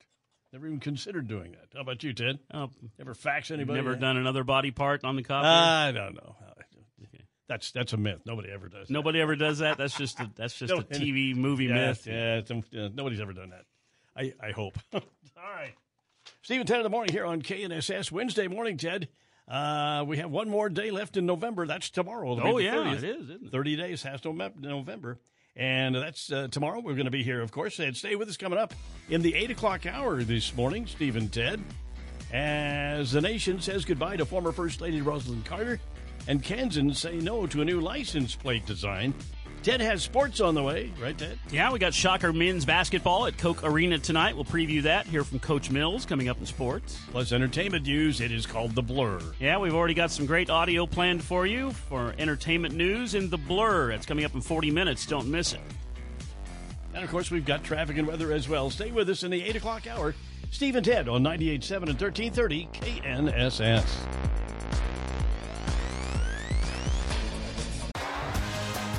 Never 0.54 0.68
even 0.68 0.80
considered 0.80 1.28
doing 1.28 1.52
that. 1.52 1.68
How 1.74 1.82
about 1.82 2.04
you, 2.04 2.14
Ted? 2.14 2.40
Oh, 2.54 2.70
never 2.98 3.14
fax 3.14 3.52
anybody? 3.52 3.82
Never 3.82 3.96
done 3.96 4.18
another 4.18 4.44
body 4.44 4.72
part 4.72 5.04
on 5.04 5.16
the 5.16 5.24
copy? 5.24 5.46
I 5.46 5.92
don't 5.92 6.16
know. 6.16 6.36
That's 7.48 7.72
that's 7.72 7.94
a 7.94 7.98
myth. 7.98 8.22
Nobody 8.26 8.50
ever 8.52 8.68
does. 8.68 8.88
That. 8.88 8.94
Nobody 8.94 9.22
ever 9.22 9.36
does 9.36 9.60
that. 9.60 9.78
That's 9.78 9.98
just 9.98 10.20
a, 10.20 10.30
that's 10.36 10.58
just 10.58 10.74
no, 10.74 10.80
a 10.80 10.84
TV 10.84 11.36
movie 11.36 11.66
yeah, 11.66 11.74
myth. 11.74 12.06
Yeah, 12.06 12.42
yeah, 12.72 12.90
nobody's 12.94 13.22
ever 13.22 13.34
done 13.34 13.52
that. 13.52 13.64
I 14.16 14.34
I 14.46 14.52
hope. 14.52 14.78
All 14.94 15.02
right, 15.38 15.74
Steve 16.42 16.60
and 16.60 16.68
Ted 16.68 16.78
in 16.78 16.84
the 16.84 16.90
morning 16.90 17.14
here 17.14 17.26
on 17.26 17.42
KNSS 17.42 18.12
Wednesday 18.12 18.48
morning. 18.48 18.76
Ted, 18.76 19.08
uh, 19.48 20.04
we 20.06 20.18
have 20.18 20.30
one 20.30 20.50
more 20.50 20.68
day 20.68 20.92
left 20.92 21.16
in 21.16 21.26
November. 21.26 21.66
That's 21.66 21.90
tomorrow. 21.90 22.38
Oh 22.42 22.58
yeah, 22.58 22.76
30th. 22.76 22.98
it 22.98 23.04
is. 23.04 23.30
It? 23.30 23.40
Thirty 23.52 23.78
days 23.78 24.04
past 24.04 24.26
November. 24.26 25.20
And 25.58 25.96
that's 25.96 26.32
uh, 26.32 26.48
tomorrow. 26.52 26.80
We're 26.80 26.94
going 26.94 27.06
to 27.06 27.12
be 27.12 27.24
here, 27.24 27.42
of 27.42 27.52
course. 27.52 27.80
And 27.80 27.98
stay 27.98 28.16
with 28.16 28.30
us 28.30 28.38
coming 28.38 28.60
up 28.60 28.74
in 29.10 29.24
the 29.24 29.34
8 29.34 29.52
o'clock 29.52 29.86
hour 29.88 30.24
this 30.24 30.56
morning, 30.56 30.86
Steve 30.86 31.16
and 31.16 31.34
Ted, 31.34 31.62
as 32.32 33.12
the 33.12 33.22
nation 33.22 33.60
says 33.60 33.84
goodbye 33.84 34.18
to 34.18 34.26
former 34.26 34.52
First 34.52 34.82
Lady 34.82 35.02
Rosalynn 35.02 35.44
Carter 35.44 35.80
and 36.28 36.44
Kansans 36.44 37.00
say 37.00 37.16
no 37.18 37.48
to 37.48 37.62
a 37.62 37.66
new 37.66 37.80
license 37.80 38.36
plate 38.36 38.66
design. 38.66 39.14
Ted 39.64 39.82
has 39.82 40.02
sports 40.02 40.40
on 40.40 40.56
the 40.56 40.64
way, 40.64 40.92
right, 41.02 41.18
Ted? 41.18 41.38
Yeah, 41.52 41.72
we 41.74 41.80
got 41.80 41.94
Shocker 41.94 42.32
men's 42.32 42.64
basketball 42.64 43.26
at 43.26 43.38
Koch 43.38 43.64
Arena 43.64 43.98
tonight. 44.00 44.36
We'll 44.36 44.46
preview 44.46 44.84
that, 44.84 45.06
hear 45.08 45.24
from 45.24 45.40
Coach 45.40 45.70
Mills 45.70 46.06
coming 46.06 46.30
up 46.30 46.40
in 46.40 46.46
sports. 46.46 46.98
Plus 47.12 47.32
entertainment 47.34 47.86
news. 47.86 48.22
It 48.22 48.32
is 48.32 48.46
called 48.46 48.76
The 48.76 48.82
Blur. 48.82 49.20
Yeah, 49.40 49.58
we've 49.58 49.74
already 49.76 49.94
got 49.94 50.12
some 50.12 50.26
great 50.26 50.50
audio 50.50 50.86
planned 50.86 51.24
for 51.24 51.46
you 51.46 51.72
for 51.72 52.14
entertainment 52.18 52.76
news 52.76 53.14
in 53.14 53.30
The 53.30 53.38
Blur. 53.38 53.92
It's 53.92 54.06
coming 54.06 54.24
up 54.24 54.36
in 54.36 54.42
40 54.42 54.72
minutes. 54.72 55.06
Don't 55.06 55.28
miss 55.28 55.54
it. 55.54 55.62
And 56.94 57.04
of 57.04 57.10
course, 57.12 57.30
we've 57.30 57.46
got 57.46 57.64
traffic 57.64 57.98
and 57.98 58.08
weather 58.08 58.32
as 58.32 58.48
well. 58.48 58.70
Stay 58.70 58.92
with 58.92 59.10
us 59.10 59.24
in 59.24 59.32
the 59.32 59.44
8 59.44 59.58
o'clock 59.58 59.86
hour. 59.88 60.16
Steve 60.50 60.76
and 60.76 60.86
Ted 60.86 61.10
on 61.10 61.24
98.7 61.24 61.90
and 61.90 62.00
1330 62.00 62.70
KNSS. 62.74 63.86